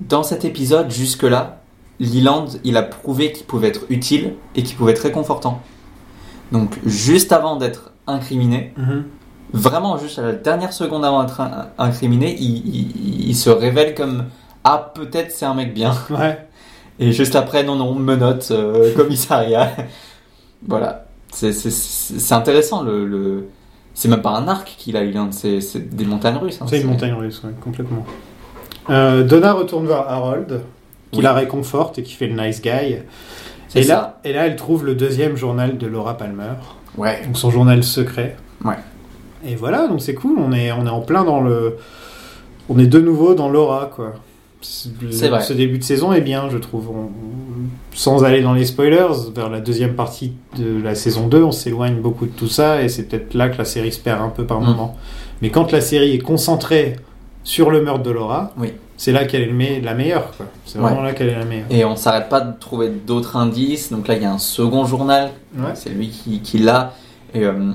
dans 0.00 0.22
cet 0.22 0.44
épisode, 0.44 0.90
jusque-là, 0.90 1.60
Leland, 2.00 2.46
il 2.64 2.76
a 2.76 2.82
prouvé 2.82 3.32
qu'il 3.32 3.44
pouvait 3.46 3.68
être 3.68 3.82
utile 3.90 4.34
et 4.54 4.62
qu'il 4.62 4.76
pouvait 4.76 4.92
être 4.92 5.02
réconfortant. 5.02 5.62
Donc, 6.52 6.78
juste 6.86 7.30
avant 7.32 7.56
d'être 7.56 7.92
incriminé, 8.06 8.72
vraiment 9.52 9.98
juste 9.98 10.18
à 10.18 10.22
la 10.22 10.32
dernière 10.32 10.72
seconde 10.72 11.04
avant 11.04 11.22
d'être 11.22 11.40
in- 11.40 11.68
incriminé, 11.78 12.34
il, 12.40 12.66
il- 12.74 13.28
il 13.30 13.36
se 13.36 13.50
révèle 13.50 13.94
comme 13.94 14.24
Ah, 14.64 14.92
peut-être 14.94 15.30
c'est 15.32 15.46
un 15.46 15.54
mec 15.54 15.72
bien. 15.74 15.94
Ouais. 16.10 16.46
Et 17.00 17.12
juste 17.12 17.34
après, 17.34 17.64
non, 17.64 17.76
non, 17.76 17.94
menotte, 17.94 18.48
euh, 18.52 18.94
commissariat. 18.96 19.72
voilà. 20.66 21.06
C'est- 21.32 22.32
intéressant. 22.32 22.82
Le, 22.82 23.04
le- 23.06 23.48
C'est 23.94 24.08
même 24.08 24.22
pas 24.22 24.30
un 24.30 24.46
arc 24.48 24.74
qu'il 24.78 24.96
a, 24.96 25.02
Leland, 25.04 25.32
c'est 25.32 25.60
c'est 25.60 25.94
des 25.94 26.04
montagnes 26.04 26.36
russes. 26.36 26.58
hein. 26.60 26.66
C'est 26.68 26.80
une 26.80 26.86
montagne 26.88 27.12
russe, 27.14 27.42
ouais, 27.44 27.50
complètement. 27.62 28.04
Euh, 28.88 29.22
Donna 29.24 29.52
retourne 29.52 29.86
vers 29.86 30.08
Harold, 30.08 30.60
qui 31.12 31.18
Oui. 31.18 31.24
la 31.24 31.32
réconforte 31.32 31.98
et 31.98 32.02
qui 32.02 32.14
fait 32.14 32.26
le 32.28 32.40
nice 32.40 32.60
guy. 32.62 32.96
Et 33.74 33.82
ça. 33.82 33.94
là, 33.94 34.20
et 34.24 34.32
là, 34.32 34.46
elle 34.46 34.56
trouve 34.56 34.84
le 34.84 34.94
deuxième 34.94 35.36
journal 35.36 35.78
de 35.78 35.86
Laura 35.86 36.16
Palmer. 36.16 36.54
Ouais. 36.96 37.22
Donc 37.24 37.36
son 37.38 37.50
journal 37.50 37.82
secret. 37.84 38.36
Ouais. 38.64 38.74
Et 39.44 39.54
voilà, 39.54 39.86
donc 39.86 40.00
c'est 40.02 40.14
cool. 40.14 40.36
On 40.38 40.52
est, 40.52 40.72
on 40.72 40.84
est 40.86 40.90
en 40.90 41.00
plein 41.02 41.24
dans 41.24 41.40
le. 41.40 41.76
On 42.68 42.78
est 42.78 42.86
de 42.86 43.00
nouveau 43.00 43.34
dans 43.34 43.48
Laura, 43.48 43.90
quoi. 43.94 44.14
Vrai. 44.62 45.40
Ce 45.42 45.52
début 45.52 45.78
de 45.78 45.82
saison 45.84 46.12
est 46.12 46.20
bien, 46.20 46.48
je 46.50 46.58
trouve. 46.58 46.90
On- 46.90 47.10
sans 47.94 48.24
aller 48.24 48.42
dans 48.42 48.52
les 48.54 48.64
spoilers, 48.66 49.08
vers 49.34 49.48
la 49.50 49.60
deuxième 49.60 49.94
partie 49.94 50.32
de 50.58 50.80
la 50.82 50.94
saison 50.94 51.26
2, 51.28 51.42
on 51.42 51.50
s'éloigne 51.52 51.96
beaucoup 52.00 52.26
de 52.26 52.30
tout 52.30 52.46
ça 52.48 52.82
et 52.82 52.88
c'est 52.88 53.04
peut-être 53.04 53.34
là 53.34 53.48
que 53.48 53.58
la 53.58 53.64
série 53.64 53.90
se 53.92 53.98
perd 53.98 54.20
un 54.22 54.28
peu 54.28 54.44
par 54.46 54.60
Mm. 54.60 54.64
moment. 54.66 54.96
Mais 55.42 55.50
quand 55.50 55.72
la 55.72 55.80
série 55.80 56.12
est 56.14 56.18
concentrée 56.18 56.96
sur 57.42 57.70
le 57.70 57.82
meurtre 57.82 58.02
de 58.02 58.10
Laura, 58.10 58.52
Oui. 58.58 58.72
c'est 58.96 59.12
là 59.12 59.24
qu'elle 59.24 59.42
est 59.42 59.80
la 59.80 59.94
meilleure. 59.94 60.30
C'est 60.66 60.78
vraiment 60.78 60.98
Ouais. 61.00 61.06
là 61.08 61.12
qu'elle 61.14 61.30
est 61.30 61.38
la 61.38 61.44
meilleure. 61.44 61.66
Et 61.70 61.84
on 61.84 61.96
s'arrête 61.96 62.28
pas 62.28 62.40
de 62.40 62.52
trouver 62.58 62.90
d'autres 62.90 63.36
indices. 63.36 63.90
Donc 63.90 64.06
là, 64.08 64.14
il 64.16 64.22
y 64.22 64.26
a 64.26 64.32
un 64.32 64.38
second 64.38 64.84
journal. 64.84 65.30
Ouais. 65.56 65.70
C'est 65.74 65.90
lui 65.90 66.10
qui, 66.10 66.40
qui 66.40 66.58
l'a. 66.58 66.92
Et, 67.34 67.44
euh, 67.44 67.72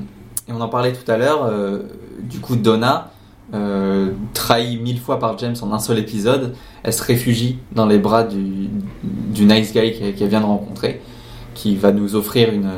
et 0.47 0.51
on 0.53 0.61
en 0.61 0.69
parlait 0.69 0.93
tout 0.93 1.09
à 1.11 1.17
l'heure. 1.17 1.43
euh, 1.45 1.79
du 2.21 2.39
coup, 2.39 2.55
Donna, 2.55 3.11
euh, 3.56 4.10
trahie 4.34 4.78
mille 4.78 4.99
fois 4.99 5.18
par 5.20 5.38
James 5.39 5.56
en 5.62 5.72
un 5.74 5.80
seul 5.80 5.97
épisode, 5.99 6.53
elle 6.84 6.93
se 6.93 7.03
réfugie 7.03 7.58
dans 7.72 7.86
les 7.86 7.97
bras 7.97 8.24
du, 8.24 8.70
du 9.03 9.45
nice 9.45 9.74
guy 9.74 9.93
qu'elle 10.18 10.28
vient 10.30 10.41
de 10.41 10.45
rencontrer, 10.45 11.01
qui 11.53 11.76
va 11.76 11.91
nous 11.91 12.16
offrir 12.16 12.51
une, 12.53 12.70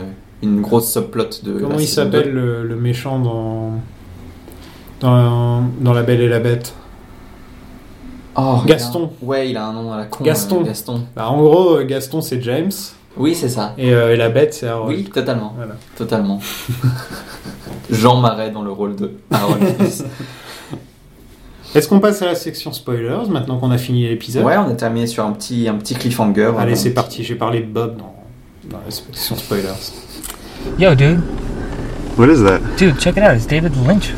une 0.44 0.62
grosse 0.62 0.92
subplot 0.92 1.30
de. 1.44 1.60
Comment 1.60 1.80
il 1.80 1.88
s'appelle 1.88 2.26
2. 2.26 2.32
le, 2.32 2.64
le 2.68 2.76
méchant 2.76 3.20
dans, 3.20 3.72
dans 5.00 5.64
dans 5.82 5.94
La 5.94 6.04
Belle 6.04 6.22
et 6.22 6.30
la 6.30 6.40
Bête? 6.40 6.74
Oh, 8.40 8.60
Gaston. 8.68 9.10
Ouais, 9.22 9.50
il 9.50 9.58
a 9.58 9.66
un 9.66 9.74
nom 9.74 9.92
à 9.92 9.98
la 9.98 10.06
con. 10.06 10.24
Gaston. 10.24 10.62
euh, 10.62 10.66
Gaston. 10.66 11.02
Bah, 11.16 11.28
en 11.30 11.42
gros, 11.42 11.78
euh, 11.78 11.86
Gaston 11.86 12.22
c'est 12.22 12.40
James 12.44 12.72
Oui, 13.18 13.34
c'est 13.34 13.50
ça. 13.50 13.74
et, 13.80 13.92
euh, 13.96 14.14
et 14.14 14.16
la 14.16 14.30
Bête 14.30 14.54
c'est 14.54 14.68
Harold. 14.68 14.96
Oui, 14.96 15.06
totalement. 15.06 15.54
Voilà. 15.58 15.74
Totalement. 15.98 16.40
Jean 17.90 18.18
Marais 18.20 18.52
dans 18.52 18.62
le 18.62 18.72
rôle 18.72 18.96
de 18.96 19.14
Harold. 19.32 19.64
Est-ce 21.76 21.88
qu'on 21.88 22.00
passe 22.00 22.22
à 22.22 22.26
la 22.26 22.36
section 22.36 22.72
spoilers 22.74 23.30
maintenant 23.30 23.58
qu'on 23.60 23.72
a 23.72 23.78
fini 23.78 24.08
l'épisode 24.08 24.44
Ouais, 24.46 24.58
on 24.58 24.70
a 24.70 24.74
terminé 24.74 25.06
sur 25.08 25.26
un 25.26 25.32
petit, 25.34 25.68
un 25.68 25.76
petit 25.76 25.96
cliffhanger. 25.96 26.52
Allez, 26.58 26.76
c'est 26.76 26.92
parti. 26.92 27.24
J'ai 27.24 27.36
parlé 27.36 27.60
de 27.60 27.66
Bob 27.66 27.98
dans, 27.98 28.16
dans 28.70 28.80
la 28.84 28.92
section 28.92 29.36
spoilers. 29.36 29.92
Yo, 30.80 30.96
dude. 30.96 31.22
What 32.18 32.28
is 32.30 32.42
that? 32.44 32.60
Dude, 32.78 32.98
check 33.00 33.18
it 33.18 33.24
out. 33.24 33.36
It's 33.36 33.46
David 33.46 33.76
Lynch. 33.86 34.14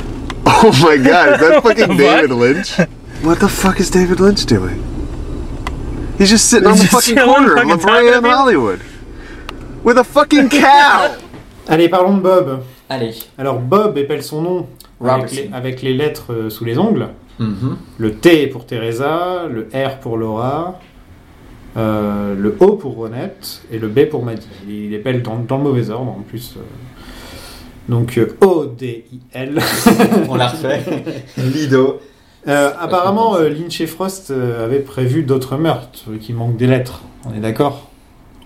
Oh 0.46 0.72
my 0.82 0.98
god, 0.98 1.34
is 1.34 1.40
that 1.40 1.62
fucking? 1.64 1.98
David 1.98 2.32
Lynch? 2.32 2.78
What 3.24 3.40
the 3.40 3.50
fuck 3.50 3.80
is 3.80 3.90
David 3.92 4.20
Lynch 4.20 4.46
doing? 4.46 4.82
He's 6.18 6.30
just 6.30 6.50
sitting 6.50 6.68
on 6.68 6.78
the 6.78 6.86
fucking 6.86 7.16
corner 7.18 7.58
of 7.58 7.68
La 7.68 7.78
fucking 7.78 7.86
Brea 7.86 8.12
talking 8.12 8.14
and. 8.14 8.26
Hollywood. 8.26 8.82
With 9.84 9.98
a 9.98 10.04
fucking 10.04 10.50
cow! 10.50 11.16
Allez, 11.68 11.90
parlons 11.90 12.18
de 12.18 12.22
Bob. 12.22 12.64
Allez. 12.90 13.16
Alors, 13.38 13.60
Bob 13.60 13.98
épelle 13.98 14.24
son 14.24 14.42
nom 14.42 14.68
avec 15.02 15.12
Robertson. 15.14 15.36
les, 15.36 15.50
avec 15.54 15.82
les 15.82 15.94
lettres 15.94 16.34
euh, 16.34 16.50
sous 16.50 16.66
les 16.66 16.78
ongles. 16.78 17.10
Mhm. 17.40 17.78
Le 17.98 18.16
T 18.16 18.48
pour 18.48 18.66
Teresa, 18.66 19.48
le 19.50 19.68
R 19.74 20.00
pour 20.00 20.18
Laura, 20.18 20.80
euh, 21.78 22.36
le 22.36 22.56
O 22.60 22.74
pour 22.74 22.96
Ronette 22.96 23.62
et 23.72 23.80
le 23.80 23.88
B 23.88 24.06
pour 24.06 24.24
Maddy. 24.26 24.48
Il 24.68 24.94
épelle 24.94 25.22
dans, 25.22 25.38
dans 25.40 25.58
le 25.58 25.64
mauvais 25.64 25.90
ordre 25.90 26.12
en 26.12 26.22
plus. 26.28 26.56
euh. 26.58 26.62
Donc 27.88 28.18
euh, 28.18 28.36
O-D-I-L. 28.42 29.60
On 30.30 30.36
l'a 30.36 30.48
refait. 30.48 30.84
Lido. 31.38 32.00
Euh, 32.48 32.72
apparemment, 32.80 33.38
Lynch 33.38 33.82
et 33.82 33.88
Frost 33.88 34.32
avaient 34.32 34.80
prévu 34.80 35.24
d'autres 35.24 35.58
meurtres 35.58 36.06
qui 36.20 36.34
manquent 36.34 36.58
des 36.58 36.68
lettres. 36.68 37.02
On 37.26 37.34
est 37.34 37.40
d'accord? 37.42 37.90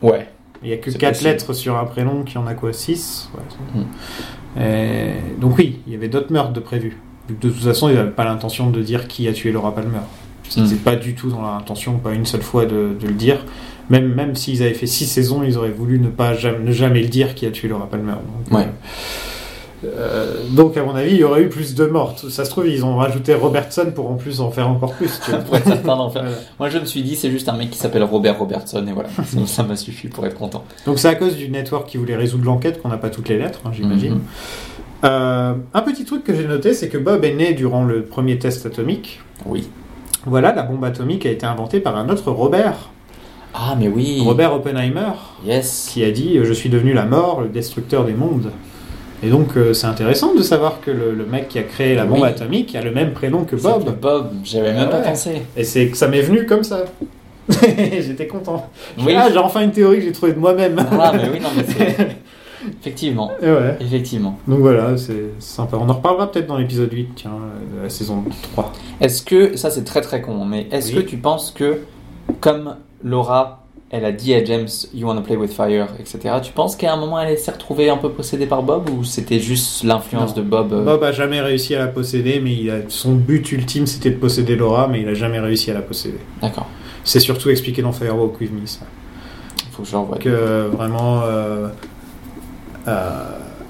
Ouais. 0.01 0.27
Il 0.61 0.67
n'y 0.67 0.73
a 0.73 0.77
que 0.77 0.91
C'est 0.91 0.97
4 0.97 1.11
possible. 1.13 1.29
lettres 1.29 1.53
sur 1.53 1.77
un 1.77 1.85
prénom, 1.85 2.23
qui 2.23 2.37
en 2.37 2.47
a 2.47 2.53
quoi? 2.53 2.73
6 2.73 3.29
Mm. 3.75 3.81
Donc 5.39 5.57
oui, 5.57 5.79
il 5.87 5.93
y 5.93 5.95
avait 5.95 6.07
d'autres 6.09 6.31
meurtres 6.31 6.53
de 6.53 6.59
prévus. 6.59 6.97
De 7.29 7.33
toute 7.49 7.55
façon, 7.63 7.89
ils 7.89 7.95
n'avaient 7.95 8.09
pas 8.11 8.25
l'intention 8.25 8.69
de 8.69 8.81
dire 8.81 9.07
qui 9.07 9.27
a 9.27 9.33
tué 9.33 9.51
Laura 9.51 9.73
Palmer. 9.73 9.99
C'était 10.49 10.75
Mm. 10.75 10.77
pas 10.79 10.95
du 10.97 11.15
tout 11.15 11.29
dans 11.29 11.41
leur 11.41 11.53
intention, 11.53 11.97
pas 11.97 12.11
une 12.13 12.25
seule 12.25 12.41
fois 12.41 12.65
de, 12.65 12.89
de 12.99 13.07
le 13.07 13.13
dire. 13.13 13.45
Même, 13.89 14.13
même 14.13 14.35
s'ils 14.35 14.61
avaient 14.61 14.73
fait 14.73 14.87
6 14.87 15.05
saisons, 15.07 15.41
ils 15.43 15.57
auraient 15.57 15.69
voulu 15.71 15.99
ne, 15.99 16.09
pas 16.09 16.33
jamais, 16.35 16.59
ne 16.65 16.71
jamais 16.71 17.01
le 17.01 17.07
dire 17.07 17.33
qui 17.33 17.45
a 17.45 17.51
tué 17.51 17.67
Laura 17.69 17.87
Palmer. 17.89 18.11
Donc, 18.49 18.57
Ouais. 18.57 18.67
euh, 19.85 19.87
euh, 19.87 20.33
donc, 20.51 20.77
à 20.77 20.83
mon 20.83 20.95
avis, 20.95 21.11
il 21.11 21.17
y 21.17 21.23
aurait 21.23 21.41
eu 21.43 21.49
plus 21.49 21.75
de 21.75 21.85
morts. 21.85 22.15
Ça 22.29 22.45
se 22.45 22.49
trouve, 22.49 22.67
ils 22.67 22.85
ont 22.85 22.97
rajouté 22.97 23.33
Robertson 23.33 23.91
pour 23.95 24.09
en 24.11 24.15
plus 24.15 24.39
en 24.41 24.51
faire 24.51 24.69
encore 24.69 24.93
plus. 24.93 25.19
tu 25.23 25.31
vois. 25.31 25.39
Pour 25.45 25.55
être 25.57 25.65
certain 25.67 25.95
d'en 25.97 26.09
faire. 26.09 26.23
Voilà. 26.23 26.37
Moi, 26.59 26.69
je 26.69 26.77
me 26.79 26.85
suis 26.85 27.03
dit, 27.03 27.15
c'est 27.15 27.31
juste 27.31 27.47
un 27.49 27.57
mec 27.57 27.69
qui 27.71 27.77
s'appelle 27.77 28.03
Robert 28.03 28.37
Robertson, 28.39 28.85
et 28.87 28.91
voilà. 28.93 29.09
Donc, 29.33 29.47
ça 29.47 29.63
m'a 29.63 29.75
suffi 29.77 30.07
pour 30.09 30.25
être 30.25 30.37
content. 30.37 30.63
Donc 30.85 30.99
c'est 30.99 31.07
à 31.09 31.15
cause 31.15 31.35
du 31.35 31.49
network 31.49 31.89
qui 31.89 31.97
voulait 31.97 32.15
résoudre 32.17 32.45
l'enquête 32.45 32.81
qu'on 32.81 32.89
n'a 32.89 32.97
pas 32.97 33.09
toutes 33.09 33.27
les 33.29 33.37
lettres, 33.37 33.59
hein, 33.65 33.71
j'imagine. 33.73 34.15
Mhm. 34.15 34.21
Euh, 35.03 35.53
un 35.73 35.81
petit 35.81 36.05
truc 36.05 36.23
que 36.23 36.33
j'ai 36.33 36.47
noté, 36.47 36.73
c'est 36.73 36.87
que 36.89 36.97
Bob 36.97 37.23
est 37.25 37.33
né 37.33 37.53
durant 37.53 37.83
le 37.83 38.03
premier 38.03 38.39
test 38.39 38.65
atomique. 38.65 39.19
Oui. 39.45 39.67
Voilà, 40.25 40.53
la 40.53 40.63
bombe 40.63 40.83
atomique 40.85 41.25
a 41.25 41.29
été 41.29 41.45
inventée 41.45 41.79
par 41.81 41.97
un 41.97 42.07
autre 42.09 42.31
Robert, 42.31 42.89
Ah, 43.53 43.75
mais 43.77 43.87
oui. 43.89 44.21
Robert 44.23 44.53
Oppenheimer, 44.53 45.11
Yes. 45.45 45.89
qui 45.91 46.03
a 46.05 46.11
dit 46.11 46.37
euh, 46.37 46.45
Je 46.45 46.53
suis 46.53 46.69
devenu 46.69 46.93
la 46.93 47.03
mort, 47.05 47.41
le 47.41 47.49
destructeur 47.49 48.05
des 48.05 48.13
mondes. 48.13 48.51
Et 49.21 49.29
donc 49.29 49.55
euh, 49.57 49.73
c'est 49.73 49.87
intéressant 49.87 50.33
de 50.33 50.41
savoir 50.41 50.79
que 50.81 50.91
le, 50.91 51.13
le 51.13 51.25
mec 51.25 51.47
qui 51.49 51.57
a 51.59 51.63
créé 51.63 51.95
la 51.95 52.05
bombe 52.05 52.21
Oui. 52.21 52.27
atomique 52.29 52.75
a 52.75 52.81
le 52.81 52.91
même 52.91 53.11
prénom 53.13 53.43
que 53.45 53.55
Bob. 53.55 53.85
que 53.85 53.89
Bob, 53.91 54.31
j'avais 54.43 54.73
même 54.73 54.89
pas 54.89 54.99
pensé. 55.01 55.41
Et 55.57 55.63
c'est 55.65 55.87
que 55.87 55.97
ça 55.97 56.07
m'est 56.07 56.21
venu 56.21 56.45
comme 56.45 56.63
ça. 56.63 56.85
J'étais 57.49 58.27
content. 58.27 58.69
Oui. 59.05 59.13
Ah, 59.17 59.27
j'ai 59.31 59.37
enfin 59.37 59.61
une 59.61 59.71
théorie 59.71 59.97
que 59.99 60.05
j'ai 60.05 60.11
trouvée 60.13 60.31
de 60.33 60.39
moi-même. 60.39 60.75
Ah, 60.99 61.11
mais 61.13 61.29
oui, 61.31 61.39
non, 61.41 61.49
mais 61.55 61.63
c'est. 61.67 61.97
Effectivement. 62.79 63.31
Et 63.41 63.45
ouais. 63.51 63.77
Effectivement. 63.81 64.37
Donc 64.47 64.59
voilà, 64.59 64.97
c'est 64.97 65.31
sympa. 65.39 65.77
On 65.79 65.89
en 65.89 65.93
reparlera 65.93 66.31
peut-être 66.31 66.47
dans 66.47 66.57
l'épisode 66.57 66.91
8, 66.91 67.09
tiens, 67.15 67.31
euh, 67.31 67.77
de 67.79 67.83
la 67.83 67.89
saison 67.89 68.23
3. 68.53 68.71
Est-ce 69.01 69.21
que, 69.23 69.55
ça 69.57 69.69
c'est 69.69 69.83
très 69.83 70.01
très 70.01 70.21
con, 70.21 70.45
mais 70.45 70.67
est-ce 70.71 70.89
Oui. 70.95 71.03
que 71.03 71.09
tu 71.09 71.17
penses 71.17 71.51
que, 71.51 71.79
comme 72.39 72.75
Laura, 73.03 73.59
elle 73.89 74.05
a 74.05 74.11
dit 74.11 74.33
à 74.33 74.43
James, 74.43 74.67
You 74.95 75.07
wanna 75.07 75.21
play 75.21 75.35
with 75.35 75.51
fire, 75.53 75.87
etc., 75.99 76.35
tu 76.41 76.51
penses 76.51 76.75
qu'à 76.75 76.91
un 76.93 76.97
moment 76.97 77.19
elle 77.19 77.37
s'est 77.37 77.51
retrouvée 77.51 77.89
un 77.91 77.97
peu 77.97 78.09
possédée 78.09 78.47
par 78.47 78.63
Bob 78.63 78.89
ou 78.89 79.03
c'était 79.03 79.39
juste 79.39 79.83
l'influence 79.83 80.33
de 80.33 80.41
Bob 80.41 80.73
euh, 80.73 80.83
Bob 80.83 81.03
a 81.03 81.11
jamais 81.11 81.41
réussi 81.41 81.75
à 81.75 81.79
la 81.79 81.87
posséder, 81.87 82.39
mais 82.39 82.53
il 82.55 82.71
a, 82.71 82.77
son 82.87 83.13
but 83.13 83.51
ultime 83.51 83.85
c'était 83.85 84.09
de 84.09 84.15
posséder 84.17 84.55
Laura, 84.55 84.87
mais 84.87 85.01
il 85.01 85.07
a 85.07 85.13
jamais 85.13 85.39
réussi 85.39 85.69
à 85.69 85.75
la 85.75 85.81
posséder. 85.81 86.17
D'accord. 86.41 86.65
C'est 87.03 87.19
surtout 87.19 87.49
expliqué 87.51 87.81
dans 87.83 87.91
Firewalk 87.91 88.39
With 88.41 88.51
Me, 88.51 88.65
ça. 88.65 88.79
Faut 89.73 89.83
que 89.83 89.89
je. 89.89 90.19
Que 90.23 90.29
euh, 90.29 90.69
vraiment. 90.71 91.21
euh, 91.25 91.67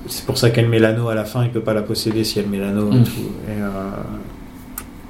c'est 0.08 0.26
pour 0.26 0.38
ça 0.38 0.50
qu'elle 0.50 0.68
met 0.68 0.80
l'anneau 0.80 1.08
à 1.10 1.16
la 1.16 1.26
fin, 1.26 1.44
il 1.44 1.50
peut 1.52 1.62
pas 1.62 1.74
la 1.74 1.82
posséder 1.82 2.24
si 2.24 2.40
elle 2.40 2.48
met 2.48 2.60
l'anneau 2.60 2.92
et 2.92 2.96
Mm. 2.98 3.04
tout. 3.04 3.12
Et, 3.48 3.62
euh, 3.62 3.70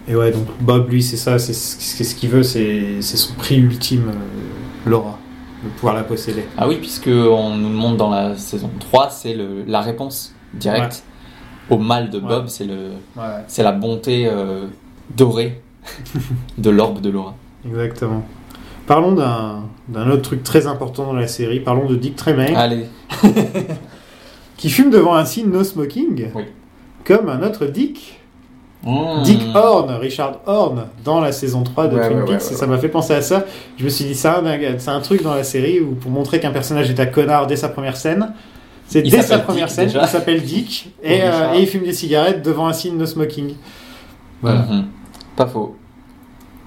et 0.10 0.16
ouais, 0.16 0.32
donc 0.32 0.45
Bob, 0.62 0.89
lui, 0.89 1.01
c'est 1.01 1.18
ça, 1.18 1.39
c'est 1.39 1.54
ce 1.54 2.16
qu'il 2.16 2.30
veut, 2.30 2.43
c'est 2.43 3.01
son 3.01 3.34
prix 3.36 3.58
ultime, 3.58 4.10
euh, 4.10 4.89
Laura, 4.89 5.18
de 5.64 5.70
pouvoir 5.70 5.95
la 5.95 6.04
posséder. 6.04 6.43
Ah 6.58 6.68
oui, 6.68 6.78
puisque 6.80 7.08
on 7.08 7.56
nous 7.56 7.70
le 7.70 7.76
montre 7.76 7.97
dans 7.97 8.10
la 8.10 8.36
saison 8.36 8.70
3, 8.80 9.10
c'est 9.10 9.36
la 9.68 9.82
réponse 9.82 10.34
directe 10.54 11.04
au 11.70 11.78
mal 11.78 12.10
de 12.10 12.20
Bob, 12.20 12.43
Ouais. 12.43 12.49
c'est 12.49 12.66
le, 12.66 12.91
Ouais. 13.16 13.24
c'est 13.47 13.64
la 13.64 13.72
bonté 13.72 14.28
euh, 14.28 14.66
dorée 15.16 15.62
de 16.58 16.70
l'orbe 16.70 16.99
de 17.01 17.10
Laura. 17.10 17.36
Exactement. 17.66 18.24
Parlons 18.86 19.14
d'un 19.14 19.64
d'un 19.88 20.10
autre 20.12 20.22
truc 20.24 20.43
très 20.43 20.68
important 20.68 21.06
dans 21.06 21.14
la 21.14 21.28
série, 21.28 21.60
parlons 21.62 21.88
de 21.88 21.95
Dick 21.95 22.16
Tremaine, 22.18 22.56
Allez, 22.56 22.86
qui 24.58 24.70
fume 24.70 24.89
devant 24.89 25.16
un 25.16 25.26
signe 25.26 25.49
no 25.49 25.64
smoking, 25.64 26.28
Oui. 26.36 26.43
comme 27.06 27.30
un 27.30 27.41
autre 27.43 27.66
Dick. 27.66 28.20
Mmh. 28.86 29.24
Dick 29.24 29.41
Horn, 29.56 29.91
Richard 29.91 30.41
Horn, 30.45 30.88
dans 31.06 31.22
la 31.22 31.32
saison 31.32 31.64
3 31.64 31.88
de 31.88 31.95
Ouais, 31.95 32.06
Twin 32.08 32.18
ouais, 32.20 32.26
Peaks, 32.26 32.34
ouais, 32.51 32.56
ça 32.58 32.68
m'a 32.68 32.78
fait 32.78 32.89
penser 32.89 33.14
à 33.14 33.22
ça. 33.22 33.45
Je 33.78 33.86
me 33.86 33.89
suis 33.89 34.04
dit, 34.04 34.14
c'est 34.16 34.28
un, 34.28 34.43
c'est 34.78 34.89
un 34.89 34.99
truc 34.99 35.24
dans 35.24 35.34
la 35.36 35.45
série 35.45 35.80
où, 35.80 35.95
pour 35.95 36.12
montrer 36.12 36.41
qu'un 36.41 36.51
personnage 36.51 36.89
est 36.89 36.99
un 36.99 37.06
connard 37.06 37.47
dès 37.47 37.56
sa 37.56 37.70
première 37.70 37.95
scène, 37.95 38.34
c'est 38.86 39.01
dès 39.01 39.22
sa 39.22 39.39
première 39.39 39.68
Dick, 39.68 39.76
scène, 39.76 39.86
déjà. 39.88 40.01
il 40.01 40.08
s'appelle 40.10 40.41
Dick, 40.41 40.91
et, 41.04 41.22
euh, 41.24 41.54
et 41.54 41.62
il 41.62 41.68
fume 41.68 41.84
des 41.86 41.93
cigarettes 41.93 42.41
devant 42.43 42.68
un 42.68 42.74
signe 42.74 42.97
no 42.97 43.06
smoking. 43.06 43.54
Voilà. 44.41 44.64
Mhm. 44.70 44.86
Pas 45.38 45.45
faux. 45.47 45.78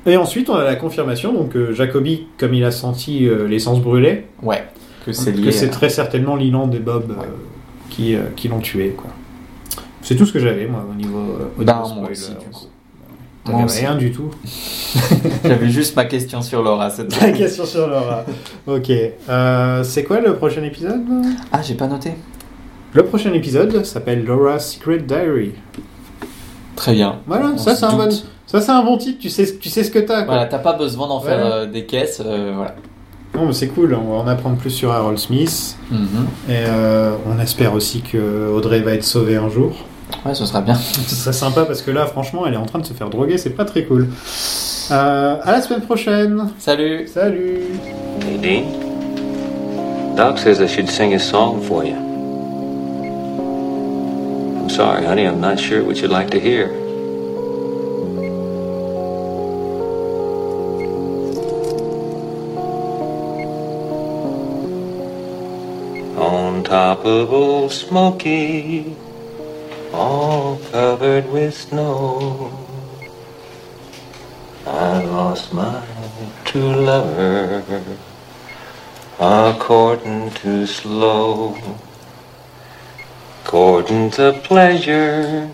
Et 0.07 0.17
ensuite, 0.17 0.49
on 0.49 0.55
a 0.55 0.65
la 0.65 0.77
confirmation, 0.77 1.35
donc 1.35 1.55
euh, 1.55 1.75
Jacobi, 1.75 2.29
comme 2.39 2.55
il 2.55 2.65
a 2.65 2.71
senti 2.71 3.29
euh, 3.29 3.47
l'essence 3.47 3.81
brûler, 3.81 4.25
Ouais, 4.43 4.65
que 5.05 5.13
c'est 5.13 5.69
très 5.71 5.91
certainement 5.91 6.37
Leland 6.37 6.71
et 6.73 6.79
Bob 6.79 7.11
euh, 7.11 7.23
qui, 7.97 8.15
euh, 8.15 8.25
qui 8.37 8.49
l'ont 8.49 8.61
tué. 8.61 8.91
quoi. 8.97 9.11
C'est 10.03 10.15
tout 10.15 10.27
ce 10.27 10.33
que 10.33 10.39
j'avais, 10.39 10.67
moi, 10.67 10.85
au 10.89 10.95
niveau, 10.95 11.19
euh, 11.19 11.49
au 11.61 11.65
Bah, 11.65 11.83
niveau 11.83 11.95
moi 12.01 12.05
spoiler. 12.05 12.11
aussi, 12.13 12.31
du 12.33 12.47
coup. 12.51 12.67
T'avais 13.45 13.59
Moi 13.59 13.67
aussi. 13.67 13.81
rien 13.87 13.95
du 13.95 14.11
tout? 14.13 14.31
J'avais 15.45 15.69
juste 15.69 15.95
ma 15.95 16.05
question 16.05 16.43
sur 16.43 16.63
Laura. 16.65 16.91
cette- 16.91 17.21
La 17.21 17.31
question 17.31 17.65
sur 17.65 17.87
Laura. 17.87 18.25
ok. 18.67 18.91
Euh, 19.29 19.85
c'est 19.85 20.03
quoi 20.03 20.21
le 20.21 20.35
prochain 20.35 20.65
épisode? 20.65 21.03
Ah, 21.53 21.63
j'ai 21.63 21.75
pas 21.75 21.87
noté. 21.87 22.13
Le 22.93 23.05
prochain 23.05 23.33
épisode 23.35 23.85
s'appelle 23.85 24.25
Laura's 24.25 24.73
Secret 24.75 24.99
Diary. 24.99 25.53
Très 26.75 26.95
bien. 26.95 27.21
Voilà, 27.27 27.51
On 27.55 27.59
ça 27.59 27.77
c'est 27.77 27.85
un, 27.85 27.93
bon, 27.93 28.05
doute. 28.09 28.27
ça 28.47 28.61
c'est 28.61 28.73
un 28.73 28.83
bon 28.83 28.99
titre, 28.99 29.19
tu 29.21 29.31
sais, 29.31 29.59
tu 29.59 29.69
sais 29.69 29.85
ce 29.85 29.91
que 29.93 30.01
t'as. 30.01 30.23
quoi. 30.25 30.35
Voilà, 30.35 30.47
t'as 30.47 30.59
pas 30.59 30.73
besoin 30.73 31.07
d'en 31.07 31.21
faire 31.21 31.39
euh, 31.47 31.67
des 31.67 31.85
caisses. 31.87 32.21
euh, 32.25 32.53
voilà. 32.55 32.75
Non, 33.37 33.45
mais 33.45 33.53
c'est 33.53 33.69
cool, 33.69 33.95
on 33.95 34.13
va 34.13 34.17
en 34.17 34.27
apprendre 34.29 34.57
plus 34.57 34.71
sur 34.71 34.91
Harold 34.93 35.19
Smith. 35.19 35.77
Mhm. 35.91 35.99
Et 36.49 36.65
euh, 36.67 37.17
on 37.27 37.39
espère 37.39 37.75
aussi 37.75 38.01
que 38.01 38.51
Audrey 38.51 38.81
va 38.81 38.93
être 38.93 39.05
sauvée 39.05 39.37
un 39.37 39.51
jour. 39.51 39.73
Ouais, 40.25 40.35
ce 40.35 40.47
sera 40.47 40.63
bien. 40.63 40.75
Ce 41.07 41.15
serait 41.15 41.33
sympa 41.35 41.65
parce 41.65 41.83
que 41.83 41.91
là, 41.91 42.07
franchement, 42.07 42.47
elle 42.47 42.55
est 42.55 42.59
en 42.59 42.65
train 42.65 42.79
de 42.79 42.87
se 42.87 42.95
faire 42.95 43.11
droguer, 43.11 43.37
c'est 43.37 43.51
pas 43.51 43.67
très 43.67 43.85
cool. 43.85 44.09
Euh, 44.91 45.37
à 45.43 45.53
la 45.53 45.61
semaine 45.61 45.83
prochaine. 45.83 46.49
Salut. 46.59 47.07
Salut. 47.09 47.61
Hey, 48.23 48.39
Dean. 48.39 48.65
Doc 50.17 50.39
says 50.39 50.61
I 50.63 50.67
should 50.67 50.89
sing 50.89 51.13
a 51.15 51.19
song 51.19 51.61
for 51.61 51.85
you. 51.85 51.95
I'm 54.63 54.71
sorry, 54.71 55.05
honey, 55.05 55.27
I'm 55.27 55.41
not 55.41 55.59
sure 55.59 55.85
what 55.85 55.97
you'd 56.01 56.11
like 56.11 56.31
to 56.31 56.41
hear. 56.41 56.71
Of 67.07 67.73
Smoky, 67.73 68.97
all 69.93 70.59
covered 70.73 71.31
with 71.31 71.57
snow, 71.57 72.51
I 74.67 75.05
lost 75.05 75.53
my 75.53 75.87
true 76.45 76.75
lover. 76.75 77.63
A 79.21 79.57
courting 79.59 80.33
too 80.33 80.67
slow, 80.67 81.57
courting's 83.45 84.19
a 84.19 84.33
pleasure, 84.43 85.51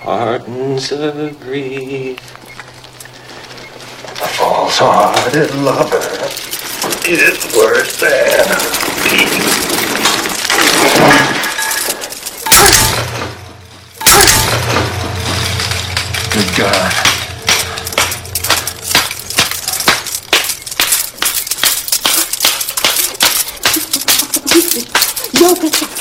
hearten's 0.00 0.92
a 0.92 1.34
grief. 1.40 2.18
A 4.20 4.28
false-hearted 4.28 5.54
lover 5.54 6.04
is 7.08 7.56
worse 7.56 7.98
than 7.98 8.50
a 8.50 8.60
thief. 9.08 9.91
Good 16.32 16.56
God. 16.56 16.92
Yo, 25.34 25.91